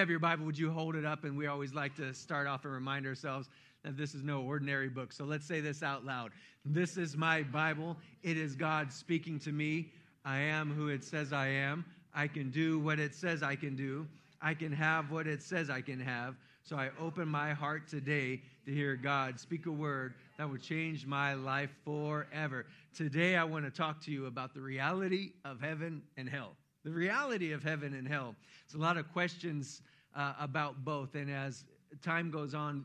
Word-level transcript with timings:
have 0.00 0.08
your 0.08 0.18
Bible, 0.18 0.46
would 0.46 0.58
you 0.58 0.70
hold 0.70 0.96
it 0.96 1.04
up? 1.04 1.24
And 1.24 1.36
we 1.36 1.46
always 1.46 1.74
like 1.74 1.94
to 1.96 2.14
start 2.14 2.46
off 2.46 2.64
and 2.64 2.72
remind 2.72 3.06
ourselves 3.06 3.50
that 3.84 3.96
this 3.96 4.14
is 4.14 4.22
no 4.22 4.42
ordinary 4.42 4.88
book. 4.88 5.12
So 5.12 5.24
let's 5.24 5.46
say 5.46 5.60
this 5.60 5.82
out 5.82 6.04
loud. 6.04 6.32
This 6.64 6.96
is 6.96 7.16
my 7.16 7.42
Bible. 7.42 7.96
It 8.22 8.36
is 8.36 8.54
God 8.54 8.92
speaking 8.92 9.38
to 9.40 9.52
me. 9.52 9.92
I 10.24 10.38
am 10.38 10.70
who 10.70 10.88
it 10.88 11.02
says 11.02 11.32
I 11.32 11.48
am. 11.48 11.84
I 12.14 12.26
can 12.26 12.50
do 12.50 12.78
what 12.78 12.98
it 12.98 13.14
says 13.14 13.42
I 13.42 13.56
can 13.56 13.76
do. 13.76 14.06
I 14.42 14.54
can 14.54 14.72
have 14.72 15.10
what 15.10 15.26
it 15.26 15.42
says 15.42 15.70
I 15.70 15.80
can 15.80 16.00
have. 16.00 16.36
So 16.62 16.76
I 16.76 16.90
open 17.00 17.26
my 17.26 17.52
heart 17.52 17.88
today 17.88 18.42
to 18.66 18.72
hear 18.72 18.94
God 18.96 19.40
speak 19.40 19.66
a 19.66 19.72
word 19.72 20.14
that 20.38 20.48
will 20.48 20.58
change 20.58 21.06
my 21.06 21.34
life 21.34 21.70
forever. 21.84 22.66
Today, 22.94 23.36
I 23.36 23.44
want 23.44 23.64
to 23.64 23.70
talk 23.70 24.00
to 24.04 24.10
you 24.10 24.26
about 24.26 24.54
the 24.54 24.60
reality 24.60 25.32
of 25.44 25.60
heaven 25.60 26.02
and 26.16 26.28
hell. 26.28 26.52
The 26.84 26.90
reality 26.90 27.52
of 27.52 27.62
heaven 27.62 27.94
and 27.94 28.06
hell. 28.06 28.34
It's 28.64 28.74
a 28.74 28.78
lot 28.78 28.96
of 28.96 29.10
questions 29.12 29.82
uh, 30.14 30.34
about 30.38 30.84
both. 30.84 31.14
And 31.14 31.30
as 31.30 31.64
time 32.02 32.30
goes 32.30 32.54
on 32.54 32.84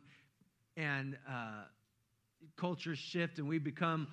and 0.77 1.17
uh, 1.27 1.63
cultures 2.55 2.99
shift 2.99 3.39
and 3.39 3.47
we 3.47 3.57
become 3.57 4.07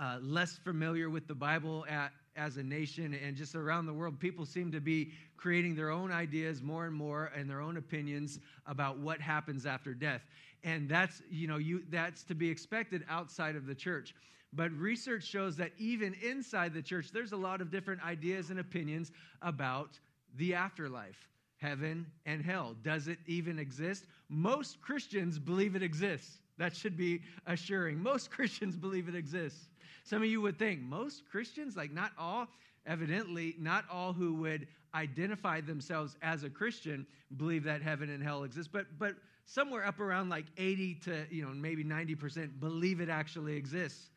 uh, 0.00 0.18
less 0.22 0.56
familiar 0.56 1.10
with 1.10 1.26
the 1.26 1.34
Bible 1.34 1.84
at, 1.88 2.12
as 2.36 2.56
a 2.56 2.62
nation 2.62 3.14
and 3.14 3.36
just 3.36 3.54
around 3.54 3.86
the 3.86 3.92
world, 3.92 4.18
people 4.18 4.46
seem 4.46 4.72
to 4.72 4.80
be 4.80 5.12
creating 5.36 5.74
their 5.74 5.90
own 5.90 6.10
ideas 6.10 6.62
more 6.62 6.86
and 6.86 6.94
more 6.94 7.30
and 7.36 7.48
their 7.48 7.60
own 7.60 7.76
opinions 7.76 8.38
about 8.66 8.98
what 8.98 9.20
happens 9.20 9.66
after 9.66 9.92
death. 9.92 10.22
And 10.64 10.88
that's, 10.88 11.22
you 11.30 11.46
know, 11.46 11.58
you, 11.58 11.82
that's 11.90 12.22
to 12.24 12.34
be 12.34 12.48
expected 12.48 13.04
outside 13.08 13.56
of 13.56 13.66
the 13.66 13.74
church. 13.74 14.14
But 14.54 14.70
research 14.72 15.24
shows 15.24 15.56
that 15.56 15.72
even 15.78 16.14
inside 16.22 16.74
the 16.74 16.82
church, 16.82 17.10
there's 17.12 17.32
a 17.32 17.36
lot 17.36 17.60
of 17.60 17.70
different 17.70 18.02
ideas 18.04 18.50
and 18.50 18.60
opinions 18.60 19.10
about 19.42 19.98
the 20.36 20.54
afterlife 20.54 21.28
heaven 21.56 22.04
and 22.26 22.42
hell. 22.44 22.74
Does 22.82 23.06
it 23.06 23.18
even 23.26 23.58
exist? 23.58 24.06
Most 24.32 24.80
Christians 24.80 25.38
believe 25.38 25.76
it 25.76 25.82
exists. 25.82 26.38
That 26.58 26.74
should 26.74 26.96
be 26.96 27.20
assuring. 27.46 28.02
Most 28.02 28.30
Christians 28.30 28.76
believe 28.76 29.08
it 29.08 29.14
exists. 29.14 29.68
Some 30.04 30.22
of 30.22 30.28
you 30.28 30.40
would 30.40 30.58
think, 30.58 30.80
most 30.80 31.22
Christians, 31.30 31.76
like 31.76 31.92
not 31.92 32.12
all, 32.18 32.48
evidently, 32.86 33.54
not 33.58 33.84
all 33.90 34.12
who 34.12 34.34
would 34.34 34.66
identify 34.94 35.60
themselves 35.60 36.16
as 36.22 36.44
a 36.44 36.50
Christian 36.50 37.06
believe 37.36 37.64
that 37.64 37.82
heaven 37.82 38.10
and 38.10 38.22
hell 38.22 38.44
exist, 38.44 38.70
but, 38.72 38.86
but 38.98 39.14
somewhere 39.44 39.84
up 39.84 40.00
around 40.00 40.28
like 40.28 40.46
80 40.56 40.94
to, 41.04 41.26
you 41.30 41.44
know, 41.44 41.50
maybe 41.50 41.84
90% 41.84 42.58
believe 42.58 43.00
it 43.00 43.08
actually 43.08 43.54
exists. 43.56 44.10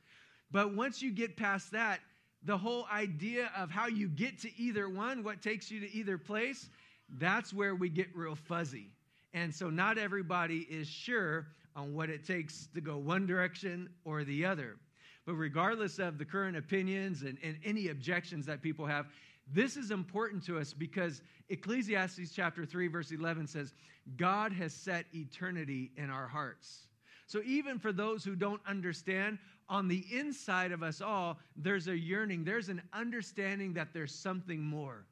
But 0.51 0.73
once 0.73 1.01
you 1.01 1.11
get 1.11 1.35
past 1.35 1.71
that, 1.71 1.99
the 2.43 2.57
whole 2.57 2.85
idea 2.91 3.51
of 3.57 3.69
how 3.69 3.87
you 3.87 4.07
get 4.07 4.39
to 4.41 4.49
either 4.57 4.87
one, 4.87 5.23
what 5.23 5.41
takes 5.41 5.69
you 5.69 5.79
to 5.81 5.93
either 5.93 6.17
place, 6.17 6.69
that's 7.17 7.53
where 7.53 7.75
we 7.75 7.89
get 7.89 8.15
real 8.15 8.35
fuzzy. 8.35 8.89
And 9.35 9.53
so 9.53 9.69
not 9.69 9.97
everybody 9.97 10.59
is 10.69 10.87
sure 10.87 11.47
on 11.75 11.93
what 11.93 12.09
it 12.09 12.25
takes 12.25 12.69
to 12.73 12.79
go 12.79 12.97
one 12.97 13.27
direction 13.27 13.89
or 14.05 14.23
the 14.23 14.45
other. 14.45 14.77
But 15.25 15.33
regardless 15.33 15.99
of 15.99 16.17
the 16.17 16.23
current 16.23 16.55
opinions 16.55 17.21
and, 17.23 17.37
and 17.43 17.57
any 17.65 17.89
objections 17.89 18.45
that 18.45 18.61
people 18.61 18.85
have, 18.85 19.07
this 19.53 19.75
is 19.75 19.91
important 19.91 20.43
to 20.45 20.57
us 20.57 20.73
because 20.73 21.21
Ecclesiastes 21.49 22.31
chapter 22.33 22.65
3, 22.65 22.87
verse 22.87 23.11
11 23.11 23.45
says, 23.47 23.73
God 24.15 24.53
has 24.53 24.73
set 24.73 25.05
eternity 25.13 25.91
in 25.97 26.09
our 26.09 26.27
hearts. 26.27 26.87
So 27.27 27.41
even 27.45 27.77
for 27.77 27.91
those 27.91 28.23
who 28.23 28.35
don't 28.35 28.61
understand, 28.65 29.37
on 29.67 29.89
the 29.89 30.05
inside 30.13 30.71
of 30.71 30.81
us 30.81 31.01
all, 31.01 31.39
there's 31.57 31.89
a 31.89 31.97
yearning, 31.97 32.45
there's 32.45 32.69
an 32.69 32.81
understanding 32.93 33.73
that 33.73 33.89
there's 33.93 34.15
something 34.15 34.61
more. 34.61 35.05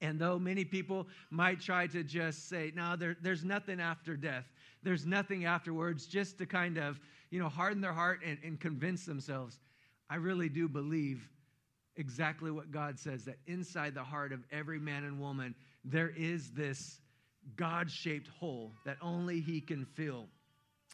And 0.00 0.18
though 0.18 0.38
many 0.38 0.64
people 0.64 1.08
might 1.30 1.60
try 1.60 1.86
to 1.88 2.02
just 2.02 2.48
say, 2.48 2.72
no, 2.74 2.96
there, 2.96 3.16
there's 3.20 3.44
nothing 3.44 3.80
after 3.80 4.16
death, 4.16 4.46
there's 4.82 5.04
nothing 5.04 5.44
afterwards, 5.44 6.06
just 6.06 6.38
to 6.38 6.46
kind 6.46 6.78
of, 6.78 6.98
you 7.30 7.38
know, 7.38 7.48
harden 7.48 7.80
their 7.80 7.92
heart 7.92 8.20
and, 8.24 8.38
and 8.42 8.58
convince 8.58 9.04
themselves, 9.04 9.58
I 10.08 10.16
really 10.16 10.48
do 10.48 10.68
believe 10.68 11.28
exactly 11.96 12.50
what 12.50 12.70
God 12.70 12.98
says 12.98 13.24
that 13.26 13.36
inside 13.46 13.94
the 13.94 14.02
heart 14.02 14.32
of 14.32 14.40
every 14.50 14.78
man 14.78 15.04
and 15.04 15.20
woman, 15.20 15.54
there 15.84 16.12
is 16.16 16.50
this 16.52 17.00
God 17.56 17.90
shaped 17.90 18.28
hole 18.28 18.72
that 18.84 18.96
only 19.02 19.40
He 19.40 19.60
can 19.60 19.84
fill. 19.84 20.26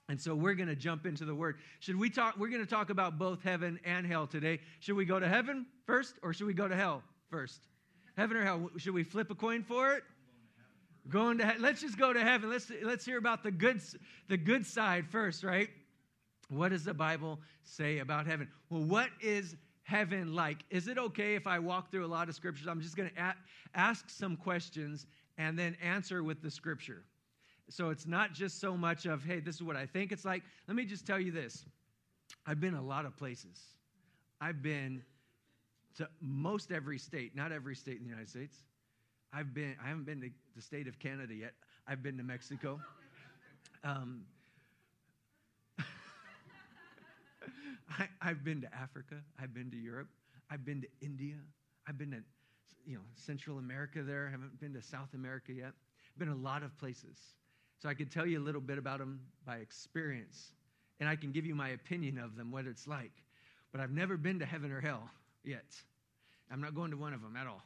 And 0.08 0.20
so 0.20 0.34
we're 0.34 0.54
going 0.54 0.68
to 0.68 0.76
jump 0.76 1.06
into 1.06 1.24
the 1.24 1.34
word. 1.34 1.56
Should 1.80 1.96
we 1.96 2.10
talk? 2.10 2.36
We're 2.38 2.48
going 2.48 2.64
to 2.64 2.70
talk 2.70 2.90
about 2.90 3.18
both 3.18 3.42
heaven 3.42 3.80
and 3.84 4.06
hell 4.06 4.26
today. 4.26 4.60
Should 4.80 4.94
we 4.96 5.04
go 5.04 5.18
to 5.18 5.28
heaven 5.28 5.66
first 5.84 6.16
or 6.22 6.32
should 6.32 6.46
we 6.46 6.54
go 6.54 6.68
to 6.68 6.76
hell 6.76 7.02
first? 7.28 7.60
Heaven 8.16 8.36
or 8.36 8.44
hell? 8.44 8.70
Should 8.78 8.94
we 8.94 9.04
flip 9.04 9.30
a 9.30 9.34
coin 9.34 9.62
for 9.62 9.92
it? 9.94 10.02
Going 11.08 11.38
to 11.38 11.54
let's 11.58 11.80
just 11.80 11.98
go 11.98 12.12
to 12.12 12.20
heaven. 12.20 12.50
Let's 12.50 12.70
let's 12.82 13.04
hear 13.04 13.18
about 13.18 13.42
the 13.42 13.50
good 13.50 13.80
the 14.28 14.36
good 14.36 14.66
side 14.66 15.06
first, 15.08 15.44
right? 15.44 15.68
What 16.48 16.70
does 16.70 16.84
the 16.84 16.94
Bible 16.94 17.40
say 17.62 17.98
about 17.98 18.26
heaven? 18.26 18.48
Well, 18.70 18.82
what 18.82 19.10
is 19.20 19.56
heaven 19.82 20.34
like? 20.34 20.58
Is 20.70 20.88
it 20.88 20.98
okay 20.98 21.34
if 21.34 21.46
I 21.46 21.58
walk 21.58 21.90
through 21.90 22.04
a 22.04 22.08
lot 22.08 22.28
of 22.28 22.34
scriptures? 22.34 22.66
I'm 22.66 22.80
just 22.80 22.96
going 22.96 23.10
to 23.10 23.34
ask 23.74 24.10
some 24.10 24.36
questions 24.36 25.06
and 25.38 25.58
then 25.58 25.76
answer 25.82 26.22
with 26.24 26.42
the 26.42 26.50
scripture. 26.50 27.04
So 27.68 27.90
it's 27.90 28.06
not 28.06 28.32
just 28.32 28.60
so 28.60 28.76
much 28.76 29.06
of, 29.06 29.24
hey, 29.24 29.40
this 29.40 29.56
is 29.56 29.62
what 29.62 29.76
I 29.76 29.86
think 29.86 30.12
it's 30.12 30.24
like. 30.24 30.42
Let 30.68 30.76
me 30.76 30.84
just 30.84 31.06
tell 31.06 31.20
you 31.20 31.32
this 31.32 31.64
I've 32.46 32.60
been 32.60 32.74
a 32.74 32.82
lot 32.82 33.06
of 33.06 33.16
places. 33.16 33.60
I've 34.40 34.62
been 34.62 35.02
to 35.96 36.08
most 36.20 36.72
every 36.72 36.98
state, 36.98 37.34
not 37.34 37.52
every 37.52 37.74
state 37.74 37.96
in 37.96 38.04
the 38.04 38.10
United 38.10 38.28
States. 38.28 38.56
I've 39.32 39.52
been, 39.54 39.74
I 39.82 39.88
haven't 39.88 40.04
been 40.04 40.20
to 40.20 40.30
the 40.54 40.62
state 40.62 40.86
of 40.88 40.98
Canada 40.98 41.34
yet. 41.34 41.52
I've 41.86 42.02
been 42.02 42.16
to 42.18 42.22
Mexico. 42.22 42.80
Um, 43.84 44.22
I, 47.88 48.08
I've 48.20 48.42
been 48.42 48.60
to 48.62 48.74
Africa. 48.74 49.16
I've 49.40 49.54
been 49.54 49.70
to 49.70 49.76
Europe. 49.76 50.08
I've 50.50 50.64
been 50.64 50.80
to 50.80 50.88
India. 51.00 51.36
I've 51.86 51.96
been 51.96 52.10
to, 52.10 52.22
you 52.84 52.96
know, 52.96 53.02
Central 53.14 53.58
America 53.58 54.02
there. 54.02 54.26
I 54.26 54.30
haven't 54.30 54.58
been 54.58 54.72
to 54.74 54.82
South 54.82 55.14
America 55.14 55.52
yet. 55.52 55.68
I've 55.68 56.18
been 56.18 56.30
a 56.30 56.34
lot 56.34 56.64
of 56.64 56.76
places. 56.78 57.18
So 57.78 57.88
I 57.88 57.94
could 57.94 58.10
tell 58.10 58.26
you 58.26 58.40
a 58.40 58.44
little 58.44 58.60
bit 58.60 58.78
about 58.78 58.98
them 58.98 59.20
by 59.46 59.56
experience. 59.58 60.52
And 60.98 61.08
I 61.08 61.14
can 61.14 61.30
give 61.30 61.46
you 61.46 61.54
my 61.54 61.68
opinion 61.68 62.18
of 62.18 62.34
them, 62.34 62.50
what 62.50 62.66
it's 62.66 62.88
like. 62.88 63.12
But 63.70 63.80
I've 63.80 63.92
never 63.92 64.16
been 64.16 64.40
to 64.40 64.46
heaven 64.46 64.72
or 64.72 64.80
hell 64.80 65.10
yet. 65.46 65.64
I'm 66.50 66.60
not 66.60 66.74
going 66.74 66.90
to 66.90 66.96
one 66.96 67.12
of 67.12 67.22
them 67.22 67.36
at 67.36 67.46
all. 67.46 67.62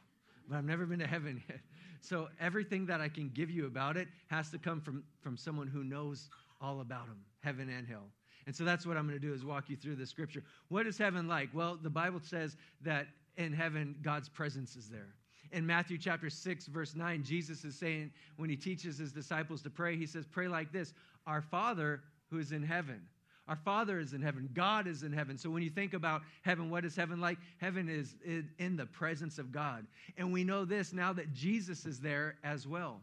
But 0.47 0.57
I've 0.57 0.65
never 0.65 0.85
been 0.85 0.99
to 0.99 1.07
heaven 1.07 1.41
yet. 1.49 1.59
So 2.01 2.29
everything 2.39 2.87
that 2.87 2.99
I 2.99 3.09
can 3.09 3.29
give 3.33 3.49
you 3.51 3.67
about 3.67 3.95
it 3.95 4.07
has 4.27 4.49
to 4.51 4.57
come 4.57 4.81
from, 4.81 5.03
from 5.21 5.37
someone 5.37 5.67
who 5.67 5.83
knows 5.83 6.29
all 6.59 6.81
about 6.81 7.07
them, 7.07 7.19
heaven 7.41 7.69
and 7.69 7.87
hell. 7.87 8.07
And 8.47 8.55
so 8.55 8.63
that's 8.63 8.85
what 8.85 8.97
I'm 8.97 9.07
going 9.07 9.19
to 9.19 9.25
do 9.25 9.33
is 9.33 9.45
walk 9.45 9.69
you 9.69 9.75
through 9.75 9.95
the 9.95 10.05
scripture. 10.05 10.43
What 10.69 10.87
is 10.87 10.97
heaven 10.97 11.27
like? 11.27 11.49
Well, 11.53 11.77
the 11.81 11.91
Bible 11.91 12.19
says 12.23 12.57
that 12.81 13.07
in 13.37 13.53
heaven, 13.53 13.95
God's 14.01 14.29
presence 14.29 14.75
is 14.75 14.89
there. 14.89 15.13
In 15.51 15.65
Matthew 15.65 15.97
chapter 15.97 16.29
6, 16.29 16.65
verse 16.67 16.95
9, 16.95 17.23
Jesus 17.23 17.63
is 17.63 17.77
saying, 17.77 18.11
when 18.37 18.49
he 18.49 18.55
teaches 18.55 18.97
his 18.97 19.11
disciples 19.11 19.61
to 19.61 19.69
pray, 19.69 19.95
he 19.95 20.05
says, 20.05 20.25
Pray 20.25 20.47
like 20.47 20.71
this 20.71 20.93
Our 21.27 21.41
Father 21.41 22.01
who 22.29 22.39
is 22.39 22.51
in 22.51 22.63
heaven. 22.63 23.01
Our 23.47 23.55
Father 23.55 23.99
is 23.99 24.13
in 24.13 24.21
heaven. 24.21 24.49
God 24.53 24.87
is 24.87 25.03
in 25.03 25.11
heaven. 25.11 25.37
So 25.37 25.49
when 25.49 25.63
you 25.63 25.69
think 25.69 25.93
about 25.93 26.21
heaven, 26.43 26.69
what 26.69 26.85
is 26.85 26.95
heaven 26.95 27.19
like? 27.19 27.37
Heaven 27.57 27.89
is 27.89 28.15
in 28.59 28.75
the 28.77 28.85
presence 28.85 29.39
of 29.39 29.51
God. 29.51 29.85
And 30.17 30.31
we 30.31 30.43
know 30.43 30.63
this 30.63 30.93
now 30.93 31.11
that 31.13 31.33
Jesus 31.33 31.85
is 31.85 31.99
there 31.99 32.35
as 32.43 32.67
well. 32.67 33.01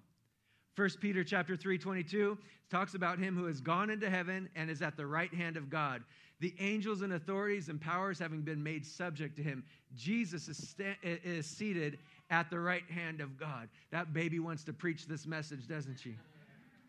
1 0.76 0.90
Peter 1.00 1.24
chapter 1.24 1.56
3, 1.56 1.76
22 1.76 2.38
talks 2.70 2.94
about 2.94 3.18
him 3.18 3.36
who 3.36 3.46
has 3.46 3.60
gone 3.60 3.90
into 3.90 4.08
heaven 4.08 4.48
and 4.54 4.70
is 4.70 4.80
at 4.80 4.96
the 4.96 5.04
right 5.04 5.34
hand 5.34 5.56
of 5.56 5.68
God. 5.68 6.04
The 6.40 6.54
angels 6.60 7.02
and 7.02 7.14
authorities 7.14 7.68
and 7.68 7.80
powers 7.80 8.18
having 8.18 8.42
been 8.42 8.62
made 8.62 8.86
subject 8.86 9.34
to 9.36 9.42
him. 9.42 9.64
Jesus 9.96 10.46
is, 10.46 10.68
sta- 10.68 10.96
is 11.02 11.46
seated 11.46 11.98
at 12.30 12.48
the 12.48 12.60
right 12.60 12.88
hand 12.88 13.20
of 13.20 13.36
God. 13.36 13.68
That 13.90 14.12
baby 14.12 14.38
wants 14.38 14.62
to 14.64 14.72
preach 14.72 15.06
this 15.06 15.26
message, 15.26 15.66
doesn't 15.66 15.98
she? 15.98 16.14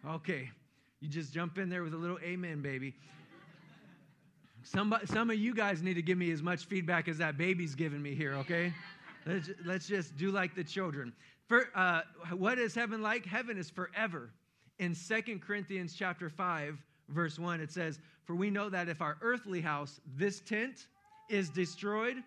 Okay. 0.08 0.52
You 1.00 1.08
just 1.08 1.34
jump 1.34 1.58
in 1.58 1.70
there 1.70 1.82
with 1.82 1.94
a 1.94 1.98
little 1.98 2.20
amen, 2.20 2.62
baby. 2.62 2.94
Some, 4.64 4.96
some 5.06 5.30
of 5.30 5.38
you 5.38 5.54
guys 5.54 5.82
need 5.82 5.96
to 5.96 6.02
give 6.02 6.18
me 6.18 6.32
as 6.32 6.42
much 6.42 6.66
feedback 6.66 7.08
as 7.08 7.18
that 7.20 7.38
baby's 7.38 7.76
giving 7.76 8.02
me 8.02 8.14
here, 8.14 8.34
okay? 8.36 8.74
Let's, 9.26 9.50
let's 9.66 9.88
just 9.88 10.18
do 10.18 10.32
like 10.32 10.56
the 10.56 10.64
children. 10.64 11.14
For, 11.48 11.70
uh, 11.76 12.02
what 12.36 12.60
is 12.60 12.76
heaven 12.76 13.02
like? 13.02 13.26
Heaven 13.26 13.58
is 13.58 13.70
forever. 13.70 14.32
In 14.78 14.94
Second 14.94 15.42
Corinthians 15.42 15.96
chapter 15.98 16.30
5, 16.30 16.78
verse 17.10 17.40
1, 17.40 17.60
it 17.60 17.72
says, 17.72 18.00
For 18.26 18.36
we 18.36 18.50
know 18.50 18.70
that 18.70 18.88
if 18.88 19.02
our 19.02 19.18
earthly 19.22 19.62
house, 19.62 20.00
this 20.16 20.40
tent, 20.42 20.88
is 21.30 21.50
destroyed, 21.50 22.18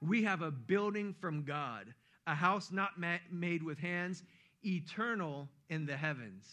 we 0.00 0.22
have 0.22 0.42
a 0.42 0.50
building 0.50 1.14
from 1.20 1.42
God, 1.42 1.92
a 2.26 2.34
house 2.34 2.70
not 2.70 2.98
ma- 2.98 3.16
made 3.30 3.62
with 3.62 3.78
hands, 3.78 4.22
eternal 4.64 5.48
in 5.70 5.86
the 5.86 5.96
heavens. 5.96 6.46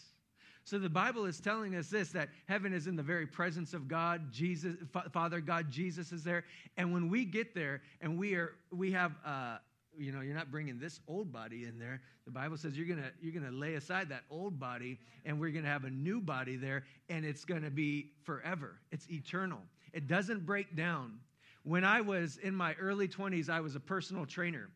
So 0.66 0.80
the 0.80 0.90
Bible 0.90 1.26
is 1.26 1.38
telling 1.38 1.76
us 1.76 1.90
this 1.90 2.08
that 2.08 2.28
heaven 2.46 2.72
is 2.72 2.88
in 2.88 2.96
the 2.96 3.02
very 3.02 3.24
presence 3.24 3.72
of 3.72 3.86
God, 3.86 4.32
Jesus, 4.32 4.74
Father 5.12 5.40
God, 5.40 5.70
Jesus 5.70 6.10
is 6.10 6.24
there. 6.24 6.42
And 6.76 6.92
when 6.92 7.08
we 7.08 7.24
get 7.24 7.54
there 7.54 7.82
and 8.00 8.18
we 8.18 8.34
are, 8.34 8.54
we 8.72 8.90
have, 8.90 9.12
uh, 9.24 9.58
you 9.96 10.10
know, 10.10 10.22
you're 10.22 10.34
not 10.34 10.50
bringing 10.50 10.80
this 10.80 10.98
old 11.06 11.32
body 11.32 11.66
in 11.66 11.78
there. 11.78 12.02
The 12.24 12.32
Bible 12.32 12.56
says 12.56 12.76
you're 12.76 12.88
gonna 12.88 13.12
you're 13.22 13.32
gonna 13.32 13.56
lay 13.56 13.74
aside 13.74 14.08
that 14.08 14.24
old 14.28 14.58
body, 14.58 14.98
and 15.24 15.38
we're 15.38 15.52
gonna 15.52 15.68
have 15.68 15.84
a 15.84 15.90
new 15.90 16.20
body 16.20 16.56
there, 16.56 16.82
and 17.08 17.24
it's 17.24 17.44
gonna 17.44 17.70
be 17.70 18.10
forever. 18.24 18.80
It's 18.90 19.08
eternal. 19.08 19.60
It 19.92 20.08
doesn't 20.08 20.44
break 20.44 20.74
down. 20.74 21.20
When 21.62 21.84
I 21.84 22.00
was 22.00 22.38
in 22.38 22.56
my 22.56 22.74
early 22.80 23.06
20s, 23.06 23.48
I 23.48 23.60
was 23.60 23.76
a 23.76 23.80
personal 23.80 24.26
trainer, 24.26 24.68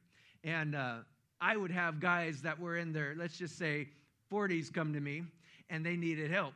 and 0.45 0.77
uh, 0.77 0.99
I 1.41 1.57
would 1.57 1.73
have 1.73 1.99
guys 1.99 2.43
that 2.43 2.61
were 2.61 2.77
in 2.77 2.93
their 2.93 3.17
let's 3.19 3.37
just 3.37 3.59
say 3.59 3.89
40s 4.31 4.73
come 4.73 4.93
to 4.93 5.01
me, 5.01 5.25
and 5.71 5.87
they 5.87 5.97
needed 5.97 6.31
help. 6.31 6.55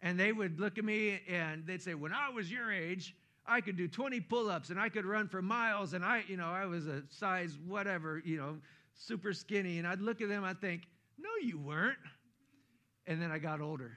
And 0.00 0.18
they 0.18 0.32
would 0.32 0.58
look 0.58 0.78
at 0.78 0.84
me 0.84 1.20
and 1.28 1.66
they'd 1.66 1.82
say, 1.82 1.94
When 1.94 2.12
I 2.12 2.30
was 2.30 2.50
your 2.50 2.72
age, 2.72 3.14
I 3.46 3.60
could 3.60 3.76
do 3.76 3.88
20 3.88 4.20
pull 4.20 4.50
ups 4.50 4.70
and 4.70 4.80
I 4.80 4.88
could 4.88 5.04
run 5.04 5.28
for 5.28 5.42
miles. 5.42 5.92
And 5.92 6.04
I, 6.04 6.22
you 6.28 6.36
know, 6.36 6.48
I 6.48 6.66
was 6.66 6.86
a 6.86 7.02
size 7.10 7.56
whatever, 7.66 8.22
you 8.24 8.36
know, 8.36 8.58
super 8.94 9.32
skinny. 9.32 9.78
And 9.78 9.86
I'd 9.86 10.00
look 10.00 10.20
at 10.20 10.28
them, 10.28 10.44
I'd 10.44 10.60
think, 10.60 10.82
No, 11.18 11.30
you 11.42 11.58
weren't. 11.58 11.98
And 13.06 13.20
then 13.20 13.30
I 13.30 13.38
got 13.38 13.60
older. 13.60 13.92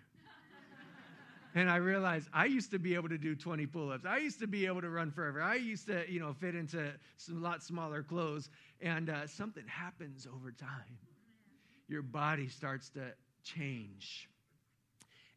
and 1.56 1.70
I 1.70 1.76
realized 1.76 2.30
I 2.34 2.46
used 2.46 2.72
to 2.72 2.80
be 2.80 2.96
able 2.96 3.10
to 3.10 3.18
do 3.18 3.36
20 3.36 3.66
pull 3.68 3.92
ups. 3.92 4.06
I 4.06 4.18
used 4.18 4.40
to 4.40 4.48
be 4.48 4.66
able 4.66 4.82
to 4.82 4.90
run 4.90 5.12
forever. 5.12 5.42
I 5.42 5.56
used 5.56 5.86
to, 5.88 6.10
you 6.10 6.20
know, 6.20 6.34
fit 6.34 6.56
into 6.56 6.92
some 7.18 7.44
lot 7.44 7.62
smaller 7.62 8.02
clothes. 8.02 8.50
And 8.82 9.10
uh, 9.10 9.28
something 9.28 9.68
happens 9.68 10.26
over 10.34 10.52
time. 10.52 10.98
Your 11.88 12.02
body 12.02 12.48
starts 12.48 12.90
to 12.92 13.12
change. 13.44 14.30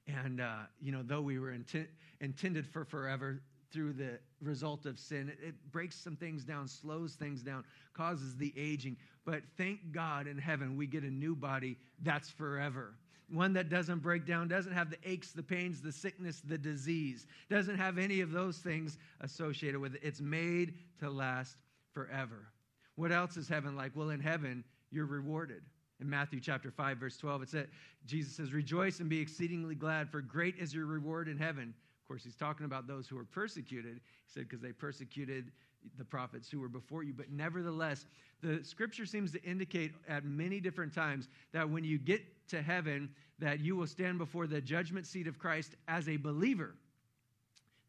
And, 0.07 0.41
uh, 0.41 0.65
you 0.81 0.93
know, 0.93 1.03
though 1.03 1.23
we 1.23 1.39
were 1.39 1.57
intended 2.21 2.67
for 2.67 2.85
forever 2.85 3.41
through 3.73 3.95
the 3.95 4.19
result 4.41 4.87
of 4.87 4.99
sin, 4.99 5.29
it, 5.29 5.39
it 5.49 5.55
breaks 5.73 5.97
some 5.97 6.17
things 6.17 6.45
down, 6.45 6.69
slows 6.69 7.15
things 7.15 7.43
down, 7.43 7.65
causes 7.95 8.37
the 8.37 8.53
aging. 8.57 8.97
But 9.25 9.43
thank 9.57 9.93
God 9.93 10.27
in 10.27 10.37
heaven, 10.37 10.77
we 10.77 10.87
get 10.87 11.03
a 11.05 11.11
new 11.11 11.35
body 11.35 11.79
that's 12.03 12.31
forever 12.31 12.95
one 13.31 13.53
that 13.55 13.69
doesn't 13.69 14.01
break 14.01 14.27
down, 14.27 14.49
doesn't 14.49 14.73
have 14.73 14.91
the 14.91 14.99
aches, 15.05 15.33
the 15.33 15.43
pains, 15.43 15.81
the 15.81 15.93
sickness, 15.93 16.41
the 16.41 16.59
disease, 16.59 17.27
doesn't 17.49 17.77
have 17.77 17.99
any 17.99 18.21
of 18.21 18.31
those 18.31 18.59
things 18.59 18.99
associated 19.21 19.81
with 19.81 19.95
it. 19.95 20.01
It's 20.03 20.21
made 20.21 20.75
to 21.01 21.11
last 21.11 21.57
forever. 21.93 22.47
What 22.97 23.13
else 23.13 23.37
is 23.37 23.49
heaven 23.49 23.77
like? 23.77 23.93
Well, 23.95 24.11
in 24.11 24.21
heaven, 24.21 24.65
you're 24.91 25.07
rewarded. 25.07 25.63
In 26.01 26.11
Matthew 26.11 26.41
chapter 26.41 26.71
5, 26.71 26.99
verse 26.99 27.17
12, 27.17 27.43
it 27.43 27.49
said, 27.49 27.69
Jesus 28.07 28.35
says, 28.35 28.53
Rejoice 28.53 29.01
and 29.01 29.09
be 29.09 29.21
exceedingly 29.21 29.75
glad, 29.75 30.11
for 30.11 30.21
great 30.21 30.57
is 30.59 30.75
your 30.75 30.87
reward 30.87 31.29
in 31.29 31.39
heaven. 31.39 31.73
Of 32.03 32.09
course, 32.09 32.25
he's 32.25 32.37
talking 32.37 32.67
about 32.67 32.87
those 32.87 33.07
who 33.07 33.17
were 33.17 33.25
persecuted. 33.25 33.95
He 33.95 34.01
said, 34.27 34.43
because 34.49 34.61
they 34.61 34.73
persecuted 34.73 35.53
the 35.99 36.05
prophets 36.05 36.51
who 36.51 36.61
were 36.61 36.69
before 36.69 37.03
you. 37.03 37.13
But 37.13 37.31
nevertheless, 37.31 38.07
the 38.43 38.63
scripture 38.63 39.07
seems 39.07 39.33
to 39.33 39.43
indicate 39.43 39.93
at 40.09 40.25
many 40.25 40.61
different 40.61 40.95
times 40.95 41.29
that 41.53 41.69
when 41.69 41.85
you 41.85 41.99
get 41.99 42.23
to 42.49 42.61
heaven, 42.61 43.09
that 43.39 43.61
you 43.61 43.77
will 43.77 43.87
stand 43.87 44.19
before 44.19 44.47
the 44.47 44.61
judgment 44.61 45.07
seat 45.07 45.27
of 45.27 45.39
Christ 45.39 45.77
as 45.89 46.09
a 46.09 46.17
believer. 46.17 46.75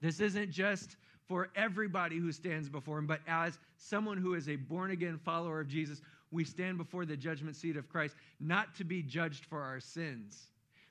This 0.01 0.19
isn't 0.19 0.51
just 0.51 0.97
for 1.27 1.49
everybody 1.55 2.19
who 2.19 2.31
stands 2.31 2.69
before 2.69 2.99
him, 2.99 3.07
but 3.07 3.21
as 3.27 3.57
someone 3.77 4.17
who 4.17 4.35
is 4.35 4.47
a 4.47 4.55
born 4.55 4.91
again 4.91 5.17
follower 5.17 5.59
of 5.59 5.67
Jesus 5.67 6.01
we 6.31 6.43
stand 6.43 6.77
before 6.77 7.05
the 7.05 7.17
judgment 7.17 7.55
seat 7.55 7.77
of 7.77 7.89
Christ, 7.89 8.15
not 8.39 8.75
to 8.75 8.83
be 8.83 9.01
judged 9.01 9.45
for 9.45 9.61
our 9.61 9.79
sins, 9.79 10.47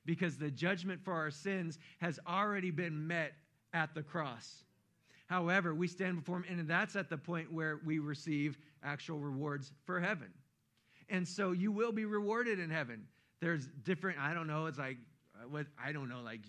because 0.06 0.36
the 0.36 0.50
judgment 0.50 1.00
for 1.04 1.12
our 1.12 1.31
sins 1.31 1.78
has 2.00 2.19
already 2.26 2.70
been 2.70 3.06
met 3.06 3.32
at 3.72 3.94
the 3.94 4.02
cross. 4.02 4.64
However, 5.26 5.75
we 5.75 5.88
stand 5.88 6.16
before 6.16 6.38
Him, 6.38 6.58
and 6.58 6.69
that's 6.69 6.96
at 6.96 7.08
the 7.08 7.16
point 7.16 7.52
where 7.52 7.81
we 7.84 7.98
receive 7.98 8.58
actual 8.82 9.19
rewards 9.19 9.72
for 9.84 10.00
heaven. 10.00 10.28
And 11.08 11.26
so 11.26 11.52
you 11.52 11.72
will 11.72 11.92
be 11.92 12.04
rewarded 12.04 12.58
in 12.58 12.70
heaven. 12.70 13.06
There's 13.40 13.66
different, 13.82 14.19
I 14.19 14.32
don't 14.34 14.46
know, 14.46 14.66
it's 14.66 14.78
like, 14.78 14.98
what 15.48 15.66
I 15.82 15.92
don't 15.92 16.08
know, 16.08 16.20
like 16.25 16.40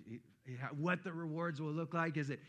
what 0.78 1.04
the 1.04 1.12
rewards 1.12 1.60
will 1.60 1.72
look 1.72 1.94
like. 1.94 2.18
Is 2.18 2.30
it, 2.30 2.40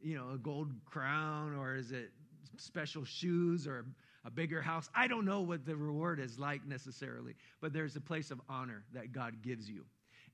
you 0.00 0.16
know, 0.16 0.30
a 0.34 0.38
gold 0.38 0.72
crown 0.84 1.54
or 1.54 1.74
is 1.74 1.90
it 1.90 2.10
special 2.56 3.04
shoes 3.04 3.66
or 3.66 3.86
a 4.26 4.30
bigger 4.30 4.60
house. 4.60 4.90
I 4.94 5.06
don't 5.06 5.24
know 5.24 5.40
what 5.40 5.64
the 5.64 5.76
reward 5.76 6.18
is 6.18 6.38
like 6.38 6.66
necessarily, 6.66 7.34
but 7.60 7.72
there's 7.72 7.94
a 7.94 8.00
place 8.00 8.30
of 8.30 8.40
honor 8.48 8.82
that 8.92 9.12
God 9.12 9.40
gives 9.42 9.70
you. 9.70 9.84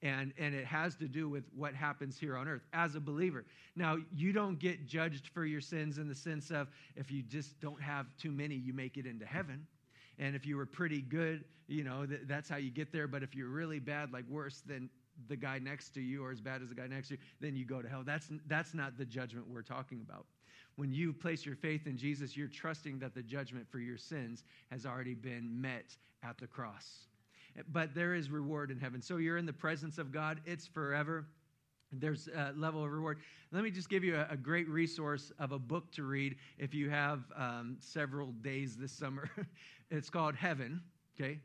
And, 0.01 0.33
and 0.37 0.53
it 0.53 0.65
has 0.65 0.97
to 0.97 1.07
do 1.07 1.29
with 1.29 1.45
what 1.55 1.75
happens 1.75 2.19
here 2.19 2.37
on 2.37 2.49
earth 2.49 2.63
as 2.73 2.97
a 2.97 3.01
believer. 3.01 3.45
Now, 3.77 3.99
you 4.13 4.33
don't 4.33 4.59
get 4.59 4.89
judged 4.89 5.29
for 5.29 5.45
your 5.45 5.61
sins 5.61 5.99
in 5.99 6.09
the 6.09 6.15
sense 6.15 6.51
of 6.51 6.69
if 6.97 7.13
you 7.13 7.23
just 7.23 7.61
don't 7.61 7.81
have 7.81 8.07
too 8.17 8.33
many, 8.33 8.57
you 8.57 8.73
make 8.73 8.97
it 8.97 9.07
into 9.07 9.27
heaven. 9.27 9.65
And 10.19 10.35
if 10.35 10.45
you 10.45 10.57
were 10.57 10.67
pretty 10.67 11.03
good, 11.03 11.45
you 11.69 11.85
know, 11.85 12.05
th- 12.05 12.23
that's 12.25 12.49
how 12.49 12.57
you 12.57 12.71
get 12.71 12.93
there. 12.93 13.07
But 13.07 13.23
if 13.23 13.37
you're 13.37 13.49
really 13.49 13.79
bad, 13.79 14.13
like 14.13 14.25
worse 14.29 14.63
than 14.67 14.91
the 15.29 15.37
guy 15.37 15.61
next 15.61 15.91
to 15.95 16.01
you 16.01 16.25
or 16.25 16.33
as 16.33 16.41
bad 16.41 16.63
as 16.63 16.71
the 16.71 16.75
guy 16.75 16.89
next 16.89 17.09
to 17.09 17.15
you, 17.15 17.21
then 17.41 17.55
you 17.55 17.65
go 17.65 17.81
to 17.81 17.89
hell. 17.89 18.03
That's, 18.05 18.29
that's 18.49 18.75
not 18.75 18.99
the 18.99 19.05
judgment 19.05 19.49
we're 19.49 19.63
talking 19.63 20.01
about 20.05 20.27
when 20.77 20.93
you 20.93 21.13
place 21.13 21.45
your 21.45 21.57
faith 21.57 21.87
in 21.87 21.97
Jesus, 21.97 22.37
you're 22.37 22.49
trusting 22.49 22.99
that 23.01 23.15
the 23.15 23.23
judgment 23.23 23.67
for 23.71 23.79
your 23.79 23.99
sins 23.99 24.45
has 24.71 24.87
already 24.87 25.15
been 25.15 25.61
met 25.61 25.97
at 26.23 26.39
the 26.39 26.47
cross. 26.47 27.07
But 27.71 27.95
there 27.95 28.15
is 28.15 28.31
reward 28.31 28.71
in 28.71 28.79
heaven. 28.79 29.03
So 29.03 29.19
you're 29.19 29.37
in 29.37 29.47
the 29.47 29.53
presence 29.53 29.99
of 29.99 30.13
God, 30.13 30.41
it's 30.47 30.67
forever. 30.67 31.27
There's 31.93 32.29
a 32.29 32.55
level 32.57 32.83
of 32.83 32.91
reward. 32.91 33.19
Let 33.51 33.63
me 33.63 33.71
just 33.71 33.91
give 33.91 34.03
you 34.03 34.17
a, 34.17 34.27
a 34.31 34.37
great 34.37 34.67
resource 34.69 35.31
of 35.39 35.53
a 35.53 35.59
book 35.59 35.93
to 35.93 36.05
read 36.05 36.37
if 36.57 36.73
you 36.73 36.89
have 36.89 37.21
um, 37.37 37.77
several 37.81 38.29
days 38.41 38.77
this 38.77 38.93
summer. 38.93 39.29
it's 39.91 40.09
called 40.09 40.35
Heaven, 40.35 40.81
okay? 41.21 41.39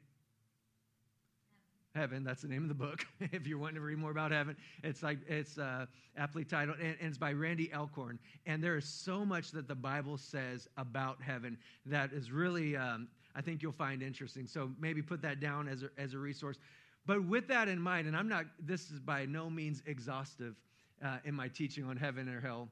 Heaven. 1.97 2.23
That's 2.23 2.41
the 2.41 2.47
name 2.47 2.61
of 2.63 2.69
the 2.69 2.75
book. 2.75 3.05
if 3.19 3.47
you're 3.47 3.57
wanting 3.57 3.75
to 3.75 3.81
read 3.81 3.97
more 3.97 4.11
about 4.11 4.31
heaven, 4.31 4.55
it's 4.83 5.03
like 5.03 5.17
it's 5.27 5.57
uh, 5.57 5.87
aptly 6.15 6.45
titled, 6.45 6.77
and, 6.79 6.95
and, 6.99 7.09
it's 7.09 7.17
by 7.17 7.33
Randy 7.33 7.73
Alcorn. 7.73 8.19
And 8.45 8.63
there 8.63 8.77
is 8.77 8.85
so 8.85 9.25
much 9.25 9.51
that 9.51 9.67
the 9.67 9.75
Bible 9.75 10.17
says 10.17 10.67
about 10.77 11.21
heaven 11.21 11.57
that 11.85 12.13
is 12.13 12.31
really, 12.31 12.77
um, 12.77 13.07
I 13.35 13.41
think 13.41 13.61
you'll 13.61 13.71
find 13.71 14.01
interesting. 14.01 14.47
So 14.47 14.71
maybe 14.79 15.01
put 15.01 15.21
that 15.23 15.39
down 15.39 15.67
as 15.67 15.83
a, 15.83 15.89
as 15.97 16.13
a 16.13 16.17
resource. 16.17 16.57
But 17.05 17.25
with 17.25 17.47
that 17.47 17.67
in 17.67 17.79
mind, 17.79 18.07
and 18.07 18.15
I'm 18.15 18.27
not, 18.27 18.45
this 18.59 18.91
is 18.91 18.99
by 18.99 19.25
no 19.25 19.49
means 19.49 19.81
exhaustive 19.85 20.55
uh, 21.03 21.17
in 21.25 21.33
my 21.33 21.47
teaching 21.47 21.85
on 21.85 21.97
heaven 21.97 22.29
or 22.29 22.41
hell, 22.41 22.69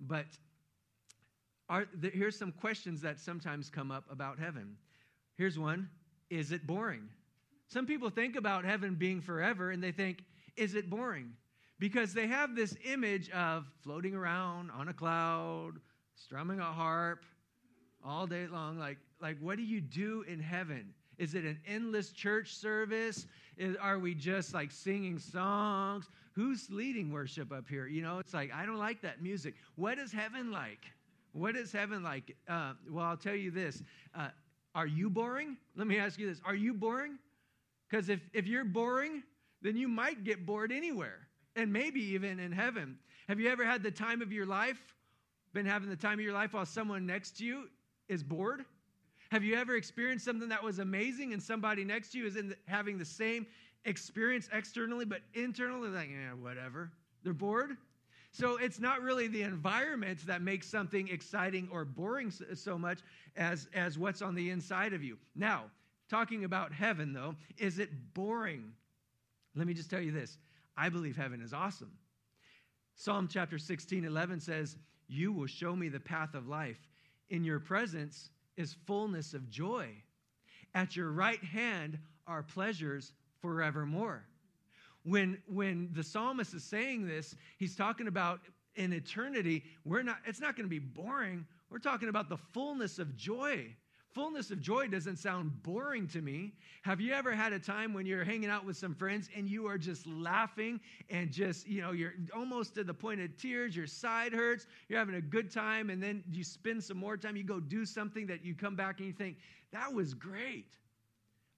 but 0.00 0.26
are, 1.68 1.86
the, 2.00 2.10
here's 2.10 2.38
some 2.38 2.52
questions 2.52 3.00
that 3.02 3.18
sometimes 3.18 3.68
come 3.68 3.90
up 3.90 4.04
about 4.10 4.38
heaven. 4.38 4.76
Here's 5.36 5.58
one 5.58 5.88
Is 6.30 6.52
it 6.52 6.66
boring? 6.66 7.08
Some 7.68 7.86
people 7.86 8.10
think 8.10 8.34
about 8.36 8.64
heaven 8.64 8.94
being 8.94 9.20
forever 9.20 9.70
and 9.70 9.82
they 9.82 9.92
think, 9.92 10.24
is 10.56 10.74
it 10.74 10.88
boring? 10.90 11.32
Because 11.78 12.12
they 12.12 12.26
have 12.26 12.56
this 12.56 12.74
image 12.84 13.30
of 13.30 13.66
floating 13.82 14.14
around 14.14 14.70
on 14.70 14.88
a 14.88 14.92
cloud, 14.94 15.74
strumming 16.16 16.58
a 16.58 16.64
harp 16.64 17.24
all 18.04 18.26
day 18.26 18.46
long. 18.46 18.78
Like, 18.78 18.98
like 19.20 19.38
what 19.40 19.56
do 19.58 19.62
you 19.62 19.80
do 19.80 20.24
in 20.26 20.40
heaven? 20.40 20.92
Is 21.18 21.34
it 21.34 21.44
an 21.44 21.60
endless 21.66 22.10
church 22.10 22.54
service? 22.54 23.26
Is, 23.56 23.76
are 23.76 23.98
we 23.98 24.14
just 24.14 24.54
like 24.54 24.70
singing 24.70 25.18
songs? 25.18 26.08
Who's 26.32 26.70
leading 26.70 27.12
worship 27.12 27.52
up 27.52 27.68
here? 27.68 27.86
You 27.86 28.02
know, 28.02 28.18
it's 28.18 28.32
like, 28.32 28.52
I 28.52 28.64
don't 28.64 28.78
like 28.78 29.02
that 29.02 29.22
music. 29.22 29.54
What 29.76 29.98
is 29.98 30.10
heaven 30.10 30.50
like? 30.50 30.86
What 31.32 31.54
is 31.54 31.70
heaven 31.70 32.02
like? 32.02 32.34
Uh, 32.48 32.72
well, 32.90 33.04
I'll 33.04 33.16
tell 33.16 33.34
you 33.34 33.50
this. 33.50 33.82
Uh, 34.14 34.28
are 34.74 34.86
you 34.86 35.10
boring? 35.10 35.56
Let 35.76 35.86
me 35.86 35.98
ask 35.98 36.18
you 36.18 36.28
this. 36.28 36.40
Are 36.44 36.54
you 36.54 36.72
boring? 36.72 37.18
Because 37.88 38.08
if, 38.08 38.20
if 38.32 38.46
you're 38.46 38.64
boring, 38.64 39.22
then 39.62 39.76
you 39.76 39.88
might 39.88 40.24
get 40.24 40.44
bored 40.46 40.72
anywhere, 40.72 41.28
and 41.56 41.72
maybe 41.72 42.00
even 42.00 42.38
in 42.38 42.52
heaven. 42.52 42.98
Have 43.28 43.40
you 43.40 43.48
ever 43.48 43.64
had 43.64 43.82
the 43.82 43.90
time 43.90 44.22
of 44.22 44.32
your 44.32 44.46
life, 44.46 44.94
been 45.52 45.66
having 45.66 45.88
the 45.88 45.96
time 45.96 46.14
of 46.14 46.20
your 46.20 46.34
life 46.34 46.52
while 46.52 46.66
someone 46.66 47.06
next 47.06 47.38
to 47.38 47.44
you 47.44 47.64
is 48.08 48.22
bored? 48.22 48.64
Have 49.30 49.42
you 49.42 49.56
ever 49.56 49.76
experienced 49.76 50.24
something 50.24 50.48
that 50.48 50.62
was 50.62 50.78
amazing 50.78 51.32
and 51.32 51.42
somebody 51.42 51.84
next 51.84 52.12
to 52.12 52.18
you 52.18 52.26
is 52.26 52.34
the, 52.34 52.56
having 52.66 52.98
the 52.98 53.04
same 53.04 53.46
experience 53.84 54.48
externally, 54.52 55.04
but 55.04 55.20
internally, 55.34 55.88
like, 55.88 56.10
whatever? 56.40 56.90
They're 57.22 57.32
bored? 57.32 57.76
So 58.30 58.56
it's 58.56 58.78
not 58.78 59.02
really 59.02 59.26
the 59.26 59.42
environment 59.42 60.26
that 60.26 60.42
makes 60.42 60.66
something 60.68 61.08
exciting 61.08 61.68
or 61.72 61.84
boring 61.84 62.30
so 62.30 62.78
much 62.78 63.00
as, 63.36 63.68
as 63.74 63.98
what's 63.98 64.22
on 64.22 64.34
the 64.34 64.50
inside 64.50 64.92
of 64.92 65.02
you. 65.02 65.18
Now, 65.34 65.64
Talking 66.08 66.44
about 66.44 66.72
heaven, 66.72 67.12
though, 67.12 67.34
is 67.58 67.78
it 67.78 67.90
boring? 68.14 68.72
Let 69.54 69.66
me 69.66 69.74
just 69.74 69.90
tell 69.90 70.00
you 70.00 70.12
this 70.12 70.38
I 70.76 70.88
believe 70.88 71.16
heaven 71.16 71.40
is 71.42 71.52
awesome. 71.52 71.92
Psalm 72.94 73.28
chapter 73.30 73.58
16, 73.58 74.04
11 74.04 74.40
says, 74.40 74.76
You 75.06 75.32
will 75.32 75.46
show 75.46 75.76
me 75.76 75.88
the 75.88 76.00
path 76.00 76.34
of 76.34 76.48
life. 76.48 76.88
In 77.30 77.44
your 77.44 77.60
presence 77.60 78.30
is 78.56 78.76
fullness 78.86 79.34
of 79.34 79.48
joy. 79.50 79.88
At 80.74 80.96
your 80.96 81.12
right 81.12 81.42
hand 81.42 81.98
are 82.26 82.42
pleasures 82.42 83.12
forevermore. 83.40 84.24
When, 85.04 85.38
when 85.46 85.90
the 85.92 86.02
psalmist 86.02 86.54
is 86.54 86.64
saying 86.64 87.06
this, 87.06 87.36
he's 87.58 87.76
talking 87.76 88.08
about 88.08 88.40
in 88.74 88.92
eternity, 88.92 89.64
we're 89.84 90.02
not, 90.02 90.18
it's 90.26 90.40
not 90.40 90.56
going 90.56 90.66
to 90.66 90.70
be 90.70 90.78
boring. 90.78 91.46
We're 91.70 91.78
talking 91.78 92.08
about 92.08 92.28
the 92.28 92.36
fullness 92.36 92.98
of 92.98 93.16
joy. 93.16 93.74
Fullness 94.18 94.50
of 94.50 94.60
joy 94.60 94.88
doesn't 94.88 95.18
sound 95.18 95.62
boring 95.62 96.08
to 96.08 96.20
me. 96.20 96.52
Have 96.82 97.00
you 97.00 97.12
ever 97.12 97.30
had 97.30 97.52
a 97.52 97.58
time 97.60 97.94
when 97.94 98.04
you're 98.04 98.24
hanging 98.24 98.50
out 98.50 98.64
with 98.64 98.76
some 98.76 98.92
friends 98.92 99.28
and 99.36 99.48
you 99.48 99.68
are 99.68 99.78
just 99.78 100.08
laughing 100.08 100.80
and 101.08 101.30
just, 101.30 101.68
you 101.68 101.80
know, 101.80 101.92
you're 101.92 102.14
almost 102.34 102.74
to 102.74 102.82
the 102.82 102.92
point 102.92 103.20
of 103.20 103.36
tears, 103.36 103.76
your 103.76 103.86
side 103.86 104.32
hurts, 104.32 104.66
you're 104.88 104.98
having 104.98 105.14
a 105.14 105.20
good 105.20 105.52
time, 105.52 105.88
and 105.88 106.02
then 106.02 106.24
you 106.32 106.42
spend 106.42 106.82
some 106.82 106.96
more 106.96 107.16
time, 107.16 107.36
you 107.36 107.44
go 107.44 107.60
do 107.60 107.86
something 107.86 108.26
that 108.26 108.44
you 108.44 108.56
come 108.56 108.74
back 108.74 108.98
and 108.98 109.06
you 109.06 109.12
think, 109.12 109.36
that 109.70 109.94
was 109.94 110.14
great. 110.14 110.74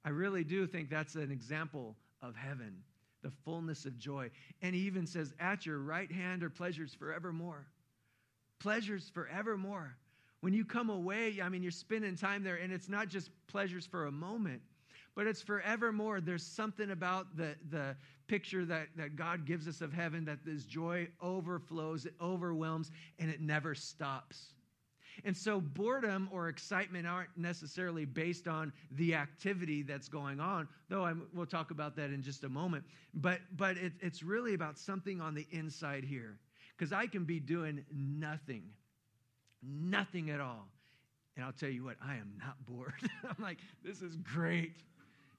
I 0.05 0.11
really 0.11 0.45
do 0.45 0.67
think 0.67 0.91
that's 0.91 1.15
an 1.15 1.33
example 1.33 1.97
of 2.21 2.37
heaven, 2.37 2.77
the 3.23 3.33
fullness 3.43 3.87
of 3.87 3.97
joy. 3.97 4.31
And 4.61 4.75
he 4.75 4.83
even 4.83 5.07
says, 5.07 5.33
At 5.41 5.65
your 5.65 5.79
right 5.79 6.13
hand 6.13 6.43
are 6.43 6.51
pleasures 6.51 6.93
forevermore. 6.93 7.65
Pleasures 8.59 9.11
forevermore. 9.15 9.97
When 10.41 10.55
you 10.55 10.65
come 10.65 10.89
away, 10.89 11.41
I 11.43 11.49
mean, 11.49 11.63
you're 11.63 11.71
spending 11.71 12.17
time 12.17 12.43
there, 12.43 12.57
and 12.57 12.73
it's 12.73 12.89
not 12.89 13.09
just 13.09 13.31
pleasures 13.47 13.87
for 13.87 14.07
a 14.07 14.13
moment, 14.13 14.63
but 15.15 15.27
it's 15.27 15.43
forevermore. 15.43 16.21
There's 16.21 16.47
something 16.47 16.91
about 16.91 17.37
the, 17.37 17.57
the 17.71 17.95
picture 18.27 18.65
that, 18.65 18.89
that 18.97 19.17
God 19.17 19.45
gives 19.45 19.69
us 19.69 19.81
of 19.81 19.93
heaven 19.93 20.25
that 20.25 20.45
this 20.45 20.65
joy 20.65 21.09
overflows, 21.21 22.07
it 22.07 22.15
overwhelms, 22.23 22.91
and 23.19 23.29
it 23.29 23.41
never 23.41 23.75
stops. 23.75 24.55
And 25.25 25.37
so, 25.37 25.61
boredom 25.61 26.31
or 26.33 26.49
excitement 26.49 27.07
aren't 27.07 27.37
necessarily 27.37 28.07
based 28.07 28.49
on 28.49 28.73
the 28.93 29.15
activity 29.15 29.83
that's 29.83 30.09
going 30.09 30.41
on, 30.41 30.69
though 30.89 31.05
I'm, 31.05 31.27
we'll 31.35 31.45
talk 31.45 31.71
about 31.73 31.97
that 31.97 32.11
in 32.11 32.23
just 32.23 32.45
a 32.45 32.49
moment. 32.49 32.85
But, 33.13 33.41
but 33.57 33.77
it, 33.77 33.93
it's 34.01 34.23
really 34.23 34.55
about 34.55 34.79
something 34.79 35.21
on 35.21 35.35
the 35.35 35.47
inside 35.51 36.05
here. 36.05 36.39
Because 36.79 36.93
I 36.93 37.07
can 37.07 37.25
be 37.25 37.41
doing 37.41 37.85
nothing 37.93 38.63
nothing 39.63 40.31
at 40.31 40.41
all. 40.41 40.69
And 41.37 41.45
I'll 41.45 41.53
tell 41.53 41.69
you 41.69 41.85
what, 41.85 41.97
I 42.05 42.15
am 42.15 42.33
not 42.39 42.57
bored. 42.67 42.93
I'm 43.25 43.43
like, 43.43 43.59
this 43.85 44.03
is 44.03 44.17
great. 44.17 44.75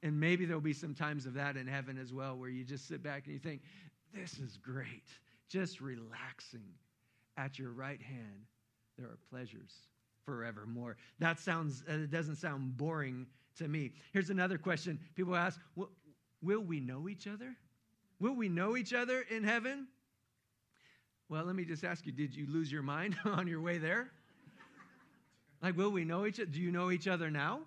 And 0.04 0.20
maybe 0.20 0.46
there'll 0.46 0.62
be 0.62 0.74
some 0.74 0.96
times 0.96 1.26
of 1.26 1.34
that 1.36 1.58
in 1.58 1.68
heaven 1.68 1.98
as 1.98 2.14
well 2.14 2.36
where 2.36 2.50
you 2.50 2.64
just 2.64 2.88
sit 2.88 3.04
back 3.04 3.26
and 3.26 3.34
you 3.34 3.40
think, 3.40 3.62
this 4.14 4.40
is 4.40 4.58
great. 4.58 5.08
Just 5.50 5.82
relaxing. 5.82 6.74
At 7.38 7.58
your 7.58 7.72
right 7.72 8.02
hand, 8.02 8.46
there 8.98 9.08
are 9.08 9.18
pleasures 9.30 9.88
forevermore. 10.26 10.98
That 11.20 11.40
sounds, 11.40 11.84
uh, 11.90 11.94
it 11.94 12.12
doesn't 12.12 12.36
sound 12.36 12.78
boring 12.78 13.26
to 13.58 13.68
me. 13.68 13.94
Here's 14.12 14.30
another 14.30 14.58
question 14.58 15.00
people 15.16 15.36
ask 15.36 15.60
well, 15.76 15.90
Will 16.42 16.62
we 16.62 16.80
know 16.80 17.08
each 17.08 17.28
other? 17.28 17.56
Will 18.20 18.36
we 18.36 18.50
know 18.50 18.76
each 18.78 18.94
other 18.94 19.26
in 19.30 19.44
heaven? 19.44 19.88
Well, 21.32 21.46
let 21.46 21.56
me 21.56 21.64
just 21.64 21.86
ask 21.86 22.06
you 22.06 22.12
did 22.12 22.36
you 22.36 22.46
lose 22.50 22.70
your 22.70 22.82
mind 22.82 23.16
on 23.26 23.48
your 23.48 23.62
way 23.62 23.78
there? 23.78 24.12
Like, 25.64 25.78
will 25.78 25.90
we 25.90 26.04
know 26.04 26.26
each 26.26 26.42
other? 26.42 26.52
Do 26.52 26.60
you 26.60 26.74
know 26.74 26.92
each 26.92 27.08
other 27.08 27.32
now? 27.32 27.62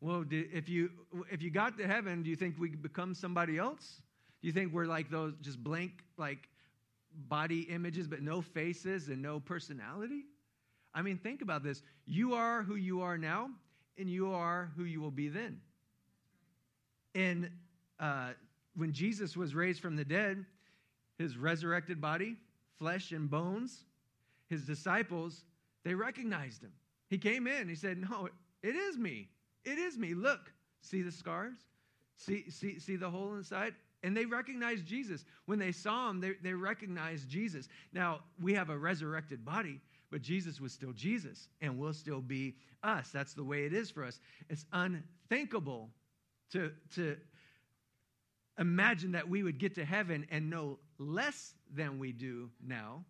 Well, 0.00 0.24
if 0.30 0.68
you 0.68 0.90
if 1.32 1.42
you 1.42 1.50
got 1.50 1.76
to 1.78 1.86
heaven, 1.88 2.22
do 2.22 2.30
you 2.30 2.36
think 2.36 2.54
we 2.60 2.68
become 2.68 3.12
somebody 3.12 3.58
else? 3.58 4.02
Do 4.40 4.46
you 4.46 4.52
think 4.52 4.72
we're 4.72 4.86
like 4.86 5.10
those 5.10 5.34
just 5.42 5.64
blank 5.64 5.90
like 6.16 6.48
body 7.28 7.62
images 7.62 8.06
but 8.06 8.22
no 8.22 8.40
faces 8.40 9.08
and 9.08 9.20
no 9.20 9.40
personality? 9.40 10.22
I 10.94 11.02
mean, 11.02 11.18
think 11.18 11.42
about 11.42 11.64
this. 11.64 11.82
You 12.06 12.34
are 12.34 12.62
who 12.62 12.76
you 12.76 13.00
are 13.00 13.18
now, 13.18 13.50
and 13.98 14.08
you 14.08 14.32
are 14.32 14.70
who 14.76 14.84
you 14.84 15.00
will 15.00 15.10
be 15.10 15.28
then. 15.28 15.60
And 17.16 17.50
uh, 17.98 18.30
when 18.76 18.92
Jesus 18.92 19.36
was 19.36 19.56
raised 19.56 19.80
from 19.80 19.96
the 19.96 20.04
dead, 20.04 20.44
his 21.18 21.36
resurrected 21.36 22.00
body 22.00 22.36
flesh 22.80 23.12
and 23.12 23.30
bones, 23.30 23.84
his 24.48 24.64
disciples, 24.64 25.44
they 25.84 25.94
recognized 25.94 26.62
him. 26.62 26.72
He 27.08 27.18
came 27.18 27.46
in, 27.46 27.68
he 27.68 27.74
said, 27.76 27.98
No, 27.98 28.28
it 28.62 28.74
is 28.74 28.96
me. 28.96 29.28
It 29.64 29.78
is 29.78 29.96
me. 29.96 30.14
Look, 30.14 30.52
see 30.80 31.02
the 31.02 31.12
scars? 31.12 31.58
See, 32.16 32.50
see, 32.50 32.78
see 32.78 32.96
the 32.96 33.08
hole 33.08 33.34
inside? 33.34 33.74
And 34.02 34.16
they 34.16 34.24
recognized 34.24 34.86
Jesus. 34.86 35.24
When 35.44 35.58
they 35.58 35.72
saw 35.72 36.08
him, 36.08 36.20
they, 36.20 36.32
they 36.42 36.54
recognized 36.54 37.28
Jesus. 37.28 37.68
Now, 37.92 38.20
we 38.40 38.54
have 38.54 38.70
a 38.70 38.78
resurrected 38.78 39.44
body, 39.44 39.80
but 40.10 40.22
Jesus 40.22 40.60
was 40.60 40.72
still 40.72 40.92
Jesus 40.92 41.48
and 41.60 41.78
will 41.78 41.92
still 41.92 42.20
be 42.20 42.56
us. 42.82 43.10
That's 43.10 43.34
the 43.34 43.44
way 43.44 43.66
it 43.66 43.74
is 43.74 43.90
for 43.90 44.04
us. 44.04 44.20
It's 44.48 44.64
unthinkable 44.72 45.90
to, 46.52 46.72
to 46.94 47.16
imagine 48.58 49.12
that 49.12 49.28
we 49.28 49.42
would 49.42 49.58
get 49.58 49.74
to 49.74 49.84
heaven 49.84 50.26
and 50.30 50.48
know 50.48 50.78
less 51.00 51.54
than 51.74 51.98
we 51.98 52.12
do 52.12 52.50
now. 52.64 53.04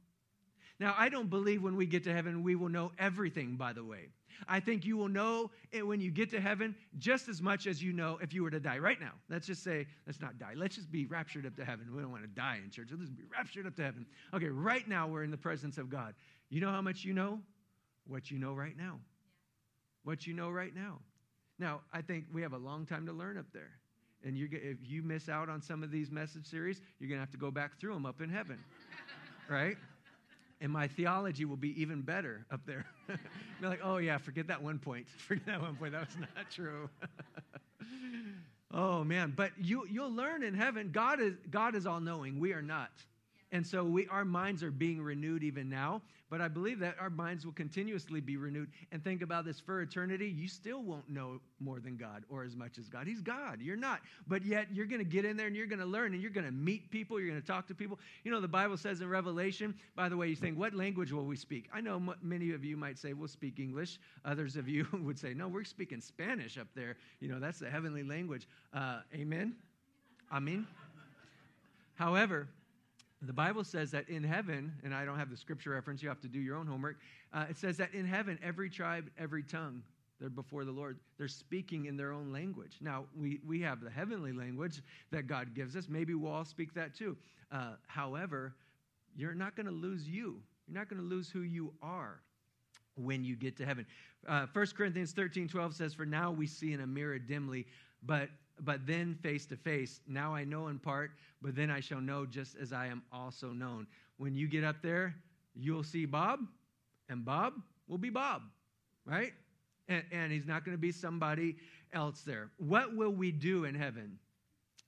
Now, 0.78 0.94
I 0.96 1.10
don't 1.10 1.28
believe 1.28 1.62
when 1.62 1.76
we 1.76 1.84
get 1.84 2.04
to 2.04 2.14
heaven 2.14 2.42
we 2.42 2.54
will 2.54 2.70
know 2.70 2.92
everything, 2.98 3.56
by 3.56 3.74
the 3.74 3.84
way. 3.84 4.08
I 4.48 4.60
think 4.60 4.86
you 4.86 4.96
will 4.96 5.08
know 5.08 5.50
it 5.72 5.86
when 5.86 6.00
you 6.00 6.10
get 6.10 6.30
to 6.30 6.40
heaven 6.40 6.74
just 6.98 7.28
as 7.28 7.42
much 7.42 7.66
as 7.66 7.82
you 7.82 7.92
know 7.92 8.18
if 8.22 8.32
you 8.32 8.42
were 8.42 8.50
to 8.50 8.60
die 8.60 8.78
right 8.78 8.98
now. 8.98 9.12
Let's 9.28 9.46
just 9.46 9.62
say, 9.62 9.86
let's 10.06 10.20
not 10.20 10.38
die. 10.38 10.52
Let's 10.56 10.76
just 10.76 10.90
be 10.90 11.04
raptured 11.04 11.44
up 11.44 11.56
to 11.56 11.64
heaven. 11.64 11.86
We 11.94 12.00
don't 12.00 12.10
want 12.10 12.22
to 12.22 12.28
die 12.28 12.58
in 12.64 12.70
church. 12.70 12.88
Let's 12.96 13.10
be 13.10 13.24
raptured 13.30 13.66
up 13.66 13.76
to 13.76 13.82
heaven. 13.82 14.06
Okay, 14.32 14.46
right 14.46 14.88
now 14.88 15.06
we're 15.06 15.24
in 15.24 15.30
the 15.30 15.36
presence 15.36 15.76
of 15.76 15.90
God. 15.90 16.14
You 16.48 16.62
know 16.62 16.70
how 16.70 16.80
much 16.80 17.04
you 17.04 17.12
know? 17.12 17.40
What 18.06 18.30
you 18.30 18.38
know 18.38 18.54
right 18.54 18.76
now. 18.76 18.98
What 20.04 20.26
you 20.26 20.32
know 20.32 20.48
right 20.48 20.74
now. 20.74 21.00
Now, 21.58 21.82
I 21.92 22.00
think 22.00 22.24
we 22.32 22.40
have 22.40 22.54
a 22.54 22.58
long 22.58 22.86
time 22.86 23.04
to 23.06 23.12
learn 23.12 23.36
up 23.36 23.46
there. 23.52 23.72
And 24.24 24.36
if 24.36 24.78
you 24.82 25.02
miss 25.02 25.28
out 25.28 25.48
on 25.48 25.62
some 25.62 25.82
of 25.82 25.90
these 25.90 26.10
message 26.10 26.46
series, 26.46 26.80
you're 26.98 27.08
going 27.08 27.16
to 27.16 27.22
have 27.22 27.30
to 27.30 27.38
go 27.38 27.50
back 27.50 27.78
through 27.78 27.94
them 27.94 28.04
up 28.04 28.20
in 28.20 28.28
heaven. 28.28 28.58
right? 29.48 29.76
And 30.60 30.70
my 30.70 30.88
theology 30.88 31.46
will 31.46 31.56
be 31.56 31.80
even 31.80 32.02
better 32.02 32.44
up 32.50 32.60
there. 32.66 32.84
Be 33.60 33.66
like, 33.66 33.80
oh, 33.82 33.96
yeah, 33.96 34.18
forget 34.18 34.46
that 34.48 34.62
one 34.62 34.78
point. 34.78 35.06
Forget 35.26 35.46
that 35.46 35.62
one 35.62 35.74
point. 35.76 35.92
That 35.92 36.06
was 36.06 36.16
not 36.18 36.50
true. 36.50 36.90
oh, 38.72 39.02
man. 39.04 39.32
But 39.34 39.52
you, 39.58 39.86
you'll 39.90 40.12
learn 40.12 40.42
in 40.42 40.54
heaven, 40.54 40.90
God 40.92 41.20
is, 41.20 41.34
God 41.50 41.74
is 41.74 41.86
all 41.86 42.00
knowing. 42.00 42.38
We 42.38 42.52
are 42.52 42.62
not. 42.62 42.90
And 43.52 43.66
so 43.66 43.84
we, 43.84 44.06
our 44.08 44.24
minds 44.24 44.62
are 44.62 44.70
being 44.70 45.02
renewed 45.02 45.42
even 45.42 45.68
now. 45.68 46.02
But 46.30 46.40
I 46.40 46.46
believe 46.46 46.78
that 46.78 46.94
our 47.00 47.10
minds 47.10 47.44
will 47.44 47.52
continuously 47.52 48.20
be 48.20 48.36
renewed. 48.36 48.70
And 48.92 49.02
think 49.02 49.20
about 49.20 49.44
this 49.44 49.58
for 49.58 49.80
eternity, 49.82 50.28
you 50.28 50.46
still 50.46 50.80
won't 50.80 51.10
know 51.10 51.40
more 51.58 51.80
than 51.80 51.96
God 51.96 52.22
or 52.28 52.44
as 52.44 52.54
much 52.54 52.78
as 52.78 52.88
God. 52.88 53.08
He's 53.08 53.20
God. 53.20 53.60
You're 53.60 53.76
not. 53.76 54.00
But 54.28 54.44
yet 54.44 54.68
you're 54.72 54.86
going 54.86 55.00
to 55.00 55.10
get 55.10 55.24
in 55.24 55.36
there 55.36 55.48
and 55.48 55.56
you're 55.56 55.66
going 55.66 55.80
to 55.80 55.86
learn 55.86 56.12
and 56.12 56.22
you're 56.22 56.30
going 56.30 56.46
to 56.46 56.52
meet 56.52 56.88
people. 56.92 57.18
You're 57.18 57.30
going 57.30 57.40
to 57.40 57.46
talk 57.46 57.66
to 57.66 57.74
people. 57.74 57.98
You 58.22 58.30
know, 58.30 58.40
the 58.40 58.46
Bible 58.46 58.76
says 58.76 59.00
in 59.00 59.08
Revelation, 59.08 59.74
by 59.96 60.08
the 60.08 60.16
way, 60.16 60.28
you 60.28 60.36
think, 60.36 60.56
what 60.56 60.72
language 60.72 61.10
will 61.10 61.26
we 61.26 61.34
speak? 61.34 61.68
I 61.74 61.80
know 61.80 61.96
m- 61.96 62.14
many 62.22 62.52
of 62.52 62.64
you 62.64 62.76
might 62.76 62.96
say, 62.96 63.12
we'll 63.12 63.26
speak 63.26 63.58
English. 63.58 63.98
Others 64.24 64.54
of 64.54 64.68
you 64.68 64.86
would 65.02 65.18
say, 65.18 65.34
no, 65.34 65.48
we're 65.48 65.64
speaking 65.64 66.00
Spanish 66.00 66.58
up 66.58 66.68
there. 66.76 66.96
You 67.18 67.28
know, 67.28 67.40
that's 67.40 67.58
the 67.58 67.68
heavenly 67.68 68.04
language. 68.04 68.46
Uh, 68.72 69.00
amen? 69.12 69.56
Amen? 70.32 70.64
However, 71.94 72.48
the 73.22 73.32
Bible 73.32 73.64
says 73.64 73.90
that 73.90 74.08
in 74.08 74.22
heaven, 74.22 74.72
and 74.82 74.94
I 74.94 75.04
don't 75.04 75.18
have 75.18 75.30
the 75.30 75.36
scripture 75.36 75.70
reference, 75.70 76.02
you 76.02 76.08
have 76.08 76.20
to 76.20 76.28
do 76.28 76.40
your 76.40 76.56
own 76.56 76.66
homework. 76.66 76.96
Uh, 77.32 77.44
it 77.50 77.58
says 77.58 77.76
that 77.76 77.92
in 77.92 78.06
heaven, 78.06 78.38
every 78.42 78.70
tribe, 78.70 79.10
every 79.18 79.42
tongue, 79.42 79.82
they're 80.18 80.30
before 80.30 80.64
the 80.64 80.72
Lord. 80.72 80.98
They're 81.18 81.28
speaking 81.28 81.86
in 81.86 81.96
their 81.96 82.12
own 82.12 82.32
language. 82.32 82.76
Now, 82.80 83.04
we, 83.18 83.40
we 83.46 83.60
have 83.62 83.80
the 83.80 83.90
heavenly 83.90 84.32
language 84.32 84.82
that 85.10 85.26
God 85.26 85.54
gives 85.54 85.76
us. 85.76 85.88
Maybe 85.88 86.14
we'll 86.14 86.32
all 86.32 86.44
speak 86.44 86.74
that 86.74 86.94
too. 86.94 87.16
Uh, 87.50 87.72
however, 87.86 88.54
you're 89.16 89.34
not 89.34 89.56
going 89.56 89.66
to 89.66 89.72
lose 89.72 90.08
you. 90.08 90.40
You're 90.66 90.78
not 90.78 90.88
going 90.88 91.00
to 91.00 91.08
lose 91.08 91.30
who 91.30 91.40
you 91.40 91.72
are 91.82 92.20
when 92.96 93.24
you 93.24 93.36
get 93.36 93.56
to 93.58 93.66
heaven. 93.66 93.86
Uh, 94.28 94.46
1 94.52 94.66
Corinthians 94.76 95.12
13 95.12 95.48
12 95.48 95.74
says, 95.74 95.94
For 95.94 96.06
now 96.06 96.30
we 96.30 96.46
see 96.46 96.72
in 96.72 96.80
a 96.80 96.86
mirror 96.86 97.18
dimly, 97.18 97.66
but 98.02 98.28
but 98.64 98.86
then 98.86 99.16
face 99.22 99.46
to 99.46 99.56
face. 99.56 100.00
Now 100.06 100.34
I 100.34 100.44
know 100.44 100.68
in 100.68 100.78
part, 100.78 101.12
but 101.42 101.54
then 101.54 101.70
I 101.70 101.80
shall 101.80 102.00
know 102.00 102.26
just 102.26 102.56
as 102.56 102.72
I 102.72 102.86
am 102.86 103.02
also 103.12 103.48
known. 103.48 103.86
When 104.18 104.34
you 104.34 104.48
get 104.48 104.64
up 104.64 104.76
there, 104.82 105.14
you'll 105.54 105.84
see 105.84 106.04
Bob, 106.04 106.40
and 107.08 107.24
Bob 107.24 107.54
will 107.88 107.98
be 107.98 108.10
Bob, 108.10 108.42
right? 109.04 109.32
And, 109.88 110.04
and 110.12 110.32
he's 110.32 110.46
not 110.46 110.64
going 110.64 110.76
to 110.76 110.80
be 110.80 110.92
somebody 110.92 111.56
else 111.92 112.22
there. 112.22 112.50
What 112.58 112.94
will 112.94 113.12
we 113.12 113.32
do 113.32 113.64
in 113.64 113.74
heaven? 113.74 114.18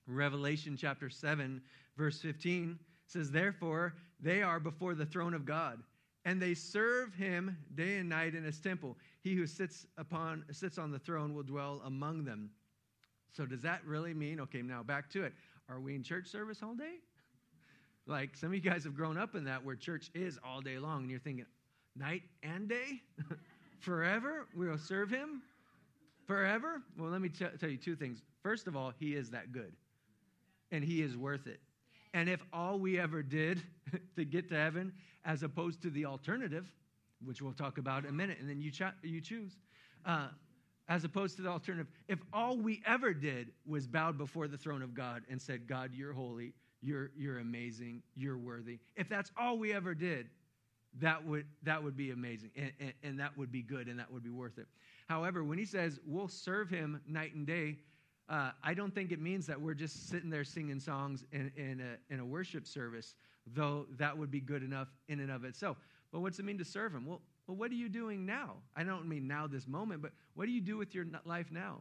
Revelation 0.07 0.77
chapter 0.77 1.09
7, 1.09 1.61
verse 1.97 2.19
15 2.19 2.77
says, 3.07 3.31
Therefore, 3.31 3.95
they 4.19 4.41
are 4.41 4.59
before 4.59 4.95
the 4.95 5.05
throne 5.05 5.33
of 5.33 5.45
God, 5.45 5.79
and 6.25 6.41
they 6.41 6.53
serve 6.53 7.13
him 7.13 7.57
day 7.75 7.97
and 7.97 8.09
night 8.09 8.35
in 8.35 8.43
his 8.43 8.59
temple. 8.59 8.97
He 9.21 9.35
who 9.35 9.47
sits 9.47 9.85
upon 9.97 10.45
sits 10.51 10.77
on 10.77 10.91
the 10.91 10.99
throne 10.99 11.33
will 11.33 11.43
dwell 11.43 11.81
among 11.85 12.23
them. 12.23 12.49
So, 13.35 13.45
does 13.45 13.61
that 13.61 13.85
really 13.85 14.13
mean, 14.13 14.39
okay, 14.41 14.61
now 14.61 14.83
back 14.83 15.09
to 15.11 15.23
it. 15.23 15.33
Are 15.69 15.79
we 15.79 15.95
in 15.95 16.03
church 16.03 16.27
service 16.27 16.59
all 16.61 16.75
day? 16.75 16.95
Like 18.05 18.35
some 18.35 18.49
of 18.49 18.55
you 18.55 18.61
guys 18.61 18.83
have 18.83 18.95
grown 18.95 19.17
up 19.17 19.33
in 19.35 19.45
that 19.45 19.63
where 19.63 19.75
church 19.75 20.11
is 20.13 20.37
all 20.43 20.61
day 20.61 20.77
long, 20.77 21.01
and 21.01 21.09
you're 21.09 21.19
thinking, 21.19 21.45
night 21.95 22.23
and 22.43 22.67
day? 22.67 23.01
Forever? 23.79 24.47
We'll 24.55 24.77
serve 24.77 25.09
him? 25.09 25.41
Forever? 26.27 26.81
Well, 26.97 27.09
let 27.09 27.21
me 27.21 27.29
t- 27.29 27.45
tell 27.59 27.69
you 27.69 27.77
two 27.77 27.95
things. 27.95 28.21
First 28.41 28.67
of 28.67 28.75
all, 28.75 28.91
he 28.97 29.15
is 29.15 29.29
that 29.31 29.51
good, 29.51 29.73
and 30.71 30.83
he 30.83 31.01
is 31.01 31.17
worth 31.17 31.47
it. 31.47 31.59
And 32.13 32.29
if 32.29 32.41
all 32.53 32.77
we 32.77 32.99
ever 32.99 33.23
did 33.23 33.61
to 34.15 34.25
get 34.25 34.49
to 34.49 34.55
heaven, 34.55 34.93
as 35.25 35.43
opposed 35.43 35.81
to 35.81 35.89
the 35.89 36.05
alternative, 36.05 36.71
which 37.25 37.41
we'll 37.41 37.53
talk 37.53 37.77
about 37.77 38.03
in 38.03 38.09
a 38.09 38.13
minute, 38.13 38.37
and 38.39 38.49
then 38.49 38.61
you, 38.61 38.69
ch- 38.71 38.83
you 39.01 39.21
choose, 39.21 39.53
uh, 40.05 40.27
as 40.89 41.03
opposed 41.03 41.35
to 41.37 41.41
the 41.41 41.49
alternative, 41.49 41.87
if 42.07 42.19
all 42.33 42.57
we 42.57 42.81
ever 42.85 43.13
did 43.13 43.51
was 43.65 43.87
bowed 43.87 44.17
before 44.17 44.47
the 44.47 44.57
throne 44.57 44.81
of 44.81 44.93
God 44.93 45.23
and 45.29 45.41
said, 45.41 45.67
God, 45.67 45.91
you're 45.93 46.13
holy, 46.13 46.53
you're, 46.81 47.11
you're 47.15 47.39
amazing, 47.39 48.01
you're 48.15 48.37
worthy, 48.37 48.79
if 48.95 49.07
that's 49.07 49.31
all 49.37 49.57
we 49.57 49.73
ever 49.73 49.95
did, 49.95 50.27
that 50.99 51.25
would, 51.25 51.45
that 51.63 51.81
would 51.81 51.97
be 51.97 52.11
amazing, 52.11 52.51
and, 52.55 52.71
and, 52.79 52.93
and 53.01 53.19
that 53.19 53.35
would 53.37 53.51
be 53.51 53.61
good, 53.61 53.87
and 53.87 53.97
that 53.97 54.11
would 54.11 54.23
be 54.23 54.29
worth 54.29 54.57
it. 54.57 54.67
However, 55.07 55.43
when 55.43 55.57
he 55.57 55.65
says 55.65 55.99
we'll 56.05 56.27
serve 56.27 56.69
him 56.69 57.01
night 57.07 57.33
and 57.33 57.47
day, 57.47 57.77
uh, 58.29 58.51
I 58.63 58.73
don't 58.73 58.93
think 58.93 59.11
it 59.11 59.21
means 59.21 59.47
that 59.47 59.59
we're 59.59 59.73
just 59.73 60.09
sitting 60.09 60.29
there 60.29 60.43
singing 60.43 60.79
songs 60.79 61.25
in, 61.31 61.51
in, 61.57 61.81
a, 61.81 62.13
in 62.13 62.19
a 62.19 62.25
worship 62.25 62.65
service, 62.67 63.15
though 63.47 63.85
that 63.97 64.17
would 64.17 64.31
be 64.31 64.39
good 64.39 64.63
enough 64.63 64.87
in 65.07 65.19
and 65.19 65.31
of 65.31 65.43
itself. 65.45 65.77
But 66.11 66.21
what's 66.21 66.39
it 66.39 66.45
mean 66.45 66.57
to 66.59 66.65
serve 66.65 66.93
him? 66.93 67.05
Well, 67.05 67.21
well, 67.47 67.57
what 67.57 67.71
are 67.71 67.75
you 67.75 67.89
doing 67.89 68.25
now? 68.25 68.55
I 68.75 68.83
don't 68.83 69.07
mean 69.07 69.27
now, 69.27 69.47
this 69.47 69.67
moment, 69.67 70.01
but 70.01 70.11
what 70.35 70.45
do 70.45 70.51
you 70.51 70.61
do 70.61 70.77
with 70.77 70.95
your 70.95 71.05
life 71.25 71.47
now? 71.51 71.79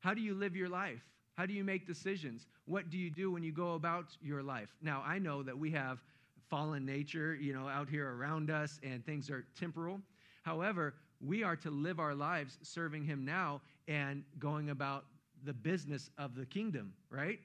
How 0.00 0.14
do 0.14 0.20
you 0.20 0.34
live 0.34 0.56
your 0.56 0.68
life? 0.68 1.02
How 1.34 1.46
do 1.46 1.52
you 1.52 1.62
make 1.62 1.86
decisions? 1.86 2.46
What 2.64 2.90
do 2.90 2.98
you 2.98 3.10
do 3.10 3.30
when 3.30 3.42
you 3.42 3.52
go 3.52 3.74
about 3.74 4.16
your 4.22 4.42
life? 4.42 4.74
Now, 4.82 5.02
I 5.06 5.18
know 5.18 5.42
that 5.42 5.56
we 5.56 5.70
have 5.72 6.02
fallen 6.48 6.86
nature, 6.86 7.34
you 7.34 7.52
know, 7.52 7.68
out 7.68 7.88
here 7.88 8.16
around 8.16 8.50
us 8.50 8.80
and 8.82 9.04
things 9.04 9.30
are 9.30 9.44
temporal. 9.58 10.00
However, 10.42 10.94
we 11.20 11.42
are 11.42 11.56
to 11.56 11.70
live 11.70 12.00
our 12.00 12.14
lives 12.14 12.58
serving 12.62 13.04
him 13.04 13.24
now 13.24 13.60
and 13.86 14.24
going 14.38 14.70
about 14.70 15.04
the 15.44 15.52
business 15.52 16.10
of 16.18 16.34
the 16.34 16.46
kingdom, 16.46 16.92
right? 17.10 17.38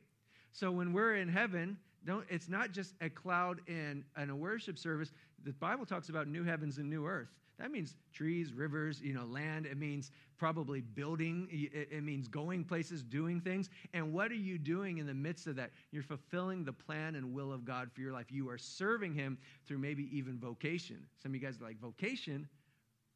So 0.53 0.71
when 0.71 0.93
we're 0.93 1.17
in 1.17 1.27
heaven, 1.27 1.77
don't, 2.05 2.25
it's 2.29 2.49
not 2.49 2.71
just 2.71 2.93
a 3.01 3.09
cloud 3.09 3.61
and, 3.67 4.03
and 4.15 4.29
a 4.29 4.35
worship 4.35 4.77
service. 4.77 5.11
The 5.43 5.53
Bible 5.53 5.85
talks 5.85 6.09
about 6.09 6.27
new 6.27 6.43
heavens 6.43 6.77
and 6.77 6.89
new 6.89 7.05
earth. 7.05 7.29
That 7.59 7.71
means 7.71 7.95
trees, 8.13 8.51
rivers, 8.51 8.99
you 9.01 9.13
know, 9.13 9.25
land. 9.25 9.65
It 9.65 9.77
means 9.77 10.11
probably 10.37 10.81
building. 10.81 11.47
It, 11.51 12.03
means 12.03 12.27
going 12.27 12.63
places, 12.63 13.03
doing 13.03 13.39
things. 13.39 13.69
And 13.93 14.11
what 14.11 14.31
are 14.31 14.35
you 14.35 14.57
doing 14.57 14.97
in 14.97 15.05
the 15.05 15.13
midst 15.13 15.45
of 15.47 15.55
that? 15.57 15.69
You're 15.91 16.03
fulfilling 16.03 16.63
the 16.63 16.73
plan 16.73 17.15
and 17.15 17.33
will 17.33 17.53
of 17.53 17.63
God 17.63 17.91
for 17.93 18.01
your 18.01 18.11
life. 18.11 18.31
You 18.31 18.49
are 18.49 18.57
serving 18.57 19.13
Him 19.13 19.37
through 19.67 19.77
maybe 19.77 20.09
even 20.17 20.39
vocation. 20.39 21.05
Some 21.21 21.31
of 21.31 21.35
you 21.35 21.41
guys 21.41 21.61
are 21.61 21.63
like, 21.65 21.79
vocation? 21.79 22.47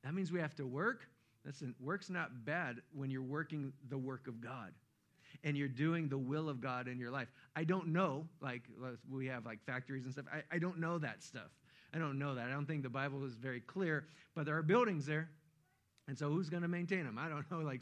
That 0.04 0.14
means 0.14 0.32
we 0.32 0.40
have 0.40 0.56
to 0.56 0.68
work? 0.68 1.08
Listen, 1.44 1.74
work's 1.80 2.10
not 2.10 2.46
bad 2.46 2.82
when 2.94 3.10
you're 3.10 3.22
working 3.22 3.74
the 3.90 3.98
work 3.98 4.28
of 4.28 4.40
God 4.40 4.72
and 5.44 5.58
you're 5.58 5.68
doing 5.68 6.10
the 6.10 6.18
will 6.18 6.50
of 6.50 6.62
God 6.62 6.88
in 6.88 7.00
your 7.00 7.12
life. 7.12 7.28
I 7.56 7.64
don't 7.64 7.88
know, 7.88 8.26
like 8.42 8.64
we 9.10 9.28
have 9.28 9.46
like 9.46 9.64
factories 9.66 10.06
and 10.06 10.14
stuff. 10.14 10.26
I, 10.32 10.56
I 10.56 10.60
don't 10.60 10.80
know 10.80 10.98
that 11.00 11.24
stuff. 11.24 11.50
I 11.94 12.00
don't 12.00 12.20
know 12.20 12.36
that. 12.36 12.48
I 12.48 12.52
don't 12.52 12.66
think 12.66 12.84
the 12.84 12.90
Bible 12.90 13.26
is 13.26 13.36
very 13.36 13.62
clear, 13.62 14.06
but 14.36 14.46
there 14.46 14.58
are 14.58 14.64
buildings 14.64 15.06
there. 15.06 15.30
And 16.08 16.18
so 16.18 16.30
who's 16.30 16.50
going 16.50 16.64
to 16.64 16.70
maintain 16.70 17.04
them? 17.04 17.18
I 17.18 17.28
don't 17.28 17.50
know, 17.52 17.60
like 17.60 17.82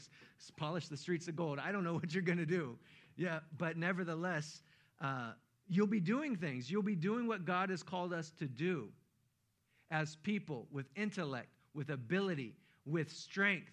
polish 0.56 0.88
the 0.88 0.96
streets 0.96 1.28
of 1.28 1.36
gold. 1.36 1.58
I 1.58 1.72
don't 1.72 1.84
know 1.84 1.94
what 2.00 2.12
you're 2.12 2.22
going 2.22 2.38
to 2.38 2.46
do. 2.46 2.76
Yeah, 3.16 3.40
but 3.56 3.76
nevertheless, 3.76 4.62
uh, 5.00 5.32
you'll 5.68 5.86
be 5.86 6.00
doing 6.00 6.36
things. 6.36 6.70
You'll 6.70 6.82
be 6.82 6.96
doing 6.96 7.26
what 7.26 7.44
God 7.44 7.70
has 7.70 7.82
called 7.82 8.12
us 8.12 8.32
to 8.38 8.46
do 8.46 8.88
as 9.90 10.16
people 10.16 10.66
with 10.72 10.86
intellect, 10.96 11.48
with 11.74 11.90
ability, 11.90 12.56
with 12.84 13.12
strength, 13.12 13.70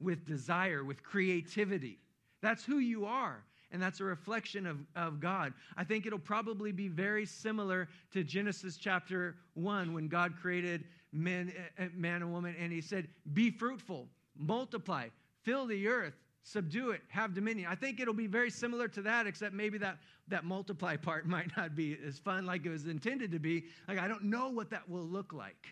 with 0.00 0.26
desire, 0.26 0.84
with 0.84 1.02
creativity. 1.02 1.98
That's 2.40 2.64
who 2.64 2.78
you 2.78 3.06
are. 3.06 3.44
And 3.72 3.80
that's 3.80 4.00
a 4.00 4.04
reflection 4.04 4.66
of, 4.66 4.78
of 4.94 5.18
God. 5.18 5.54
I 5.76 5.84
think 5.84 6.04
it'll 6.06 6.18
probably 6.18 6.72
be 6.72 6.88
very 6.88 7.24
similar 7.24 7.88
to 8.12 8.22
Genesis 8.22 8.76
chapter 8.76 9.36
1 9.54 9.94
when 9.94 10.08
God 10.08 10.34
created 10.36 10.84
men, 11.10 11.52
eh, 11.56 11.84
eh, 11.84 11.88
man 11.94 12.22
and 12.22 12.30
woman, 12.30 12.54
and 12.58 12.70
he 12.70 12.82
said, 12.82 13.08
Be 13.32 13.50
fruitful, 13.50 14.08
multiply, 14.36 15.08
fill 15.42 15.66
the 15.66 15.88
earth, 15.88 16.12
subdue 16.42 16.90
it, 16.90 17.00
have 17.08 17.34
dominion. 17.34 17.66
I 17.70 17.74
think 17.74 17.98
it'll 17.98 18.12
be 18.12 18.26
very 18.26 18.50
similar 18.50 18.88
to 18.88 19.02
that, 19.02 19.26
except 19.26 19.54
maybe 19.54 19.78
that, 19.78 19.96
that 20.28 20.44
multiply 20.44 20.96
part 20.96 21.26
might 21.36 21.56
not 21.56 21.74
be 21.74 21.96
as 22.06 22.18
fun 22.18 22.44
like 22.44 22.66
it 22.66 22.70
was 22.70 22.86
intended 22.86 23.32
to 23.32 23.38
be. 23.38 23.64
Like, 23.88 23.98
I 23.98 24.06
don't 24.06 24.24
know 24.24 24.50
what 24.50 24.68
that 24.70 24.86
will 24.86 25.06
look 25.06 25.32
like. 25.32 25.66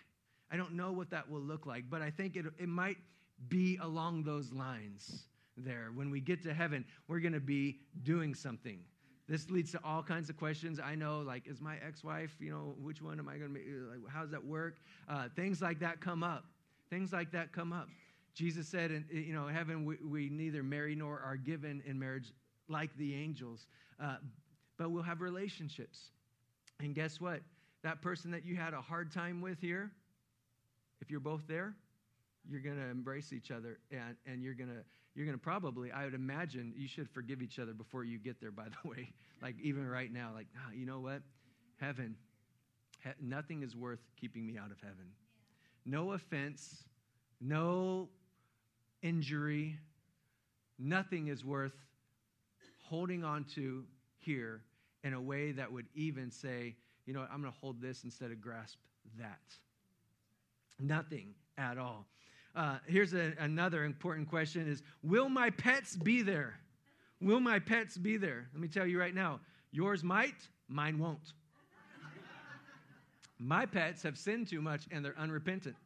I 0.50 0.56
don't 0.56 0.72
know 0.72 0.90
what 0.90 1.10
that 1.10 1.30
will 1.30 1.42
look 1.42 1.66
like, 1.66 1.84
but 1.90 2.00
I 2.00 2.10
think 2.10 2.34
it, 2.34 2.46
it 2.58 2.68
might 2.68 2.96
be 3.48 3.78
along 3.80 4.24
those 4.24 4.52
lines 4.52 5.26
there. 5.64 5.90
When 5.94 6.10
we 6.10 6.20
get 6.20 6.42
to 6.44 6.54
heaven, 6.54 6.84
we're 7.08 7.20
going 7.20 7.32
to 7.32 7.40
be 7.40 7.78
doing 8.02 8.34
something. 8.34 8.78
This 9.28 9.48
leads 9.48 9.70
to 9.72 9.80
all 9.84 10.02
kinds 10.02 10.28
of 10.28 10.36
questions. 10.36 10.80
I 10.80 10.96
know, 10.96 11.20
like, 11.20 11.46
is 11.46 11.60
my 11.60 11.76
ex 11.86 12.02
wife, 12.02 12.34
you 12.40 12.50
know, 12.50 12.74
which 12.82 13.00
one 13.00 13.18
am 13.20 13.28
I 13.28 13.36
going 13.36 13.54
to 13.54 13.60
be? 13.60 13.64
Like, 13.70 14.12
how 14.12 14.22
does 14.22 14.32
that 14.32 14.44
work? 14.44 14.78
Uh, 15.08 15.28
things 15.36 15.62
like 15.62 15.78
that 15.80 16.00
come 16.00 16.24
up. 16.24 16.44
Things 16.90 17.12
like 17.12 17.30
that 17.32 17.52
come 17.52 17.72
up. 17.72 17.88
Jesus 18.34 18.66
said, 18.66 18.90
in, 18.90 19.04
you 19.10 19.32
know, 19.32 19.46
heaven, 19.46 19.84
we, 19.84 19.96
we 20.04 20.28
neither 20.28 20.62
marry 20.62 20.96
nor 20.96 21.20
are 21.20 21.36
given 21.36 21.82
in 21.86 21.98
marriage 21.98 22.32
like 22.68 22.96
the 22.96 23.14
angels, 23.14 23.66
uh, 24.02 24.16
but 24.78 24.90
we'll 24.90 25.02
have 25.02 25.20
relationships. 25.20 26.10
And 26.80 26.94
guess 26.94 27.20
what? 27.20 27.40
That 27.82 28.02
person 28.02 28.30
that 28.32 28.44
you 28.44 28.56
had 28.56 28.74
a 28.74 28.80
hard 28.80 29.12
time 29.12 29.40
with 29.40 29.60
here, 29.60 29.90
if 31.00 31.10
you're 31.10 31.20
both 31.20 31.46
there, 31.46 31.74
you're 32.48 32.60
going 32.60 32.76
to 32.76 32.88
embrace 32.88 33.32
each 33.32 33.50
other 33.50 33.78
and, 33.90 34.16
and 34.26 34.42
you're 34.42 34.54
going 34.54 34.70
to 34.70 34.82
you're 35.14 35.26
going 35.26 35.36
to 35.36 35.42
probably 35.42 35.90
i 35.92 36.04
would 36.04 36.14
imagine 36.14 36.72
you 36.76 36.88
should 36.88 37.08
forgive 37.08 37.42
each 37.42 37.58
other 37.58 37.72
before 37.72 38.04
you 38.04 38.18
get 38.18 38.40
there 38.40 38.50
by 38.50 38.64
the 38.64 38.88
way. 38.88 39.12
Like 39.42 39.56
even 39.62 39.86
right 39.86 40.12
now 40.12 40.30
like 40.34 40.46
ah, 40.56 40.70
you 40.74 40.86
know 40.86 41.00
what? 41.00 41.22
Heaven 41.78 42.16
he- 43.02 43.10
nothing 43.20 43.62
is 43.62 43.74
worth 43.74 44.00
keeping 44.20 44.46
me 44.46 44.58
out 44.58 44.70
of 44.70 44.80
heaven. 44.80 45.12
No 45.84 46.12
offense 46.12 46.84
no 47.40 48.08
injury 49.02 49.78
nothing 50.78 51.28
is 51.28 51.44
worth 51.44 51.72
holding 52.82 53.24
on 53.24 53.44
to 53.44 53.84
here 54.18 54.62
in 55.04 55.14
a 55.14 55.20
way 55.20 55.52
that 55.52 55.72
would 55.72 55.86
even 55.94 56.30
say 56.30 56.74
you 57.06 57.14
know 57.14 57.20
what, 57.20 57.30
i'm 57.32 57.40
going 57.40 57.52
to 57.52 57.58
hold 57.58 57.80
this 57.80 58.04
instead 58.04 58.30
of 58.30 58.40
grasp 58.40 58.76
that. 59.18 59.38
Nothing 60.78 61.34
at 61.58 61.78
all 61.78 62.06
uh, 62.56 62.78
here's 62.86 63.14
a, 63.14 63.32
another 63.38 63.84
important 63.84 64.28
question 64.28 64.68
is 64.68 64.82
will 65.02 65.28
my 65.28 65.50
pets 65.50 65.96
be 65.96 66.22
there? 66.22 66.58
Will 67.20 67.40
my 67.40 67.58
pets 67.58 67.96
be 67.96 68.16
there? 68.16 68.48
Let 68.52 68.60
me 68.60 68.68
tell 68.68 68.86
you 68.86 68.98
right 68.98 69.14
now 69.14 69.40
yours 69.72 70.02
might 70.02 70.48
mine 70.68 70.98
won't. 70.98 71.32
My 73.38 73.64
pets 73.64 74.02
have 74.02 74.18
sinned 74.18 74.48
too 74.48 74.60
much 74.60 74.86
and 74.90 75.04
they're 75.04 75.18
unrepentant. 75.18 75.76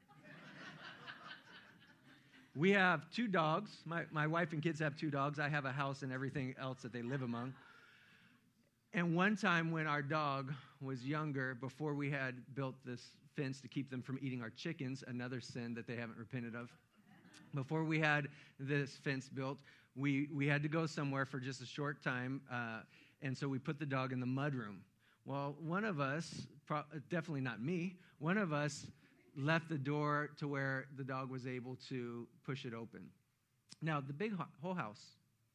We 2.56 2.70
have 2.70 3.10
two 3.10 3.26
dogs. 3.26 3.78
My, 3.84 4.04
my 4.12 4.26
wife 4.26 4.52
and 4.52 4.62
kids 4.62 4.78
have 4.78 4.96
two 4.96 5.10
dogs. 5.10 5.40
I 5.40 5.48
have 5.48 5.64
a 5.64 5.72
house 5.72 6.02
and 6.02 6.12
everything 6.12 6.54
else 6.60 6.82
that 6.82 6.92
they 6.92 7.02
live 7.02 7.22
among. 7.22 7.52
And 8.92 9.16
one 9.16 9.34
time 9.36 9.72
when 9.72 9.88
our 9.88 10.02
dog 10.02 10.52
was 10.80 11.04
younger 11.04 11.56
before 11.56 11.94
we 11.94 12.10
had 12.10 12.36
built 12.54 12.76
this 12.84 13.02
fence 13.34 13.60
to 13.60 13.68
keep 13.68 13.90
them 13.90 14.02
from 14.02 14.18
eating 14.20 14.42
our 14.42 14.50
chickens, 14.50 15.04
another 15.06 15.40
sin 15.40 15.74
that 15.74 15.86
they 15.86 15.96
haven't 15.96 16.18
repented 16.18 16.54
of. 16.54 16.70
Before 17.54 17.84
we 17.84 18.00
had 18.00 18.28
this 18.58 18.96
fence 18.96 19.28
built, 19.28 19.58
we, 19.96 20.28
we 20.32 20.46
had 20.46 20.62
to 20.62 20.68
go 20.68 20.86
somewhere 20.86 21.24
for 21.24 21.38
just 21.38 21.62
a 21.62 21.66
short 21.66 22.02
time, 22.02 22.40
uh, 22.52 22.80
and 23.22 23.36
so 23.36 23.48
we 23.48 23.58
put 23.58 23.78
the 23.78 23.86
dog 23.86 24.12
in 24.12 24.20
the 24.20 24.26
mud 24.26 24.54
room. 24.54 24.80
Well, 25.24 25.56
one 25.60 25.84
of 25.84 26.00
us, 26.00 26.46
pro- 26.66 26.82
definitely 27.10 27.40
not 27.42 27.62
me, 27.62 27.96
one 28.18 28.38
of 28.38 28.52
us 28.52 28.86
left 29.36 29.68
the 29.68 29.78
door 29.78 30.30
to 30.38 30.48
where 30.48 30.86
the 30.96 31.04
dog 31.04 31.30
was 31.30 31.46
able 31.46 31.76
to 31.88 32.26
push 32.44 32.64
it 32.64 32.74
open. 32.74 33.08
Now, 33.82 34.00
the 34.00 34.12
big 34.12 34.36
ho- 34.36 34.46
whole 34.62 34.74
house, 34.74 35.02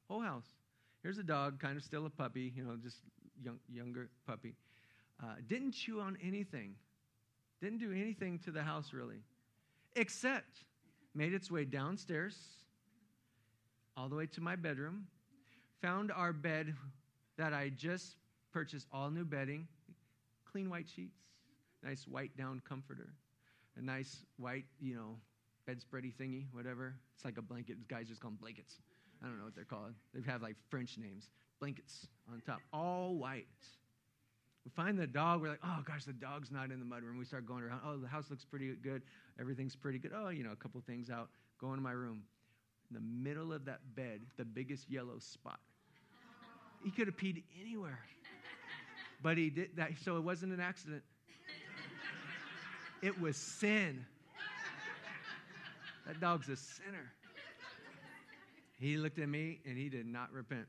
whole 0.09 0.21
house. 0.21 0.45
Here's 1.03 1.17
a 1.17 1.23
dog, 1.23 1.59
kind 1.59 1.77
of 1.77 1.83
still 1.83 2.05
a 2.05 2.09
puppy, 2.09 2.51
you 2.55 2.63
know, 2.63 2.75
just 2.81 2.97
young, 3.41 3.59
younger 3.69 4.09
puppy. 4.27 4.55
Uh, 5.21 5.35
didn't 5.47 5.71
chew 5.73 5.99
on 5.99 6.17
anything. 6.23 6.75
Didn't 7.61 7.79
do 7.79 7.91
anything 7.91 8.39
to 8.39 8.51
the 8.51 8.63
house 8.63 8.93
really, 8.93 9.21
except 9.95 10.63
made 11.13 11.33
its 11.33 11.51
way 11.51 11.65
downstairs, 11.65 12.37
all 13.97 14.07
the 14.07 14.15
way 14.15 14.25
to 14.27 14.41
my 14.41 14.55
bedroom, 14.55 15.07
found 15.81 16.11
our 16.11 16.31
bed 16.31 16.73
that 17.37 17.53
I 17.53 17.69
just 17.69 18.15
purchased, 18.53 18.87
all 18.93 19.09
new 19.09 19.25
bedding, 19.25 19.67
clean 20.49 20.69
white 20.69 20.87
sheets, 20.87 21.17
nice 21.83 22.07
white 22.07 22.35
down 22.37 22.61
comforter, 22.67 23.09
a 23.77 23.81
nice 23.81 24.23
white, 24.37 24.65
you 24.79 24.95
know, 24.95 25.17
bedspready 25.67 26.13
thingy, 26.13 26.45
whatever. 26.51 26.95
It's 27.15 27.25
like 27.25 27.37
a 27.37 27.41
blanket. 27.41 27.77
These 27.77 27.87
guys 27.87 28.07
just 28.07 28.21
call 28.21 28.31
them 28.31 28.39
blankets. 28.41 28.75
I 29.21 29.27
don't 29.27 29.37
know 29.37 29.45
what 29.45 29.55
they're 29.55 29.65
called. 29.65 29.93
They 30.13 30.21
have 30.31 30.41
like 30.41 30.55
French 30.69 30.97
names. 30.97 31.29
Blankets 31.59 32.07
on 32.31 32.41
top, 32.45 32.59
all 32.71 33.15
white. 33.15 33.47
We 34.65 34.71
find 34.71 34.97
the 34.97 35.07
dog. 35.07 35.41
We're 35.41 35.49
like, 35.49 35.61
oh 35.63 35.79
gosh, 35.85 36.03
the 36.05 36.13
dog's 36.13 36.51
not 36.51 36.71
in 36.71 36.79
the 36.79 36.85
mudroom. 36.85 37.17
We 37.17 37.25
start 37.25 37.45
going 37.45 37.63
around. 37.63 37.81
Oh, 37.85 37.97
the 37.97 38.07
house 38.07 38.29
looks 38.29 38.45
pretty 38.45 38.73
good. 38.75 39.01
Everything's 39.39 39.75
pretty 39.75 39.99
good. 39.99 40.11
Oh, 40.15 40.29
you 40.29 40.43
know, 40.43 40.51
a 40.51 40.55
couple 40.55 40.81
things 40.85 41.09
out. 41.09 41.29
Go 41.59 41.69
into 41.69 41.81
my 41.81 41.91
room. 41.91 42.23
In 42.89 42.95
the 42.95 43.29
middle 43.29 43.53
of 43.53 43.65
that 43.65 43.79
bed, 43.95 44.21
the 44.37 44.45
biggest 44.45 44.89
yellow 44.89 45.19
spot. 45.19 45.59
He 46.83 46.91
could 46.91 47.07
have 47.07 47.17
peed 47.17 47.43
anywhere. 47.59 47.99
But 49.21 49.37
he 49.37 49.49
did 49.49 49.75
that, 49.75 49.91
so 50.01 50.17
it 50.17 50.23
wasn't 50.23 50.53
an 50.53 50.59
accident. 50.59 51.03
It 53.01 53.19
was 53.19 53.37
sin. 53.37 54.05
That 56.07 56.19
dog's 56.19 56.49
a 56.49 56.55
sinner. 56.55 57.11
He 58.79 58.97
looked 58.97 59.19
at 59.19 59.27
me 59.29 59.59
and 59.65 59.77
he 59.77 59.89
did 59.89 60.05
not 60.05 60.31
repent. 60.31 60.65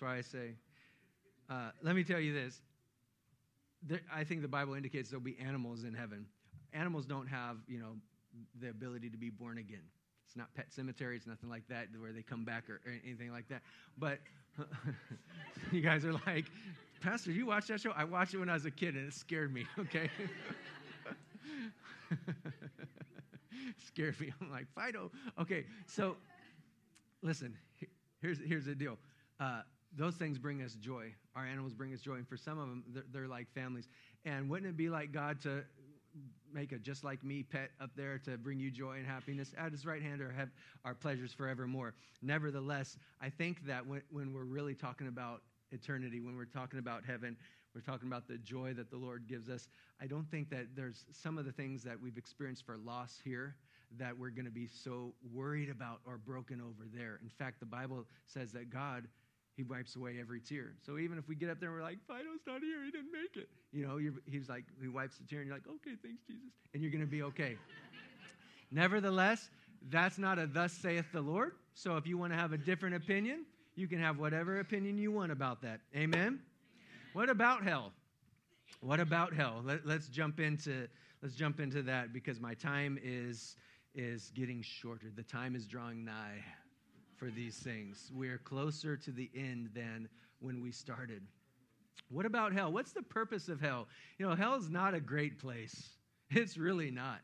That's 0.00 0.08
why 0.08 0.16
I 0.16 0.22
say, 0.22 0.54
uh, 1.50 1.70
let 1.82 1.94
me 1.94 2.04
tell 2.04 2.20
you 2.20 2.32
this. 2.32 2.62
There, 3.82 4.00
I 4.12 4.24
think 4.24 4.40
the 4.40 4.48
Bible 4.48 4.72
indicates 4.74 5.10
there'll 5.10 5.22
be 5.22 5.36
animals 5.38 5.84
in 5.84 5.92
heaven. 5.92 6.26
Animals 6.72 7.04
don't 7.04 7.26
have, 7.26 7.56
you 7.68 7.78
know, 7.78 7.96
the 8.60 8.70
ability 8.70 9.10
to 9.10 9.18
be 9.18 9.28
born 9.28 9.58
again. 9.58 9.82
It's 10.26 10.36
not 10.36 10.54
pet 10.54 10.72
cemetery. 10.72 11.16
It's 11.16 11.26
nothing 11.26 11.50
like 11.50 11.66
that 11.68 11.88
where 11.98 12.12
they 12.12 12.22
come 12.22 12.44
back 12.44 12.70
or, 12.70 12.80
or 12.86 12.92
anything 13.04 13.30
like 13.30 13.48
that. 13.48 13.60
But 13.98 14.20
you 15.72 15.82
guys 15.82 16.04
are 16.06 16.14
like, 16.26 16.46
Pastor, 17.02 17.32
you 17.32 17.44
watch 17.46 17.66
that 17.66 17.80
show? 17.80 17.92
I 17.94 18.04
watched 18.04 18.32
it 18.32 18.38
when 18.38 18.48
I 18.48 18.54
was 18.54 18.64
a 18.64 18.70
kid 18.70 18.94
and 18.94 19.08
it 19.08 19.14
scared 19.14 19.52
me, 19.52 19.66
okay? 19.78 20.08
scared 23.86 24.18
me. 24.18 24.32
I'm 24.40 24.50
like, 24.50 24.66
Fido. 24.74 25.10
Okay, 25.38 25.66
so 25.86 26.16
listen, 27.22 27.54
here's, 28.22 28.38
here's 28.46 28.64
the 28.64 28.74
deal. 28.74 28.96
Uh, 29.38 29.62
those 29.96 30.14
things 30.14 30.38
bring 30.38 30.62
us 30.62 30.74
joy. 30.74 31.12
Our 31.34 31.44
animals 31.44 31.74
bring 31.74 31.92
us 31.92 32.00
joy. 32.00 32.14
And 32.14 32.28
for 32.28 32.36
some 32.36 32.58
of 32.58 32.68
them, 32.68 32.84
they're, 32.88 33.04
they're 33.12 33.28
like 33.28 33.52
families. 33.52 33.88
And 34.24 34.48
wouldn't 34.48 34.68
it 34.68 34.76
be 34.76 34.88
like 34.88 35.12
God 35.12 35.40
to 35.42 35.64
make 36.52 36.72
a 36.72 36.78
just 36.78 37.04
like 37.04 37.22
me 37.22 37.42
pet 37.42 37.70
up 37.80 37.90
there 37.96 38.18
to 38.18 38.36
bring 38.36 38.58
you 38.58 38.70
joy 38.70 38.96
and 38.96 39.06
happiness. 39.06 39.54
At 39.56 39.72
his 39.72 39.86
right 39.86 40.02
hand 40.02 40.20
are 40.20 40.32
have 40.32 40.48
our 40.84 40.94
pleasures 40.94 41.32
forevermore. 41.32 41.94
Nevertheless, 42.22 42.96
I 43.20 43.30
think 43.30 43.66
that 43.66 43.86
when, 43.86 44.02
when 44.10 44.32
we're 44.32 44.44
really 44.44 44.74
talking 44.74 45.06
about 45.06 45.42
eternity, 45.70 46.20
when 46.20 46.36
we're 46.36 46.46
talking 46.46 46.78
about 46.78 47.04
heaven, 47.04 47.36
we're 47.74 47.80
talking 47.80 48.08
about 48.08 48.26
the 48.26 48.38
joy 48.38 48.74
that 48.74 48.90
the 48.90 48.96
Lord 48.96 49.28
gives 49.28 49.48
us. 49.48 49.68
I 50.00 50.06
don't 50.06 50.28
think 50.28 50.50
that 50.50 50.74
there's 50.74 51.04
some 51.12 51.38
of 51.38 51.44
the 51.44 51.52
things 51.52 51.84
that 51.84 52.00
we've 52.00 52.18
experienced 52.18 52.66
for 52.66 52.76
loss 52.76 53.20
here 53.22 53.54
that 53.98 54.16
we're 54.16 54.30
going 54.30 54.44
to 54.44 54.50
be 54.50 54.66
so 54.66 55.12
worried 55.32 55.70
about 55.70 56.00
or 56.06 56.16
broken 56.16 56.60
over 56.60 56.84
there. 56.92 57.18
In 57.22 57.28
fact, 57.28 57.60
the 57.60 57.66
Bible 57.66 58.06
says 58.26 58.52
that 58.52 58.70
God, 58.70 59.06
He 59.60 59.64
wipes 59.64 59.94
away 59.94 60.16
every 60.18 60.40
tear. 60.40 60.72
So 60.86 60.96
even 60.96 61.18
if 61.18 61.28
we 61.28 61.34
get 61.34 61.50
up 61.50 61.60
there 61.60 61.68
and 61.68 61.76
we're 61.76 61.84
like, 61.84 61.98
Fido's 62.08 62.40
not 62.46 62.62
here, 62.62 62.82
he 62.82 62.90
didn't 62.90 63.12
make 63.12 63.36
it, 63.36 63.46
you 63.72 63.86
know, 63.86 63.98
He's 64.24 64.48
like, 64.48 64.64
He 64.80 64.88
wipes 64.88 65.18
the 65.18 65.26
tear 65.26 65.40
and 65.40 65.48
you're 65.48 65.56
like, 65.56 65.66
okay, 65.68 65.96
thanks, 66.02 66.22
Jesus. 66.26 66.48
And 66.72 66.82
you're 66.82 66.90
going 66.90 67.04
to 67.04 67.06
be 67.06 67.22
okay. 67.24 67.58
Nevertheless, 68.70 69.50
that's 69.90 70.16
not 70.16 70.38
a 70.38 70.46
thus 70.46 70.72
saith 70.72 71.04
the 71.12 71.20
Lord. 71.20 71.52
So 71.74 71.98
if 71.98 72.06
you 72.06 72.16
want 72.16 72.32
to 72.32 72.38
have 72.38 72.54
a 72.54 72.56
different 72.56 72.94
opinion, 72.96 73.44
you 73.74 73.86
can 73.86 74.00
have 74.00 74.18
whatever 74.18 74.60
opinion 74.60 74.96
you 74.96 75.12
want 75.12 75.30
about 75.30 75.60
that. 75.60 75.80
Amen? 75.94 76.40
What 77.12 77.28
about 77.28 77.62
hell? 77.62 77.92
What 78.80 78.98
about 78.98 79.34
hell? 79.34 79.62
Let, 79.62 79.84
us 79.84 80.06
jump 80.06 80.40
into 80.40 80.88
let's 81.22 81.34
jump 81.34 81.60
into 81.60 81.82
that 81.82 82.14
because 82.14 82.40
my 82.40 82.54
time 82.54 82.98
is 83.04 83.56
is 83.94 84.32
getting 84.34 84.62
shorter. 84.62 85.08
The 85.14 85.22
time 85.22 85.54
is 85.54 85.66
drawing 85.66 86.02
nigh 86.02 86.42
for 87.20 87.30
these 87.30 87.56
things. 87.56 88.10
We're 88.14 88.38
closer 88.38 88.96
to 88.96 89.10
the 89.12 89.30
end 89.36 89.68
than 89.74 90.08
when 90.40 90.62
we 90.62 90.72
started. 90.72 91.22
What 92.08 92.24
about 92.24 92.54
hell? 92.54 92.72
What's 92.72 92.92
the 92.92 93.02
purpose 93.02 93.48
of 93.48 93.60
hell? 93.60 93.86
You 94.18 94.26
know, 94.26 94.34
hell 94.34 94.56
is 94.56 94.70
not 94.70 94.94
a 94.94 95.00
great 95.00 95.38
place. 95.38 95.90
It's 96.30 96.56
really 96.56 96.90
not. 96.90 97.20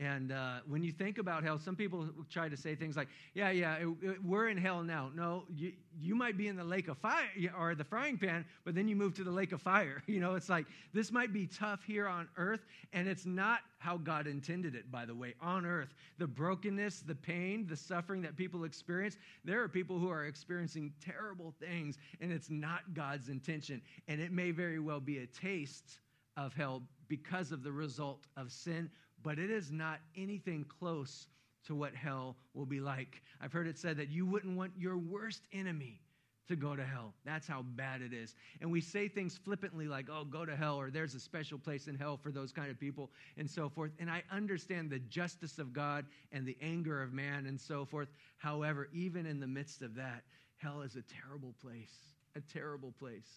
And 0.00 0.32
uh, 0.32 0.60
when 0.66 0.82
you 0.82 0.92
think 0.92 1.18
about 1.18 1.44
hell, 1.44 1.58
some 1.58 1.76
people 1.76 2.08
try 2.30 2.48
to 2.48 2.56
say 2.56 2.74
things 2.74 2.96
like, 2.96 3.08
yeah, 3.34 3.50
yeah, 3.50 3.74
it, 3.74 3.88
it, 4.00 4.24
we're 4.24 4.48
in 4.48 4.56
hell 4.56 4.82
now. 4.82 5.10
No, 5.14 5.44
you, 5.54 5.72
you 6.00 6.14
might 6.14 6.38
be 6.38 6.48
in 6.48 6.56
the 6.56 6.64
lake 6.64 6.88
of 6.88 6.96
fire 6.96 7.28
or 7.58 7.74
the 7.74 7.84
frying 7.84 8.16
pan, 8.16 8.46
but 8.64 8.74
then 8.74 8.88
you 8.88 8.96
move 8.96 9.12
to 9.16 9.24
the 9.24 9.30
lake 9.30 9.52
of 9.52 9.60
fire. 9.60 10.02
You 10.10 10.18
know, 10.18 10.34
it's 10.34 10.48
like 10.48 10.66
this 10.92 11.12
might 11.12 11.32
be 11.32 11.46
tough 11.46 11.84
here 11.84 12.08
on 12.08 12.28
earth, 12.36 12.64
and 12.92 13.06
it's 13.06 13.26
not 13.26 13.60
how 13.78 13.96
God 13.96 14.26
intended 14.26 14.74
it, 14.74 14.90
by 14.90 15.04
the 15.06 15.14
way. 15.14 15.34
On 15.40 15.64
earth, 15.64 15.94
the 16.18 16.26
brokenness, 16.26 17.00
the 17.00 17.14
pain, 17.14 17.66
the 17.68 17.76
suffering 17.76 18.20
that 18.22 18.36
people 18.36 18.64
experience, 18.64 19.16
there 19.44 19.62
are 19.62 19.68
people 19.68 19.98
who 19.98 20.10
are 20.10 20.24
experiencing 20.24 20.92
terrible 21.00 21.54
things, 21.60 21.96
and 22.20 22.32
it's 22.32 22.50
not 22.50 22.92
God's 22.92 23.28
intention. 23.28 23.80
And 24.08 24.20
it 24.20 24.32
may 24.32 24.50
very 24.50 24.80
well 24.80 25.00
be 25.00 25.18
a 25.18 25.26
taste 25.26 26.00
of 26.36 26.54
hell 26.54 26.82
because 27.08 27.52
of 27.52 27.62
the 27.62 27.72
result 27.72 28.26
of 28.36 28.50
sin 28.50 28.90
but 29.22 29.38
it 29.38 29.50
is 29.50 29.70
not 29.70 30.00
anything 30.16 30.64
close 30.64 31.26
to 31.66 31.74
what 31.74 31.94
hell 31.94 32.36
will 32.54 32.66
be 32.66 32.80
like. 32.80 33.22
I've 33.40 33.52
heard 33.52 33.66
it 33.66 33.78
said 33.78 33.96
that 33.98 34.08
you 34.08 34.26
wouldn't 34.26 34.56
want 34.56 34.72
your 34.78 34.96
worst 34.96 35.42
enemy 35.52 36.00
to 36.48 36.56
go 36.56 36.74
to 36.74 36.84
hell. 36.84 37.14
That's 37.24 37.46
how 37.46 37.62
bad 37.62 38.02
it 38.02 38.12
is. 38.12 38.34
And 38.60 38.72
we 38.72 38.80
say 38.80 39.06
things 39.06 39.36
flippantly 39.36 39.86
like, 39.86 40.08
oh, 40.10 40.24
go 40.24 40.44
to 40.44 40.56
hell, 40.56 40.80
or 40.80 40.90
there's 40.90 41.14
a 41.14 41.20
special 41.20 41.58
place 41.58 41.86
in 41.86 41.94
hell 41.94 42.16
for 42.16 42.32
those 42.32 42.50
kind 42.50 42.70
of 42.70 42.80
people, 42.80 43.10
and 43.36 43.48
so 43.48 43.68
forth. 43.68 43.92
And 44.00 44.10
I 44.10 44.24
understand 44.32 44.90
the 44.90 44.98
justice 44.98 45.60
of 45.60 45.72
God 45.72 46.06
and 46.32 46.44
the 46.44 46.56
anger 46.60 47.02
of 47.02 47.12
man 47.12 47.46
and 47.46 47.60
so 47.60 47.84
forth. 47.84 48.08
However, 48.36 48.88
even 48.92 49.26
in 49.26 49.38
the 49.38 49.46
midst 49.46 49.80
of 49.80 49.94
that, 49.94 50.24
hell 50.56 50.80
is 50.80 50.96
a 50.96 51.02
terrible 51.02 51.54
place, 51.62 51.94
a 52.34 52.40
terrible 52.40 52.92
place. 52.98 53.30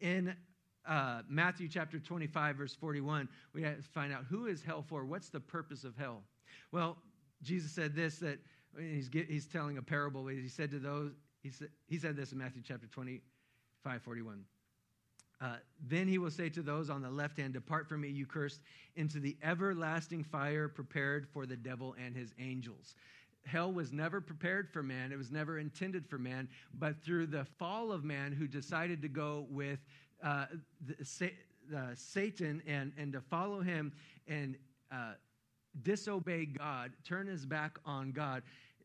In 0.00 0.34
uh, 0.88 1.22
Matthew 1.28 1.68
chapter 1.68 1.98
25, 1.98 2.56
verse 2.56 2.74
41, 2.74 3.28
we 3.52 3.62
have 3.62 3.76
to 3.76 3.82
find 3.82 4.12
out 4.12 4.24
who 4.28 4.46
is 4.46 4.62
hell 4.62 4.84
for? 4.86 5.04
What's 5.04 5.28
the 5.28 5.40
purpose 5.40 5.84
of 5.84 5.96
hell? 5.96 6.22
Well, 6.72 6.96
Jesus 7.42 7.72
said 7.72 7.94
this 7.94 8.18
that 8.18 8.38
he's, 8.78 9.10
he's 9.12 9.46
telling 9.46 9.78
a 9.78 9.82
parable. 9.82 10.26
He 10.26 10.48
said 10.48 10.70
to 10.70 10.78
those, 10.78 11.12
he 11.42 11.50
said, 11.50 11.68
he 11.86 11.98
said 11.98 12.16
this 12.16 12.32
in 12.32 12.38
Matthew 12.38 12.62
chapter 12.64 12.86
25, 12.86 14.02
41. 14.02 14.44
Uh, 15.38 15.56
then 15.86 16.08
he 16.08 16.18
will 16.18 16.30
say 16.30 16.48
to 16.48 16.62
those 16.62 16.88
on 16.88 17.02
the 17.02 17.10
left 17.10 17.38
hand, 17.38 17.52
Depart 17.52 17.88
from 17.88 18.00
me, 18.00 18.08
you 18.08 18.24
cursed, 18.24 18.60
into 18.96 19.20
the 19.20 19.36
everlasting 19.42 20.24
fire 20.24 20.66
prepared 20.68 21.26
for 21.28 21.44
the 21.44 21.56
devil 21.56 21.94
and 22.02 22.16
his 22.16 22.32
angels. 22.38 22.94
Hell 23.44 23.70
was 23.70 23.92
never 23.92 24.20
prepared 24.20 24.68
for 24.68 24.82
man, 24.82 25.12
it 25.12 25.18
was 25.18 25.30
never 25.30 25.58
intended 25.58 26.06
for 26.08 26.18
man, 26.18 26.48
but 26.74 27.00
through 27.04 27.26
the 27.26 27.44
fall 27.58 27.92
of 27.92 28.02
man 28.02 28.32
who 28.32 28.48
decided 28.48 29.02
to 29.02 29.08
go 29.08 29.46
with 29.50 29.78
uh, 30.22 30.46
the, 30.86 31.30
uh, 31.74 31.80
Satan 31.94 32.62
and, 32.66 32.92
and 32.96 33.12
to 33.12 33.20
follow 33.20 33.60
him 33.60 33.92
and 34.26 34.56
uh, 34.92 35.12
disobey 35.82 36.46
God, 36.46 36.92
turn 37.04 37.26
his 37.26 37.44
back 37.44 37.78
on 37.84 38.12
God. 38.12 38.42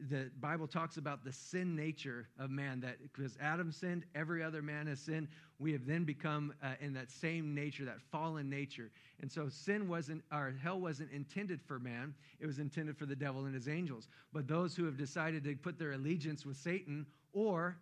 The 0.10 0.32
Bible 0.40 0.68
talks 0.68 0.98
about 0.98 1.24
the 1.24 1.32
sin 1.32 1.76
nature 1.76 2.28
of 2.40 2.50
man, 2.50 2.80
that 2.82 2.98
because 3.14 3.38
Adam 3.40 3.72
sinned, 3.72 4.04
every 4.16 4.42
other 4.42 4.64
man 4.64 4.88
has 4.88 5.00
sinned. 5.00 5.28
We 5.60 5.72
have 5.74 5.86
then 5.86 6.06
become 6.06 6.54
uh, 6.64 6.74
in 6.80 6.92
that 6.94 7.12
same 7.12 7.54
nature, 7.54 7.86
that 7.86 8.02
fallen 8.12 8.50
nature. 8.50 8.90
And 9.22 9.32
so 9.32 9.48
sin 9.48 9.88
wasn't, 9.88 10.24
or 10.32 10.56
hell 10.62 10.80
wasn't 10.80 11.12
intended 11.12 11.62
for 11.62 11.78
man, 11.78 12.16
it 12.40 12.48
was 12.48 12.58
intended 12.58 12.98
for 12.98 13.06
the 13.06 13.16
devil 13.16 13.46
and 13.46 13.54
his 13.54 13.68
angels. 13.68 14.08
But 14.34 14.48
those 14.48 14.76
who 14.76 14.86
have 14.86 14.98
decided 14.98 15.44
to 15.44 15.56
put 15.56 15.78
their 15.78 15.92
allegiance 15.92 16.48
with 16.48 16.58
Satan 16.58 17.06
or 17.32 17.78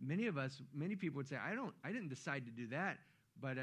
many 0.00 0.26
of 0.26 0.38
us, 0.38 0.60
many 0.74 0.96
people 0.96 1.18
would 1.18 1.28
say, 1.28 1.36
I 1.36 1.54
don't, 1.54 1.74
I 1.84 1.92
didn't 1.92 2.08
decide 2.08 2.44
to 2.46 2.52
do 2.52 2.66
that, 2.68 2.98
but 3.40 3.58
uh, 3.58 3.62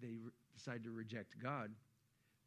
they 0.00 0.16
re- 0.22 0.30
decide 0.56 0.84
to 0.84 0.90
reject 0.90 1.36
God. 1.42 1.70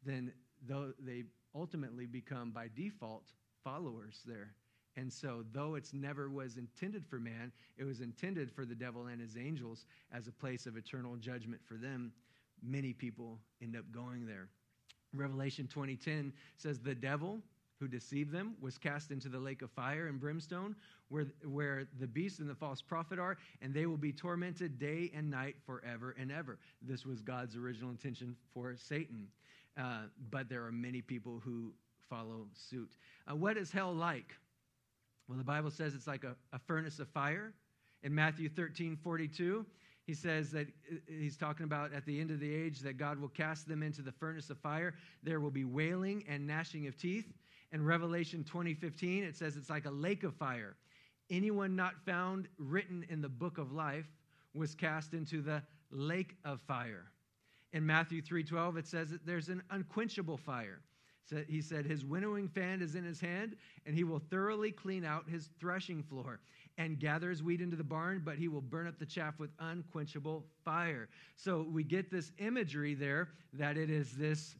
Then 0.04 0.32
though 0.66 0.92
they 0.98 1.24
ultimately 1.54 2.06
become 2.06 2.50
by 2.50 2.68
default 2.74 3.32
followers 3.64 4.20
there. 4.26 4.52
And 4.96 5.12
so, 5.12 5.44
though 5.52 5.76
it's 5.76 5.92
never 5.92 6.28
was 6.28 6.56
intended 6.56 7.06
for 7.06 7.20
man, 7.20 7.52
it 7.76 7.84
was 7.84 8.00
intended 8.00 8.50
for 8.50 8.64
the 8.64 8.74
devil 8.74 9.06
and 9.06 9.20
his 9.20 9.36
angels 9.36 9.86
as 10.12 10.26
a 10.26 10.32
place 10.32 10.66
of 10.66 10.76
eternal 10.76 11.16
judgment 11.16 11.60
for 11.64 11.74
them. 11.74 12.12
Many 12.62 12.92
people 12.92 13.38
end 13.62 13.76
up 13.76 13.84
going 13.92 14.26
there. 14.26 14.48
Revelation 15.14 15.68
20:10 15.68 16.32
says 16.56 16.80
the 16.80 16.94
devil 16.94 17.40
who 17.78 17.88
deceived 17.88 18.32
them 18.32 18.54
was 18.60 18.76
cast 18.76 19.10
into 19.10 19.28
the 19.28 19.38
lake 19.38 19.62
of 19.62 19.70
fire 19.70 20.08
and 20.08 20.20
brimstone 20.20 20.74
where, 21.08 21.26
where 21.44 21.86
the 22.00 22.06
beast 22.06 22.40
and 22.40 22.48
the 22.48 22.54
false 22.54 22.82
prophet 22.82 23.18
are, 23.18 23.38
and 23.62 23.72
they 23.72 23.86
will 23.86 23.96
be 23.96 24.12
tormented 24.12 24.78
day 24.78 25.10
and 25.14 25.30
night 25.30 25.56
forever 25.64 26.14
and 26.18 26.30
ever. 26.32 26.58
This 26.82 27.06
was 27.06 27.20
God's 27.20 27.56
original 27.56 27.90
intention 27.90 28.36
for 28.52 28.74
Satan. 28.76 29.28
Uh, 29.78 30.02
but 30.30 30.48
there 30.48 30.64
are 30.64 30.72
many 30.72 31.00
people 31.00 31.40
who 31.44 31.72
follow 32.10 32.46
suit. 32.52 32.96
Uh, 33.30 33.36
what 33.36 33.56
is 33.56 33.70
hell 33.70 33.94
like? 33.94 34.34
Well, 35.28 35.38
the 35.38 35.44
Bible 35.44 35.70
says 35.70 35.94
it's 35.94 36.06
like 36.06 36.24
a, 36.24 36.34
a 36.52 36.58
furnace 36.58 36.98
of 36.98 37.08
fire. 37.08 37.52
In 38.02 38.14
Matthew 38.14 38.48
13 38.48 38.96
42, 38.96 39.66
he 40.06 40.14
says 40.14 40.50
that 40.52 40.66
uh, 40.90 40.96
he's 41.06 41.36
talking 41.36 41.64
about 41.64 41.92
at 41.92 42.06
the 42.06 42.20
end 42.20 42.30
of 42.30 42.40
the 42.40 42.52
age 42.52 42.80
that 42.80 42.96
God 42.96 43.20
will 43.20 43.28
cast 43.28 43.68
them 43.68 43.82
into 43.82 44.02
the 44.02 44.12
furnace 44.12 44.50
of 44.50 44.58
fire. 44.58 44.94
There 45.22 45.38
will 45.38 45.50
be 45.50 45.64
wailing 45.64 46.24
and 46.28 46.46
gnashing 46.46 46.86
of 46.86 46.96
teeth. 46.96 47.26
In 47.72 47.84
Revelation 47.84 48.44
20:15, 48.44 49.22
it 49.22 49.36
says 49.36 49.56
it's 49.56 49.70
like 49.70 49.84
a 49.84 49.90
lake 49.90 50.24
of 50.24 50.34
fire 50.34 50.76
anyone 51.30 51.76
not 51.76 51.94
found 52.04 52.48
written 52.58 53.04
in 53.08 53.20
the 53.20 53.28
book 53.28 53.58
of 53.58 53.72
life 53.72 54.06
was 54.54 54.74
cast 54.74 55.14
into 55.14 55.42
the 55.42 55.62
lake 55.90 56.36
of 56.44 56.60
fire. 56.62 57.12
In 57.72 57.84
Matthew 57.84 58.22
3:12 58.22 58.78
it 58.78 58.86
says 58.86 59.10
that 59.10 59.26
there's 59.26 59.48
an 59.48 59.62
unquenchable 59.70 60.36
fire. 60.36 60.80
So 61.24 61.44
he 61.46 61.60
said 61.60 61.84
his 61.84 62.06
winnowing 62.06 62.48
fan 62.48 62.80
is 62.80 62.94
in 62.94 63.04
his 63.04 63.20
hand 63.20 63.56
and 63.84 63.94
he 63.94 64.04
will 64.04 64.18
thoroughly 64.18 64.72
clean 64.72 65.04
out 65.04 65.28
his 65.28 65.50
threshing 65.60 66.02
floor 66.02 66.40
and 66.78 66.98
gather 66.98 67.28
his 67.28 67.42
wheat 67.42 67.60
into 67.60 67.76
the 67.76 67.84
barn, 67.84 68.22
but 68.24 68.38
he 68.38 68.48
will 68.48 68.62
burn 68.62 68.86
up 68.86 68.98
the 68.98 69.04
chaff 69.04 69.38
with 69.38 69.50
unquenchable 69.58 70.46
fire. 70.64 71.08
So 71.36 71.62
we 71.62 71.84
get 71.84 72.10
this 72.10 72.32
imagery 72.38 72.94
there 72.94 73.28
that 73.52 73.76
it 73.76 73.90
is 73.90 74.12
this 74.12 74.56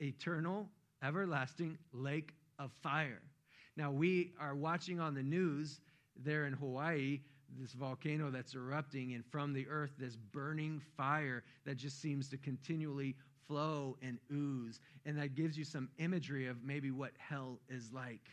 eternal, 0.00 0.68
everlasting 1.02 1.78
lake 1.92 2.34
of 2.60 2.70
fire. 2.82 3.22
Now, 3.76 3.90
we 3.90 4.32
are 4.38 4.54
watching 4.54 5.00
on 5.00 5.14
the 5.14 5.22
news 5.22 5.80
there 6.16 6.46
in 6.46 6.52
Hawaii 6.52 7.20
this 7.58 7.72
volcano 7.72 8.30
that's 8.30 8.54
erupting, 8.54 9.14
and 9.14 9.24
from 9.26 9.52
the 9.52 9.66
earth, 9.68 9.92
this 9.98 10.16
burning 10.16 10.80
fire 10.96 11.42
that 11.64 11.76
just 11.76 12.00
seems 12.00 12.28
to 12.28 12.36
continually 12.36 13.16
flow 13.48 13.96
and 14.02 14.18
ooze. 14.32 14.78
And 15.04 15.18
that 15.18 15.34
gives 15.34 15.58
you 15.58 15.64
some 15.64 15.88
imagery 15.98 16.46
of 16.46 16.62
maybe 16.62 16.90
what 16.90 17.10
hell 17.18 17.58
is 17.68 17.92
like. 17.92 18.28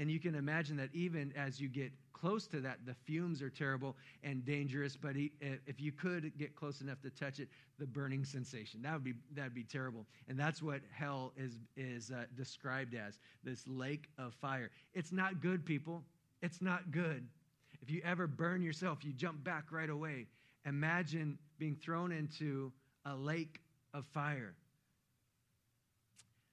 And 0.00 0.10
you 0.10 0.18
can 0.18 0.34
imagine 0.34 0.78
that 0.78 0.88
even 0.94 1.30
as 1.36 1.60
you 1.60 1.68
get 1.68 1.92
close 2.14 2.46
to 2.46 2.60
that, 2.62 2.78
the 2.86 2.94
fumes 2.94 3.42
are 3.42 3.50
terrible 3.50 3.96
and 4.24 4.42
dangerous. 4.46 4.96
But 4.96 5.14
if 5.14 5.78
you 5.78 5.92
could 5.92 6.32
get 6.38 6.56
close 6.56 6.80
enough 6.80 7.02
to 7.02 7.10
touch 7.10 7.38
it, 7.38 7.48
the 7.78 7.86
burning 7.86 8.24
sensation 8.24 8.80
that 8.82 8.94
would 8.94 9.04
be 9.04 9.12
that'd 9.34 9.54
be 9.54 9.62
terrible. 9.62 10.06
And 10.26 10.38
that's 10.38 10.62
what 10.62 10.80
hell 10.90 11.34
is 11.36 11.58
is 11.76 12.10
uh, 12.10 12.24
described 12.34 12.94
as 12.94 13.18
this 13.44 13.66
lake 13.66 14.08
of 14.16 14.32
fire. 14.40 14.70
It's 14.94 15.12
not 15.12 15.42
good, 15.42 15.66
people. 15.66 16.02
It's 16.40 16.62
not 16.62 16.90
good. 16.90 17.28
If 17.82 17.90
you 17.90 18.00
ever 18.02 18.26
burn 18.26 18.62
yourself, 18.62 19.04
you 19.04 19.12
jump 19.12 19.44
back 19.44 19.66
right 19.70 19.90
away. 19.90 20.28
Imagine 20.64 21.38
being 21.58 21.76
thrown 21.76 22.10
into 22.10 22.72
a 23.04 23.14
lake 23.14 23.60
of 23.92 24.06
fire. 24.14 24.54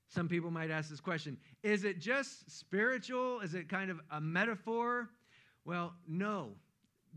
Some 0.10 0.28
people 0.28 0.52
might 0.52 0.72
ask 0.72 0.90
this 0.90 1.00
question 1.00 1.38
Is 1.64 1.84
it 1.84 2.00
just 2.00 2.50
spiritual? 2.50 3.42
Is 3.42 3.54
it 3.54 3.70
kind 3.70 3.92
of 3.92 4.00
a 4.12 4.22
metaphor? 4.22 5.10
Well, 5.66 5.94
no. 6.08 6.52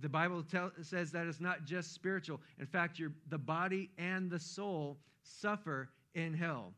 The 0.01 0.09
Bible 0.09 0.43
tell, 0.43 0.73
says 0.83 1.13
that 1.13 1.27
it's 1.27 1.41
not 1.41 1.65
just 1.65 1.93
spiritual. 1.93 2.41
In 2.59 2.67
fact, 2.67 2.99
your, 2.99 3.13
the 3.29 3.39
body 3.39 3.91
and 3.99 4.31
the 4.31 4.39
soul 4.39 4.99
suffer 5.23 5.91
in 6.15 6.33
hell. 6.33 6.73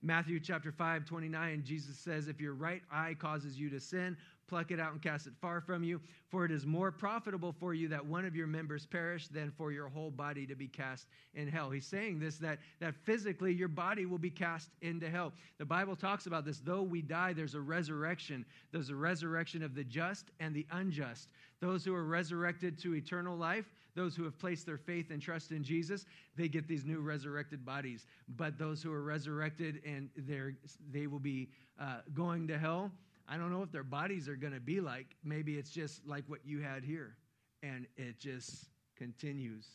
Matthew 0.00 0.38
chapter 0.38 0.70
5, 0.70 1.04
29, 1.04 1.62
Jesus 1.64 1.98
says, 1.98 2.28
If 2.28 2.40
your 2.40 2.54
right 2.54 2.82
eye 2.90 3.16
causes 3.18 3.58
you 3.58 3.68
to 3.70 3.80
sin, 3.80 4.16
pluck 4.48 4.70
it 4.70 4.80
out 4.80 4.92
and 4.92 5.02
cast 5.02 5.26
it 5.26 5.34
far 5.40 5.60
from 5.60 5.84
you. 5.84 6.00
For 6.30 6.44
it 6.44 6.50
is 6.50 6.66
more 6.66 6.90
profitable 6.90 7.54
for 7.58 7.74
you 7.74 7.88
that 7.88 8.04
one 8.04 8.24
of 8.24 8.34
your 8.34 8.46
members 8.46 8.86
perish 8.86 9.28
than 9.28 9.50
for 9.50 9.72
your 9.72 9.88
whole 9.88 10.10
body 10.10 10.46
to 10.46 10.54
be 10.54 10.66
cast 10.66 11.06
in 11.34 11.48
hell. 11.48 11.70
He's 11.70 11.86
saying 11.86 12.18
this 12.18 12.38
that, 12.38 12.58
that 12.80 12.94
physically 13.04 13.52
your 13.52 13.68
body 13.68 14.06
will 14.06 14.18
be 14.18 14.30
cast 14.30 14.70
into 14.82 15.08
hell. 15.08 15.32
The 15.58 15.64
Bible 15.64 15.96
talks 15.96 16.26
about 16.26 16.44
this. 16.44 16.58
Though 16.58 16.82
we 16.82 17.02
die, 17.02 17.32
there's 17.32 17.54
a 17.54 17.60
resurrection. 17.60 18.44
There's 18.72 18.90
a 18.90 18.96
resurrection 18.96 19.62
of 19.62 19.74
the 19.74 19.84
just 19.84 20.26
and 20.40 20.54
the 20.54 20.66
unjust. 20.72 21.28
Those 21.60 21.84
who 21.84 21.94
are 21.94 22.04
resurrected 22.04 22.78
to 22.82 22.94
eternal 22.94 23.36
life, 23.36 23.66
those 23.94 24.14
who 24.14 24.22
have 24.24 24.38
placed 24.38 24.64
their 24.64 24.78
faith 24.78 25.10
and 25.10 25.20
trust 25.20 25.50
in 25.50 25.64
Jesus, 25.64 26.06
they 26.36 26.46
get 26.46 26.68
these 26.68 26.84
new 26.84 27.00
resurrected 27.00 27.66
bodies. 27.66 28.06
But 28.36 28.58
those 28.58 28.82
who 28.82 28.92
are 28.92 29.02
resurrected 29.02 29.80
and 29.84 30.08
they're, 30.16 30.54
they 30.92 31.08
will 31.08 31.18
be 31.18 31.48
uh, 31.80 32.00
going 32.14 32.46
to 32.48 32.58
hell, 32.58 32.92
I 33.28 33.36
don't 33.36 33.52
know 33.52 33.58
what 33.58 33.72
their 33.72 33.84
bodies 33.84 34.28
are 34.28 34.36
going 34.36 34.54
to 34.54 34.60
be 34.60 34.80
like. 34.80 35.16
Maybe 35.22 35.58
it's 35.58 35.70
just 35.70 36.06
like 36.06 36.24
what 36.28 36.40
you 36.44 36.60
had 36.60 36.82
here. 36.82 37.16
And 37.62 37.86
it 37.96 38.18
just 38.18 38.66
continues, 38.96 39.66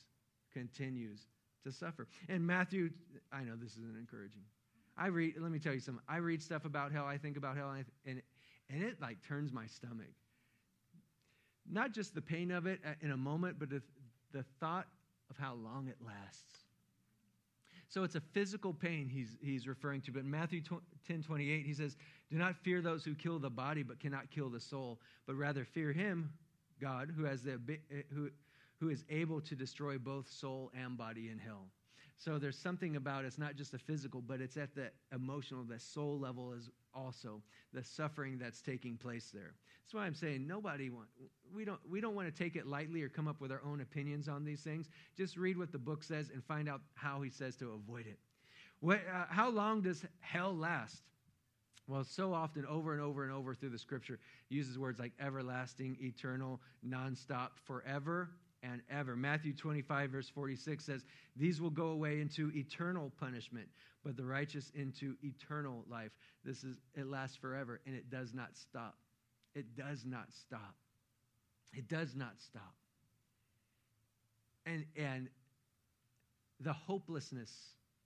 continues 0.52 1.28
to 1.64 1.72
suffer. 1.72 2.08
And 2.30 2.46
Matthew, 2.46 2.90
I 3.32 3.44
know 3.44 3.54
this 3.56 3.74
isn't 3.74 3.98
encouraging. 3.98 4.44
I 4.98 5.08
read, 5.08 5.36
let 5.40 5.52
me 5.52 5.60
tell 5.60 5.74
you 5.74 5.80
something. 5.80 6.04
I 6.08 6.18
read 6.18 6.42
stuff 6.42 6.66
about 6.66 6.92
hell, 6.92 7.06
I 7.06 7.18
think 7.18 7.38
about 7.38 7.58
hell, 7.58 7.72
and, 7.72 7.86
and, 8.06 8.22
and 8.70 8.84
it 8.84 9.02
like 9.02 9.18
turns 9.28 9.52
my 9.52 9.66
stomach. 9.66 10.14
Not 11.70 11.94
just 11.94 12.14
the 12.14 12.22
pain 12.22 12.52
of 12.52 12.66
it 12.68 12.80
uh, 12.86 12.92
in 13.02 13.12
a 13.12 13.18
moment, 13.18 13.58
but 13.60 13.70
the, 13.70 13.82
the 14.34 14.44
thought 14.60 14.88
of 15.30 15.38
how 15.38 15.56
long 15.56 15.88
it 15.88 15.98
lasts. 16.06 16.63
So 17.94 18.04
it's 18.04 18.16
a 18.16 18.22
physical 18.34 18.74
pain 18.74 19.08
he's, 19.08 19.38
he's 19.40 19.68
referring 19.68 20.02
to. 20.02 20.12
But 20.12 20.24
in 20.24 20.32
Matthew 20.32 20.62
10 21.08 21.22
28, 21.22 21.64
he 21.64 21.76
says, 21.76 21.96
Do 22.32 22.40
not 22.40 22.56
fear 22.64 22.82
those 22.82 23.06
who 23.06 23.14
kill 23.14 23.38
the 23.38 23.52
body 23.52 23.84
but 23.84 24.00
cannot 24.00 24.32
kill 24.32 24.50
the 24.50 24.60
soul, 24.60 25.00
but 25.28 25.36
rather 25.36 25.64
fear 25.64 25.94
him, 25.94 26.34
God, 26.82 27.14
who, 27.16 27.24
has 27.26 27.44
the, 27.44 27.60
eh, 27.70 28.02
who, 28.12 28.32
who 28.80 28.90
is 28.90 29.06
able 29.12 29.42
to 29.42 29.54
destroy 29.54 30.00
both 30.00 30.28
soul 30.28 30.72
and 30.76 30.98
body 30.98 31.30
in 31.30 31.38
hell. 31.38 31.68
So 32.18 32.40
there's 32.40 32.58
something 32.58 32.96
about 32.96 33.26
it's 33.26 33.38
not 33.38 33.56
just 33.56 33.74
a 33.74 33.78
physical, 33.78 34.22
but 34.22 34.40
it's 34.40 34.56
at 34.56 34.76
the 34.76 34.92
emotional, 35.14 35.64
the 35.64 35.80
soul 35.80 36.18
level 36.20 36.54
is 36.54 36.70
also 36.94 37.42
the 37.74 37.84
suffering 37.84 38.38
that's 38.38 38.62
taking 38.62 38.98
place 38.98 39.30
there. 39.34 39.56
That's 39.84 39.94
why 39.94 40.06
I'm 40.06 40.16
saying 40.16 40.48
nobody 40.48 40.90
want 40.90 41.10
we 41.54 41.66
don't 41.66 41.80
we 41.90 42.00
don't 42.00 42.16
want 42.16 42.34
to 42.34 42.44
take 42.44 42.56
it 42.56 42.66
lightly 42.66 43.02
or 43.02 43.10
come 43.10 43.28
up 43.28 43.42
with 43.42 43.52
our 43.52 43.62
own 43.66 43.82
opinions 43.82 44.30
on 44.30 44.46
these 44.46 44.62
things. 44.62 44.88
Just 45.18 45.38
read 45.38 45.58
what 45.58 45.72
the 45.72 45.78
book 45.78 46.04
says 46.04 46.30
and 46.34 46.44
find 46.44 46.70
out 46.70 46.82
how 46.94 47.22
he 47.22 47.30
says 47.30 47.56
to 47.58 47.72
avoid 47.72 48.08
it. 48.08 48.20
What, 48.80 49.00
uh, 49.14 49.26
how 49.30 49.50
long 49.50 49.82
does 49.82 50.04
hell 50.20 50.56
last? 50.56 51.04
Well, 51.88 52.04
so 52.04 52.34
often, 52.34 52.66
over 52.66 52.94
and 52.94 53.02
over 53.02 53.24
and 53.24 53.32
over 53.32 53.54
through 53.54 53.70
the 53.70 53.78
scripture, 53.78 54.20
uses 54.50 54.80
words 54.80 55.00
like 55.00 55.12
everlasting, 55.20 55.98
eternal, 56.02 56.62
nonstop, 56.86 57.50
forever 57.66 58.30
and 58.64 58.82
ever. 58.90 59.16
Matthew 59.16 59.54
25, 59.54 60.10
verse 60.10 60.30
46 60.30 60.84
says, 60.84 61.06
These 61.36 61.62
will 61.62 61.70
go 61.70 61.88
away 61.88 62.22
into 62.22 62.52
eternal 62.56 63.12
punishment, 63.20 63.68
but 64.04 64.16
the 64.16 64.24
righteous 64.24 64.72
into 64.74 65.16
eternal 65.22 65.84
life. 65.90 66.12
This 66.44 66.64
is, 66.64 66.78
it 66.96 67.08
lasts 67.08 67.36
forever, 67.36 67.82
and 67.86 67.96
it 67.96 68.10
does 68.10 68.34
not 68.34 68.56
stop. 68.56 68.96
It 69.54 69.76
does 69.76 70.06
not 70.06 70.28
stop. 70.32 70.76
It 71.74 71.88
does 71.88 72.16
not 72.16 72.40
stop. 72.40 72.74
And, 74.66 74.86
and 74.96 75.28
the 76.60 76.74
hopelessness 76.74 77.52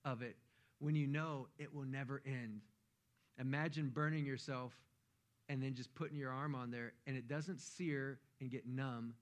of 0.04 0.22
it 0.22 0.36
when 0.80 0.96
you 0.96 1.08
know 1.08 1.48
it 1.60 1.74
will 1.74 1.86
never 1.86 2.22
end. 2.26 2.62
Imagine 3.40 3.90
burning 3.90 4.26
yourself 4.26 4.74
and 5.50 5.62
then 5.62 5.76
just 5.76 5.94
putting 5.96 6.18
your 6.18 6.32
arm 6.32 6.56
on 6.56 6.72
there, 6.72 6.94
and 7.06 7.16
it 7.16 7.28
doesn't 7.28 7.62
sear 7.62 8.20
and 8.42 8.50
get 8.50 8.68
numb 8.68 9.14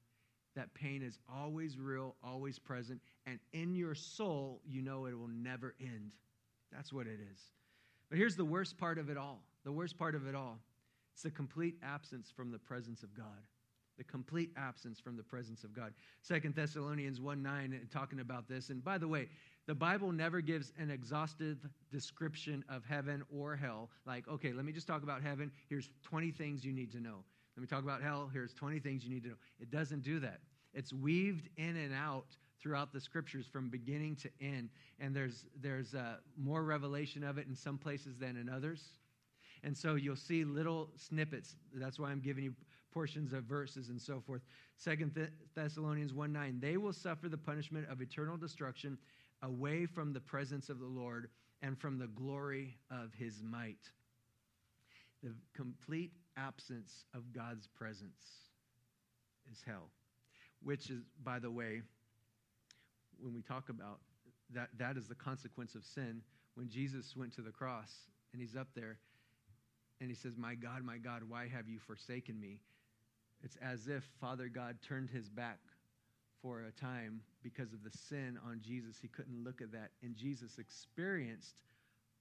that 0.56 0.74
pain 0.74 1.02
is 1.02 1.20
always 1.34 1.78
real, 1.78 2.16
always 2.24 2.60
present, 2.60 3.02
and 3.26 3.40
in 3.54 3.76
your 3.76 3.96
soul, 3.96 4.62
you 4.66 4.82
know 4.82 5.06
it 5.06 5.18
will 5.18 5.28
never 5.28 5.76
end. 5.80 6.12
That's 6.72 6.94
what 6.94 7.08
it 7.08 7.20
is. 7.32 7.40
But 8.10 8.18
here's 8.18 8.36
the 8.36 8.46
worst 8.46 8.78
part 8.78 8.98
of 8.98 9.10
it 9.10 9.18
all 9.18 9.42
the 9.64 9.72
worst 9.72 9.98
part 9.98 10.14
of 10.16 10.28
it 10.28 10.36
all 10.36 10.60
it's 11.16 11.24
the 11.24 11.32
complete 11.32 11.76
absence 11.82 12.30
from 12.30 12.52
the 12.52 12.60
presence 12.60 13.02
of 13.02 13.16
God. 13.16 13.48
The 13.98 14.04
complete 14.04 14.52
absence 14.58 15.00
from 15.00 15.16
the 15.16 15.24
presence 15.24 15.64
of 15.64 15.74
God. 15.74 15.94
Second 16.22 16.56
Thessalonians 16.56 17.22
1 17.22 17.42
9, 17.42 17.74
uh, 17.74 17.98
talking 17.98 18.20
about 18.20 18.50
this. 18.50 18.70
And 18.70 18.84
by 18.84 18.98
the 18.98 19.08
way, 19.08 19.30
the 19.66 19.74
Bible 19.74 20.12
never 20.12 20.42
gives 20.42 20.74
an 20.78 20.92
exhaustive 20.92 21.58
description 21.90 22.66
of 22.68 22.84
heaven 22.84 23.24
or 23.34 23.56
hell. 23.56 23.90
Like, 24.06 24.28
okay, 24.28 24.52
let 24.52 24.66
me 24.66 24.74
just 24.74 24.88
talk 24.88 25.04
about 25.04 25.22
heaven. 25.24 25.50
Here's 25.70 25.90
20 26.04 26.32
things 26.32 26.66
you 26.66 26.74
need 26.74 26.92
to 26.92 27.00
know. 27.00 27.24
Let 27.56 27.62
me 27.62 27.68
talk 27.68 27.84
about 27.84 28.02
hell. 28.02 28.30
Here's 28.32 28.54
20 28.54 28.80
things 28.80 29.04
you 29.04 29.10
need 29.10 29.24
to 29.24 29.30
know. 29.30 29.36
It 29.60 29.72
doesn't 29.72 30.04
do 30.04 30.20
that. 30.20 30.40
It's 30.74 30.92
weaved 30.92 31.50
in 31.58 31.78
and 31.78 31.94
out 31.94 32.26
throughout 32.62 32.92
the 32.92 33.00
scriptures 33.00 33.46
from 33.46 33.70
beginning 33.70 34.18
to 34.18 34.30
end. 34.42 34.70
And 35.00 35.16
there's, 35.16 35.46
there's 35.62 35.94
uh, 35.94 36.18
more 36.38 36.64
revelation 36.64 37.24
of 37.24 37.38
it 37.38 37.48
in 37.48 37.56
some 37.56 37.78
places 37.78 38.18
than 38.18 38.36
in 38.36 38.50
others. 38.50 38.84
And 39.64 39.76
so 39.76 39.96
you'll 39.96 40.16
see 40.16 40.44
little 40.44 40.90
snippets. 40.98 41.56
That's 41.74 41.98
why 41.98 42.12
I'm 42.12 42.20
giving 42.20 42.44
you 42.44 42.54
portions 42.92 43.34
of 43.34 43.44
verses 43.44 43.90
and 43.90 44.02
so 44.02 44.22
forth. 44.26 44.42
Second 44.78 45.30
Thessalonians 45.56 46.14
1 46.14 46.32
9, 46.32 46.60
they 46.62 46.78
will 46.78 46.94
suffer 46.94 47.30
the 47.30 47.38
punishment 47.38 47.88
of 47.90 48.02
eternal 48.02 48.38
destruction 48.38 48.98
away 49.44 49.86
from 49.86 50.14
the 50.14 50.20
presence 50.20 50.70
of 50.70 50.80
the 50.80 50.86
Lord 50.86 51.30
and 51.62 51.78
from 51.78 51.98
the 51.98 52.08
glory 52.08 52.78
of 52.90 53.12
his 53.14 53.42
might. 53.44 53.90
The 55.24 55.34
complete 55.56 56.12
absence 56.38 57.06
of 57.14 57.34
God's 57.34 57.68
presence 57.68 58.50
is 59.52 59.62
hell, 59.66 59.90
which 60.64 60.90
is, 60.90 61.02
by 61.24 61.40
the 61.40 61.52
way, 61.52 61.82
when 63.20 63.34
we 63.34 63.42
talk 63.42 63.70
about 63.70 64.00
that, 64.54 64.70
that 64.78 64.98
is 64.98 65.08
the 65.08 65.16
consequence 65.16 65.76
of 65.76 65.84
sin. 65.84 66.22
When 66.56 66.70
Jesus 66.70 67.16
went 67.16 67.34
to 67.36 67.42
the 67.42 67.52
cross 67.52 67.92
and 68.32 68.42
he's 68.42 68.56
up 68.56 68.68
there 68.76 68.98
and 70.00 70.10
he 70.10 70.16
says, 70.16 70.34
My 70.38 70.56
God, 70.56 70.84
my 70.84 70.98
God, 70.98 71.24
why 71.28 71.48
have 71.48 71.68
you 71.68 71.80
forsaken 71.80 72.40
me? 72.40 72.60
It's 73.44 73.58
as 73.62 73.88
if 73.88 74.04
Father 74.20 74.48
God 74.48 74.78
turned 74.88 75.10
his 75.10 75.30
back 75.30 75.60
for 76.42 76.64
a 76.64 76.72
time 76.72 77.22
because 77.44 77.74
of 77.74 77.84
the 77.84 77.92
sin 77.92 78.38
on 78.46 78.62
Jesus. 78.64 78.98
He 79.02 79.08
couldn't 79.08 79.44
look 79.44 79.62
at 79.62 79.72
that. 79.72 79.92
And 80.04 80.16
Jesus 80.16 80.58
experienced 80.58 81.62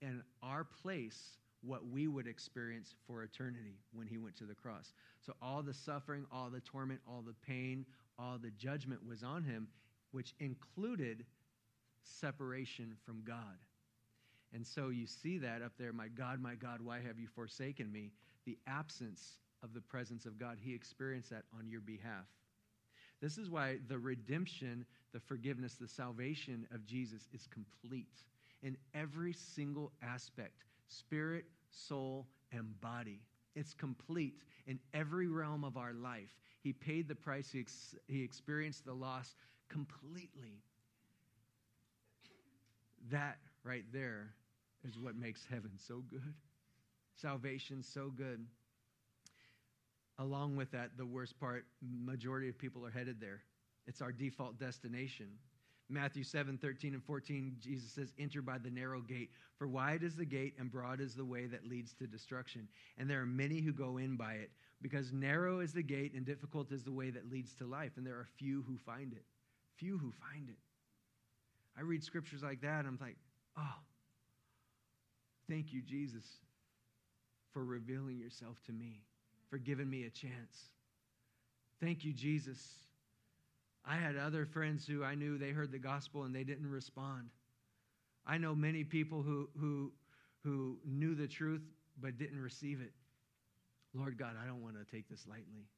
in 0.00 0.22
our 0.42 0.64
place 0.64 1.38
what 1.64 1.87
we 1.88 2.09
would 2.09 2.27
experience 2.27 2.94
for 3.07 3.22
eternity 3.22 3.79
when 3.92 4.07
he 4.07 4.18
went 4.18 4.37
to 4.37 4.44
the 4.44 4.55
cross. 4.55 4.92
So 5.20 5.35
all 5.40 5.62
the 5.62 5.74
suffering, 5.74 6.27
all 6.31 6.50
the 6.50 6.61
torment, 6.61 7.00
all 7.09 7.22
the 7.22 7.35
pain, 7.46 7.87
all 8.18 8.38
the 8.38 8.50
judgment 8.50 9.07
was 9.07 9.22
on 9.22 9.42
him 9.42 9.68
which 10.12 10.35
included 10.38 11.24
separation 12.03 12.94
from 13.05 13.22
God. 13.27 13.59
And 14.53 14.64
so 14.64 14.90
you 14.90 15.07
see 15.07 15.38
that 15.38 15.62
up 15.62 15.72
there, 15.79 15.92
my 15.92 16.07
God, 16.09 16.40
my 16.40 16.55
God, 16.55 16.81
why 16.81 17.00
have 17.00 17.18
you 17.18 17.27
forsaken 17.27 17.90
me? 17.90 18.12
The 18.46 18.57
absence 18.68 19.38
of 19.64 19.74
the 19.74 19.81
presence 19.81 20.27
of 20.27 20.38
God. 20.38 20.59
He 20.61 20.74
experienced 20.74 21.31
that 21.31 21.42
on 21.59 21.68
your 21.68 21.81
behalf. 21.81 22.27
This 23.20 23.38
is 23.38 23.50
why 23.50 23.79
the 23.88 23.98
redemption, 23.98 24.85
the 25.12 25.18
forgiveness, 25.18 25.74
the 25.74 25.88
salvation 25.88 26.68
of 26.72 26.87
Jesus 26.87 27.27
is 27.33 27.48
complete 27.48 28.20
in 28.62 28.77
every 28.94 29.33
single 29.33 29.90
aspect 30.03 30.64
spirit, 30.98 31.44
soul, 31.70 32.26
and 32.52 32.80
body. 32.80 33.20
It's 33.54 33.74
complete 33.74 34.35
in 34.66 34.78
every 34.92 35.28
realm 35.28 35.64
of 35.64 35.76
our 35.76 35.92
life. 35.92 36.30
He 36.62 36.72
paid 36.72 37.09
the 37.09 37.14
price, 37.14 37.50
he, 37.52 37.61
ex- 37.61 37.94
he 38.07 38.22
experienced 38.22 38.85
the 38.85 38.94
loss 38.94 39.35
completely. 39.68 40.62
That 43.11 43.38
right 43.64 43.85
there 43.92 44.35
is 44.87 44.98
what 44.98 45.16
makes 45.16 45.44
heaven 45.50 45.72
so 45.76 46.02
good. 46.09 46.35
Salvation 47.16 47.83
so 47.83 48.11
good. 48.11 48.46
Along 50.18 50.57
with 50.57 50.70
that, 50.72 50.96
the 50.96 51.07
worst 51.07 51.38
part, 51.38 51.64
majority 51.83 52.48
of 52.48 52.59
people 52.59 52.87
are 52.87 52.90
headed 52.90 53.20
there. 53.20 53.42
It's 53.87 54.00
our 54.00 54.12
default 54.12 54.59
destination. 54.59 55.26
Matthew 55.90 56.25
7, 56.25 56.59
13 56.59 56.94
and 56.94 57.05
14, 57.05 57.57
Jesus 57.61 57.90
says, 57.90 58.12
Enter 58.18 58.40
by 58.40 58.59
the 58.59 58.70
narrow 58.70 59.01
gate, 59.01 59.31
for 59.59 59.68
wide 59.68 60.03
is 60.03 60.16
the 60.16 60.25
gate 60.25 60.55
and 60.59 60.70
broad 60.70 61.01
is 61.01 61.14
the 61.14 61.25
way 61.25 61.47
that 61.47 61.68
leads 61.68 61.92
to 61.94 62.07
destruction. 62.07 62.68
And 62.97 63.09
there 63.09 63.20
are 63.20 63.27
many 63.27 63.61
who 63.61 63.73
go 63.73 63.99
in 63.99 64.16
by 64.16 64.35
it, 64.35 64.51
because 64.81 65.12
narrow 65.12 65.61
is 65.61 65.73
the 65.73 65.83
gate 65.83 66.14
and 66.14 66.25
difficult 66.25 66.73
is 66.73 66.85
the 66.85 66.92
way 66.92 67.11
that 67.11 67.31
leads 67.31 67.55
to 67.57 67.66
life. 67.66 67.92
And 67.97 68.07
there 68.07 68.14
are 68.14 68.29
few 68.38 68.62
who 68.66 68.79
find 68.79 69.12
it. 69.12 69.25
Few 69.77 69.99
who 69.99 70.11
find 70.11 70.49
it. 70.49 70.57
I 71.77 71.83
read 71.83 72.03
scriptures 72.03 72.42
like 72.42 72.62
that, 72.62 72.81
and 72.81 72.88
I'm 72.88 72.99
like, 73.01 73.16
oh, 73.59 73.81
thank 75.51 75.73
you, 75.73 75.83
Jesus, 75.83 76.25
for 77.53 77.64
revealing 77.64 78.18
yourself 78.18 78.57
to 78.66 78.73
me, 78.73 79.03
for 79.51 79.59
giving 79.59 79.90
me 79.90 80.05
a 80.05 80.11
chance. 80.11 80.70
Thank 81.81 82.05
you, 82.05 82.12
Jesus 82.12 82.84
I 83.87 83.97
had 83.97 84.16
other 84.16 84.47
friends 84.47 84.87
who 84.87 85.05
I 85.05 85.14
knew 85.14 85.37
they 85.37 85.51
heard 85.51 85.70
the 85.70 85.79
gospel 85.79 86.23
and 86.25 86.35
they 86.35 86.44
didn't 86.44 86.70
respond. 86.70 87.29
I 88.27 88.38
know 88.38 88.55
many 88.55 88.85
people 88.85 89.23
who, 89.23 89.49
who, 89.61 89.92
who 90.42 90.79
knew 90.87 91.14
the 91.14 91.29
truth 91.29 91.62
but 92.01 92.18
didn't 92.18 92.40
receive 92.40 92.81
it. 92.81 92.92
Lord 93.94 94.18
God, 94.18 94.35
I 94.42 94.47
don't 94.47 94.62
want 94.62 94.77
to 94.77 94.90
take 94.90 95.09
this 95.09 95.27
lightly. 95.29 95.68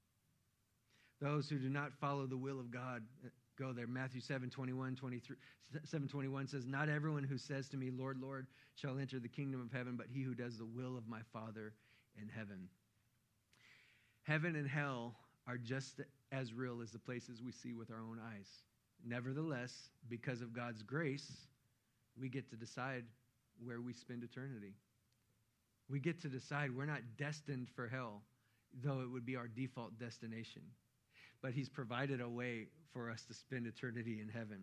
Those 1.21 1.49
who 1.49 1.59
do 1.59 1.69
not 1.69 1.93
follow 2.01 2.27
the 2.27 2.37
will 2.37 2.61
of 2.61 2.71
God 2.71 3.03
uh, 3.25 3.29
go 3.59 3.73
there. 3.73 3.87
Matthew 3.87 4.21
7 4.21 4.51
21, 4.51 4.97
23, 4.97 5.37
7 5.85 6.09
21 6.09 6.47
says, 6.47 6.67
Not 6.67 6.89
everyone 6.89 7.25
who 7.25 7.39
says 7.39 7.69
to 7.71 7.77
me, 7.77 7.91
Lord, 7.91 8.19
Lord, 8.21 8.47
shall 8.75 8.99
enter 8.99 9.19
the 9.19 9.29
kingdom 9.29 9.61
of 9.61 9.77
heaven, 9.77 9.97
but 9.97 10.07
he 10.13 10.23
who 10.23 10.35
does 10.35 10.59
the 10.59 10.67
will 10.67 10.97
of 10.97 11.09
my 11.09 11.21
Father 11.33 11.73
in 12.21 12.29
heaven. 12.29 12.69
Heaven 14.23 14.57
and 14.57 14.69
hell 14.69 15.15
are 15.47 15.57
just 15.57 16.01
as 16.33 16.53
real 16.53 16.81
as 16.83 16.91
the 16.91 16.99
places 16.99 17.43
we 17.43 17.53
see 17.53 17.73
with 17.73 17.91
our 17.91 18.01
own 18.01 18.19
eyes. 18.33 18.49
Nevertheless, 19.05 19.91
because 20.09 20.43
of 20.43 20.53
God's 20.53 20.83
grace, 20.83 21.47
we 22.19 22.29
get 22.29 22.49
to 22.51 22.57
decide 22.57 23.05
where 23.65 23.81
we 23.81 23.93
spend 23.93 24.23
eternity. 24.23 24.75
We 25.89 26.01
get 26.01 26.21
to 26.23 26.29
decide 26.29 26.75
we're 26.75 26.87
not 26.87 27.03
destined 27.17 27.69
for 27.75 27.89
hell, 27.89 28.23
though 28.83 29.01
it 29.01 29.11
would 29.11 29.25
be 29.25 29.37
our 29.37 29.49
default 29.49 29.99
destination. 29.99 30.63
But 31.43 31.53
He's 31.53 31.69
provided 31.69 32.21
a 32.21 32.29
way 32.29 32.69
for 32.93 33.11
us 33.11 33.25
to 33.27 33.35
spend 33.35 33.67
eternity 33.67 34.21
in 34.21 34.29
heaven. 34.29 34.63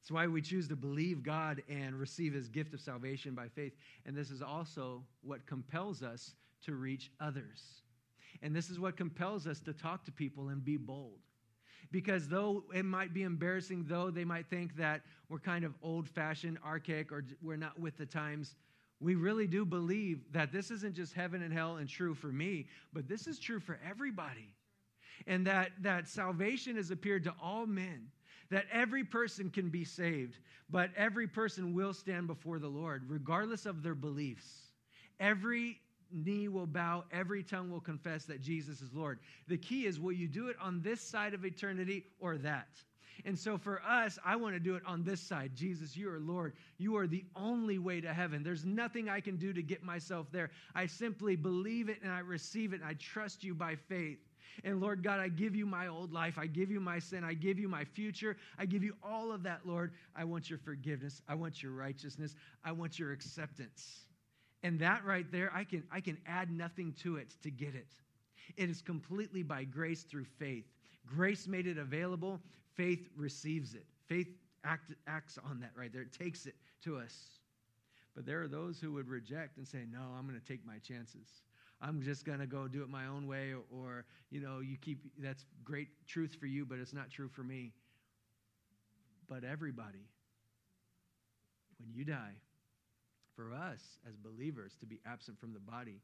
It's 0.00 0.10
why 0.10 0.26
we 0.26 0.42
choose 0.42 0.68
to 0.68 0.76
believe 0.76 1.22
God 1.22 1.62
and 1.68 1.94
receive 1.94 2.32
His 2.32 2.48
gift 2.48 2.74
of 2.74 2.80
salvation 2.80 3.34
by 3.34 3.48
faith. 3.48 3.72
And 4.04 4.16
this 4.16 4.30
is 4.30 4.42
also 4.42 5.02
what 5.22 5.46
compels 5.46 6.02
us 6.02 6.34
to 6.64 6.74
reach 6.74 7.10
others. 7.20 7.81
And 8.40 8.54
this 8.54 8.70
is 8.70 8.80
what 8.80 8.96
compels 8.96 9.46
us 9.46 9.60
to 9.60 9.72
talk 9.72 10.04
to 10.04 10.12
people 10.12 10.48
and 10.48 10.64
be 10.64 10.76
bold. 10.76 11.18
Because 11.90 12.28
though 12.28 12.64
it 12.74 12.84
might 12.84 13.12
be 13.12 13.22
embarrassing, 13.22 13.84
though 13.86 14.10
they 14.10 14.24
might 14.24 14.48
think 14.48 14.76
that 14.76 15.02
we're 15.28 15.38
kind 15.38 15.64
of 15.64 15.74
old 15.82 16.08
fashioned, 16.08 16.58
archaic, 16.64 17.12
or 17.12 17.24
we're 17.42 17.56
not 17.56 17.78
with 17.78 17.96
the 17.98 18.06
times, 18.06 18.54
we 18.98 19.14
really 19.14 19.46
do 19.46 19.64
believe 19.64 20.20
that 20.32 20.52
this 20.52 20.70
isn't 20.70 20.94
just 20.94 21.12
heaven 21.12 21.42
and 21.42 21.52
hell 21.52 21.76
and 21.76 21.88
true 21.88 22.14
for 22.14 22.28
me, 22.28 22.66
but 22.92 23.08
this 23.08 23.26
is 23.26 23.38
true 23.38 23.60
for 23.60 23.78
everybody. 23.86 24.54
And 25.26 25.46
that, 25.46 25.72
that 25.82 26.08
salvation 26.08 26.76
has 26.76 26.90
appeared 26.90 27.24
to 27.24 27.34
all 27.42 27.66
men, 27.66 28.06
that 28.50 28.66
every 28.72 29.04
person 29.04 29.50
can 29.50 29.68
be 29.68 29.84
saved, 29.84 30.38
but 30.70 30.90
every 30.96 31.26
person 31.26 31.74
will 31.74 31.92
stand 31.92 32.26
before 32.26 32.58
the 32.58 32.68
Lord, 32.68 33.04
regardless 33.08 33.66
of 33.66 33.82
their 33.82 33.94
beliefs. 33.94 34.70
Every 35.20 35.78
knee 36.12 36.48
will 36.48 36.66
bow, 36.66 37.04
every 37.12 37.42
tongue 37.42 37.70
will 37.70 37.80
confess 37.80 38.24
that 38.26 38.40
Jesus 38.40 38.80
is 38.80 38.92
Lord. 38.92 39.18
The 39.48 39.58
key 39.58 39.86
is 39.86 40.00
will 40.00 40.12
you 40.12 40.28
do 40.28 40.48
it 40.48 40.56
on 40.60 40.82
this 40.82 41.00
side 41.00 41.34
of 41.34 41.44
eternity 41.44 42.04
or 42.20 42.36
that? 42.38 42.68
And 43.24 43.38
so 43.38 43.56
for 43.56 43.80
us, 43.82 44.18
I 44.24 44.36
want 44.36 44.54
to 44.54 44.60
do 44.60 44.74
it 44.74 44.82
on 44.86 45.04
this 45.04 45.20
side. 45.20 45.52
Jesus, 45.54 45.96
you 45.96 46.10
are 46.10 46.18
Lord. 46.18 46.54
You 46.78 46.96
are 46.96 47.06
the 47.06 47.24
only 47.36 47.78
way 47.78 48.00
to 48.00 48.12
heaven. 48.12 48.42
There's 48.42 48.64
nothing 48.64 49.08
I 49.08 49.20
can 49.20 49.36
do 49.36 49.52
to 49.52 49.62
get 49.62 49.82
myself 49.82 50.26
there. 50.32 50.50
I 50.74 50.86
simply 50.86 51.36
believe 51.36 51.88
it 51.88 51.98
and 52.02 52.10
I 52.10 52.20
receive 52.20 52.72
it 52.72 52.80
and 52.80 52.88
I 52.88 52.94
trust 52.94 53.44
you 53.44 53.54
by 53.54 53.76
faith. 53.76 54.18
And 54.64 54.80
Lord 54.80 55.02
God, 55.02 55.18
I 55.18 55.28
give 55.28 55.54
you 55.54 55.66
my 55.66 55.86
old 55.86 56.12
life. 56.12 56.38
I 56.38 56.46
give 56.46 56.70
you 56.70 56.80
my 56.80 56.98
sin. 56.98 57.24
I 57.24 57.34
give 57.34 57.58
you 57.58 57.68
my 57.68 57.84
future. 57.84 58.36
I 58.58 58.66
give 58.66 58.82
you 58.82 58.94
all 59.02 59.32
of 59.32 59.42
that, 59.44 59.60
Lord. 59.64 59.92
I 60.14 60.24
want 60.24 60.50
your 60.50 60.58
forgiveness. 60.58 61.22
I 61.28 61.34
want 61.34 61.62
your 61.62 61.72
righteousness. 61.72 62.34
I 62.64 62.72
want 62.72 62.98
your 62.98 63.12
acceptance. 63.12 64.02
And 64.62 64.78
that 64.78 65.04
right 65.04 65.30
there, 65.32 65.50
I 65.54 65.64
can, 65.64 65.82
I 65.90 66.00
can 66.00 66.18
add 66.26 66.50
nothing 66.50 66.94
to 67.02 67.16
it 67.16 67.34
to 67.42 67.50
get 67.50 67.74
it. 67.74 67.88
It 68.56 68.70
is 68.70 68.80
completely 68.80 69.42
by 69.42 69.64
grace 69.64 70.02
through 70.02 70.24
faith. 70.24 70.66
Grace 71.06 71.48
made 71.48 71.66
it 71.66 71.78
available, 71.78 72.40
faith 72.76 73.08
receives 73.16 73.74
it. 73.74 73.86
Faith 74.06 74.28
act, 74.64 74.92
acts 75.06 75.38
on 75.48 75.60
that 75.60 75.72
right 75.76 75.92
there, 75.92 76.02
it 76.02 76.12
takes 76.12 76.46
it 76.46 76.54
to 76.84 76.96
us. 76.96 77.14
But 78.14 78.26
there 78.26 78.42
are 78.42 78.48
those 78.48 78.78
who 78.78 78.92
would 78.92 79.08
reject 79.08 79.56
and 79.56 79.66
say, 79.66 79.84
No, 79.90 80.00
I'm 80.16 80.26
going 80.26 80.38
to 80.38 80.46
take 80.46 80.64
my 80.66 80.78
chances. 80.78 81.42
I'm 81.80 82.00
just 82.00 82.24
going 82.24 82.38
to 82.38 82.46
go 82.46 82.68
do 82.68 82.82
it 82.82 82.88
my 82.88 83.06
own 83.06 83.26
way, 83.26 83.52
or, 83.52 83.62
or, 83.76 84.04
you 84.30 84.40
know, 84.40 84.60
you 84.60 84.76
keep 84.76 85.00
that's 85.18 85.44
great 85.64 85.88
truth 86.06 86.36
for 86.38 86.46
you, 86.46 86.64
but 86.64 86.78
it's 86.78 86.92
not 86.92 87.10
true 87.10 87.28
for 87.28 87.42
me. 87.42 87.72
But 89.28 89.42
everybody, 89.42 90.06
when 91.80 91.92
you 91.92 92.04
die, 92.04 92.34
for 93.34 93.52
us 93.52 93.80
as 94.08 94.16
believers 94.16 94.76
to 94.80 94.86
be 94.86 95.00
absent 95.06 95.38
from 95.38 95.52
the 95.52 95.60
body, 95.60 96.00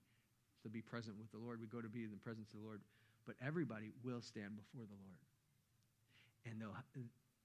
to 0.62 0.68
be 0.68 0.80
present 0.80 1.16
with 1.18 1.30
the 1.30 1.38
Lord. 1.38 1.60
We 1.60 1.66
go 1.66 1.80
to 1.80 1.88
be 1.88 2.04
in 2.04 2.10
the 2.10 2.16
presence 2.16 2.52
of 2.52 2.60
the 2.60 2.66
Lord, 2.66 2.80
but 3.26 3.36
everybody 3.44 3.92
will 4.04 4.22
stand 4.22 4.56
before 4.56 4.86
the 4.86 4.98
Lord. 4.98 5.20
And 6.46 6.62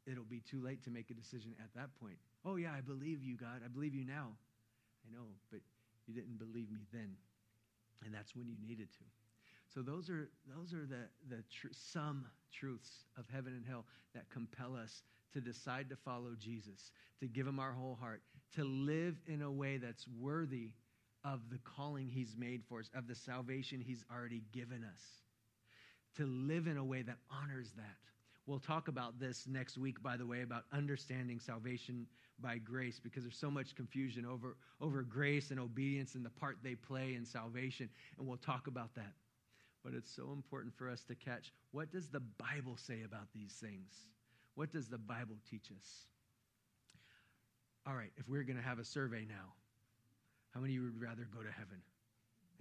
it'll 0.08 0.24
be 0.24 0.40
too 0.40 0.64
late 0.64 0.84
to 0.84 0.92
make 0.92 1.10
a 1.10 1.14
decision 1.14 1.54
at 1.60 1.74
that 1.76 1.90
point. 2.00 2.18
Oh, 2.46 2.56
yeah, 2.56 2.72
I 2.76 2.82
believe 2.82 3.22
you, 3.24 3.36
God. 3.36 3.62
I 3.64 3.68
believe 3.68 3.94
you 3.94 4.06
now. 4.06 4.32
I 5.06 5.12
know, 5.12 5.28
but 5.52 5.60
you 6.08 6.14
didn't 6.14 6.40
believe 6.40 6.72
me 6.72 6.88
then. 6.92 7.16
And 8.06 8.14
that's 8.14 8.36
when 8.36 8.48
you 8.48 8.56
needed 8.66 8.92
to. 8.92 9.04
So 9.74 9.82
those 9.82 10.10
are 10.10 10.30
those 10.56 10.74
are 10.74 10.86
the 10.86 11.10
the 11.30 11.42
tr- 11.50 11.72
some 11.72 12.26
truths 12.52 13.06
of 13.18 13.26
heaven 13.34 13.54
and 13.54 13.66
hell 13.66 13.86
that 14.14 14.30
compel 14.30 14.76
us 14.76 15.02
to 15.34 15.42
decide 15.42 15.90
to 15.90 15.96
follow 15.96 16.36
Jesus, 16.38 16.92
to 17.20 17.28
give 17.28 17.48
him 17.48 17.60
our 17.60 17.72
whole 17.72 17.98
heart, 18.00 18.22
to 18.56 18.64
live 18.64 19.16
in 19.28 19.42
a 19.42 19.52
way 19.52 19.78
that's 19.78 20.06
worthy 20.20 20.72
of 21.24 21.40
the 21.50 21.60
calling 21.60 22.10
he's 22.10 22.36
made 22.38 22.62
for 22.68 22.80
us, 22.80 22.90
of 22.96 23.08
the 23.08 23.16
salvation 23.16 23.82
he's 23.82 24.04
already 24.14 24.44
given 24.52 24.84
us, 24.84 25.02
to 26.18 26.26
live 26.26 26.68
in 26.68 26.78
a 26.78 26.84
way 26.84 27.02
that 27.02 27.18
honors 27.32 27.72
that. 27.78 27.98
We'll 28.46 28.60
talk 28.60 28.90
about 28.90 29.20
this 29.20 29.46
next 29.48 29.78
week, 29.78 30.04
by 30.04 30.18
the 30.18 30.26
way, 30.26 30.42
about 30.42 30.66
understanding 30.74 31.40
salvation 31.40 32.06
by 32.40 32.58
grace, 32.58 33.00
because 33.00 33.24
there's 33.24 33.38
so 33.38 33.50
much 33.50 33.74
confusion 33.74 34.26
over, 34.26 34.58
over 34.82 35.02
grace 35.04 35.52
and 35.52 35.60
obedience 35.60 36.16
and 36.16 36.26
the 36.26 36.30
part 36.30 36.58
they 36.62 36.76
play 36.76 37.16
in 37.16 37.26
salvation. 37.26 37.90
And 38.18 38.28
we'll 38.28 38.38
talk 38.38 38.68
about 38.68 38.94
that. 38.96 39.14
But 39.84 39.94
it's 39.94 40.14
so 40.14 40.32
important 40.34 40.74
for 40.76 40.90
us 40.90 41.04
to 41.04 41.16
catch 41.16 41.52
what 41.72 41.92
does 41.92 42.10
the 42.10 42.22
Bible 42.22 42.78
say 42.78 43.04
about 43.06 43.28
these 43.34 43.54
things? 43.62 44.08
What 44.56 44.72
does 44.72 44.88
the 44.88 44.98
Bible 44.98 45.38
teach 45.50 45.72
us? 45.72 46.08
All 47.86 47.96
right, 47.96 48.12
if 48.18 48.30
we're 48.30 48.44
going 48.44 48.56
to 48.58 48.64
have 48.64 48.80
a 48.80 48.86
survey 48.86 49.26
now, 49.28 49.52
how 50.54 50.62
many 50.62 50.74
of 50.74 50.76
you 50.76 50.84
would 50.84 51.02
rather 51.02 51.28
go 51.36 51.44
to 51.44 51.52
heaven? 51.52 51.82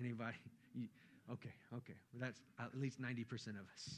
Anybody? 0.01 0.37
You, 0.75 0.89
okay, 1.31 1.53
okay. 1.77 1.93
Well, 2.15 2.23
that's 2.23 2.41
at 2.59 2.81
least 2.81 2.99
90% 2.99 3.49
of 3.49 3.69
us. 3.77 3.95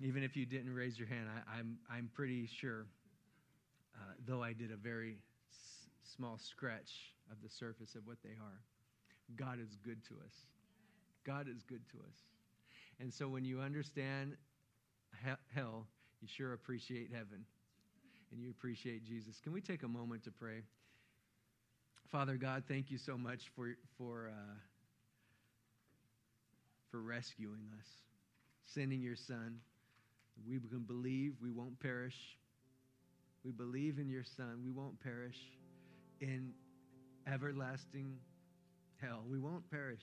Even 0.00 0.22
if 0.22 0.36
you 0.36 0.46
didn't 0.46 0.72
raise 0.72 0.96
your 0.96 1.08
hand, 1.08 1.26
I, 1.28 1.58
am 1.58 1.76
I'm, 1.90 1.96
I'm 1.96 2.10
pretty 2.14 2.46
sure, 2.46 2.86
uh, 3.96 4.12
though 4.24 4.40
I 4.40 4.52
did 4.52 4.70
a 4.70 4.76
very 4.76 5.16
s- 5.50 5.88
small 6.16 6.38
scratch 6.38 6.92
of 7.32 7.38
the 7.42 7.48
surface 7.48 7.96
of 7.96 8.06
what 8.06 8.18
they 8.22 8.30
are, 8.40 8.60
God 9.34 9.58
is 9.60 9.76
good 9.84 9.98
to 10.10 10.14
us. 10.24 10.34
God 11.26 11.48
is 11.48 11.64
good 11.64 11.82
to 11.90 11.98
us. 11.98 12.16
And 13.00 13.12
so 13.12 13.28
when 13.28 13.44
you 13.44 13.60
understand 13.60 14.36
he- 15.24 15.30
hell, 15.60 15.88
You 16.22 16.28
sure 16.28 16.52
appreciate 16.52 17.10
heaven 17.12 17.44
and 18.32 18.42
you 18.42 18.50
appreciate 18.50 19.04
Jesus. 19.04 19.40
Can 19.42 19.52
we 19.52 19.60
take 19.60 19.82
a 19.82 19.88
moment 19.88 20.24
to 20.24 20.30
pray? 20.30 20.62
Father 22.10 22.36
God, 22.36 22.64
thank 22.66 22.90
you 22.90 22.98
so 22.98 23.18
much 23.18 23.50
for, 23.54 23.76
for, 23.98 24.30
uh, 24.32 24.54
for 26.90 27.00
rescuing 27.00 27.68
us, 27.78 27.86
sending 28.64 29.00
your 29.00 29.16
Son. 29.16 29.58
We 30.48 30.58
can 30.58 30.80
believe 30.80 31.34
we 31.42 31.50
won't 31.50 31.78
perish. 31.80 32.16
We 33.44 33.52
believe 33.52 33.98
in 33.98 34.08
your 34.08 34.24
Son. 34.24 34.62
We 34.64 34.70
won't 34.70 34.98
perish 35.00 35.36
in 36.20 36.52
everlasting 37.30 38.16
hell. 39.00 39.22
We 39.28 39.38
won't 39.38 39.70
perish, 39.70 40.02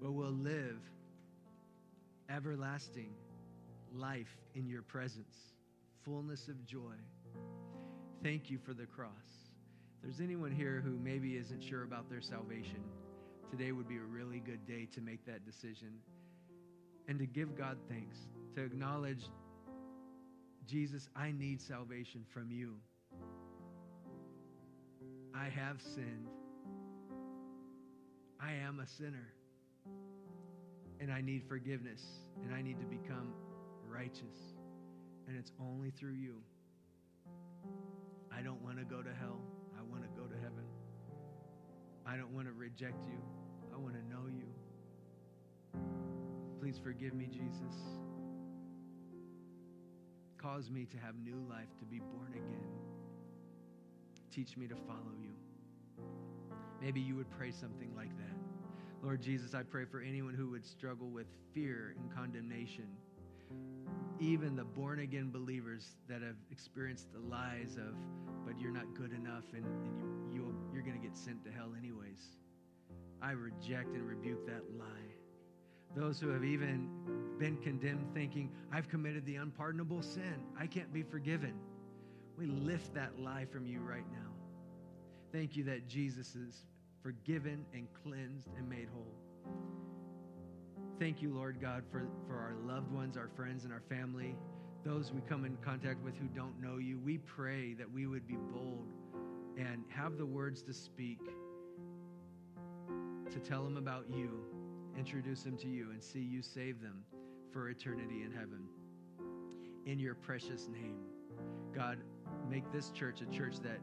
but 0.00 0.12
we'll 0.12 0.30
live 0.30 0.80
everlasting 2.28 3.10
life 3.94 4.36
in 4.54 4.66
your 4.66 4.82
presence, 4.82 5.36
fullness 6.04 6.48
of 6.48 6.64
joy. 6.64 6.94
Thank 8.22 8.50
you 8.50 8.58
for 8.64 8.72
the 8.72 8.86
cross. 8.86 9.10
If 9.96 10.02
there's 10.02 10.20
anyone 10.20 10.52
here 10.52 10.80
who 10.84 10.92
maybe 10.92 11.36
isn't 11.36 11.60
sure 11.60 11.82
about 11.82 12.08
their 12.08 12.20
salvation, 12.20 12.84
today 13.50 13.72
would 13.72 13.88
be 13.88 13.96
a 13.96 14.02
really 14.02 14.38
good 14.38 14.64
day 14.64 14.86
to 14.94 15.00
make 15.00 15.26
that 15.26 15.44
decision 15.44 15.94
and 17.08 17.18
to 17.18 17.26
give 17.26 17.58
God 17.58 17.78
thanks, 17.88 18.16
to 18.54 18.62
acknowledge, 18.62 19.24
Jesus, 20.66 21.08
I 21.16 21.32
need 21.32 21.60
salvation 21.60 22.24
from 22.32 22.52
you. 22.52 22.76
I 25.34 25.48
have 25.48 25.80
sinned. 25.80 26.28
I 28.40 28.52
am 28.52 28.78
a 28.78 28.86
sinner. 28.86 29.32
And 31.00 31.12
I 31.12 31.22
need 31.22 31.42
forgiveness. 31.48 32.02
And 32.44 32.54
I 32.54 32.62
need 32.62 32.78
to 32.78 32.86
become 32.86 33.34
righteous. 33.88 34.54
And 35.26 35.36
it's 35.36 35.50
only 35.60 35.90
through 35.90 36.14
you. 36.14 36.36
I 38.36 38.42
don't 38.42 38.62
want 38.62 38.78
to 38.78 38.84
go 38.84 39.02
to 39.02 39.10
hell. 39.20 39.40
I 39.78 39.82
want 39.82 40.02
to 40.02 40.08
go 40.20 40.26
to 40.26 40.34
heaven. 40.36 40.64
I 42.06 42.16
don't 42.16 42.32
want 42.34 42.46
to 42.46 42.52
reject 42.52 43.06
you. 43.06 43.20
I 43.74 43.78
want 43.78 43.94
to 43.94 44.02
know 44.08 44.26
you. 44.26 44.48
Please 46.60 46.78
forgive 46.82 47.14
me, 47.14 47.26
Jesus. 47.26 47.74
Cause 50.38 50.70
me 50.70 50.86
to 50.86 50.96
have 50.98 51.14
new 51.16 51.44
life, 51.48 51.68
to 51.78 51.84
be 51.84 51.98
born 51.98 52.32
again. 52.32 52.68
Teach 54.30 54.56
me 54.56 54.66
to 54.66 54.74
follow 54.74 55.12
you. 55.20 55.34
Maybe 56.80 57.00
you 57.00 57.14
would 57.14 57.30
pray 57.30 57.52
something 57.52 57.94
like 57.94 58.10
that. 58.16 58.36
Lord 59.02 59.20
Jesus, 59.20 59.54
I 59.54 59.62
pray 59.62 59.84
for 59.84 60.00
anyone 60.00 60.34
who 60.34 60.50
would 60.50 60.66
struggle 60.66 61.08
with 61.08 61.26
fear 61.54 61.94
and 61.98 62.12
condemnation. 62.14 62.86
Even 64.22 64.54
the 64.54 64.62
born 64.62 65.00
again 65.00 65.30
believers 65.32 65.96
that 66.08 66.22
have 66.22 66.36
experienced 66.52 67.12
the 67.12 67.18
lies 67.18 67.76
of, 67.76 67.92
but 68.46 68.56
you're 68.60 68.70
not 68.70 68.94
good 68.94 69.12
enough 69.12 69.42
and, 69.52 69.64
and 69.64 69.98
you, 69.98 70.30
you, 70.32 70.54
you're 70.72 70.84
going 70.84 70.94
to 70.94 71.04
get 71.04 71.16
sent 71.16 71.44
to 71.44 71.50
hell 71.50 71.72
anyways. 71.76 72.36
I 73.20 73.32
reject 73.32 73.96
and 73.96 74.06
rebuke 74.06 74.46
that 74.46 74.62
lie. 74.78 74.86
Those 75.96 76.20
who 76.20 76.28
have 76.28 76.44
even 76.44 76.88
been 77.40 77.56
condemned 77.56 78.14
thinking, 78.14 78.48
I've 78.72 78.88
committed 78.88 79.26
the 79.26 79.36
unpardonable 79.36 80.02
sin, 80.02 80.36
I 80.56 80.68
can't 80.68 80.92
be 80.92 81.02
forgiven. 81.02 81.54
We 82.38 82.46
lift 82.46 82.94
that 82.94 83.18
lie 83.18 83.46
from 83.46 83.66
you 83.66 83.80
right 83.80 84.08
now. 84.12 84.30
Thank 85.32 85.56
you 85.56 85.64
that 85.64 85.88
Jesus 85.88 86.36
is 86.36 86.64
forgiven 87.02 87.66
and 87.74 87.88
cleansed 88.04 88.46
and 88.56 88.68
made 88.68 88.86
whole. 88.94 89.81
Thank 90.98 91.20
you, 91.20 91.34
Lord 91.34 91.60
God, 91.60 91.82
for, 91.90 92.06
for 92.26 92.34
our 92.34 92.54
loved 92.64 92.92
ones, 92.92 93.16
our 93.16 93.28
friends, 93.34 93.64
and 93.64 93.72
our 93.72 93.82
family, 93.88 94.36
those 94.84 95.12
we 95.12 95.20
come 95.22 95.44
in 95.44 95.56
contact 95.56 96.02
with 96.04 96.16
who 96.16 96.26
don't 96.28 96.60
know 96.60 96.78
you. 96.78 96.98
We 96.98 97.18
pray 97.18 97.74
that 97.74 97.90
we 97.90 98.06
would 98.06 98.26
be 98.26 98.36
bold 98.36 98.86
and 99.58 99.84
have 99.88 100.16
the 100.16 100.26
words 100.26 100.62
to 100.62 100.72
speak, 100.72 101.18
to 103.30 103.38
tell 103.40 103.64
them 103.64 103.76
about 103.76 104.06
you, 104.08 104.44
introduce 104.96 105.42
them 105.42 105.56
to 105.58 105.68
you, 105.68 105.90
and 105.90 106.02
see 106.02 106.20
you 106.20 106.42
save 106.42 106.80
them 106.80 107.04
for 107.52 107.68
eternity 107.68 108.22
in 108.24 108.30
heaven. 108.30 108.68
In 109.86 109.98
your 109.98 110.14
precious 110.14 110.68
name, 110.68 110.98
God, 111.74 111.98
make 112.48 112.70
this 112.72 112.90
church 112.90 113.20
a 113.20 113.26
church 113.36 113.56
that 113.60 113.80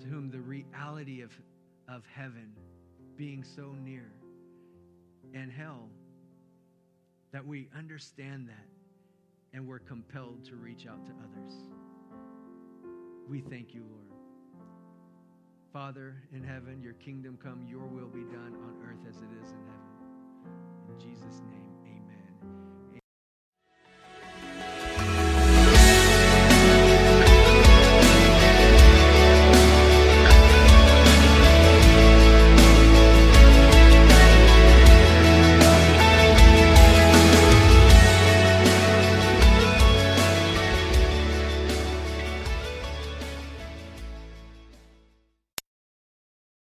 to 0.00 0.06
whom 0.06 0.30
the 0.30 0.40
reality 0.40 1.22
of, 1.22 1.32
of 1.88 2.04
heaven 2.14 2.52
being 3.16 3.42
so 3.42 3.74
near 3.82 4.12
and 5.34 5.50
hell 5.52 5.88
that 7.32 7.46
we 7.46 7.68
understand 7.76 8.48
that 8.48 8.66
and 9.52 9.66
we're 9.66 9.78
compelled 9.78 10.44
to 10.44 10.56
reach 10.56 10.86
out 10.86 11.04
to 11.06 11.12
others. 11.12 11.54
We 13.28 13.40
thank 13.40 13.74
you, 13.74 13.82
Lord. 13.90 14.08
Father 15.72 16.16
in 16.32 16.42
heaven, 16.42 16.80
your 16.82 16.94
kingdom 16.94 17.38
come, 17.42 17.66
your 17.68 17.86
will 17.86 18.08
be 18.08 18.24
done 18.24 18.56
on 18.64 18.76
earth 18.88 19.06
as 19.08 19.16
it 19.16 19.28
is 19.42 19.50
in 19.50 19.58
heaven. 19.66 19.88
In 20.88 20.98
Jesus' 20.98 21.40
name. 21.50 21.57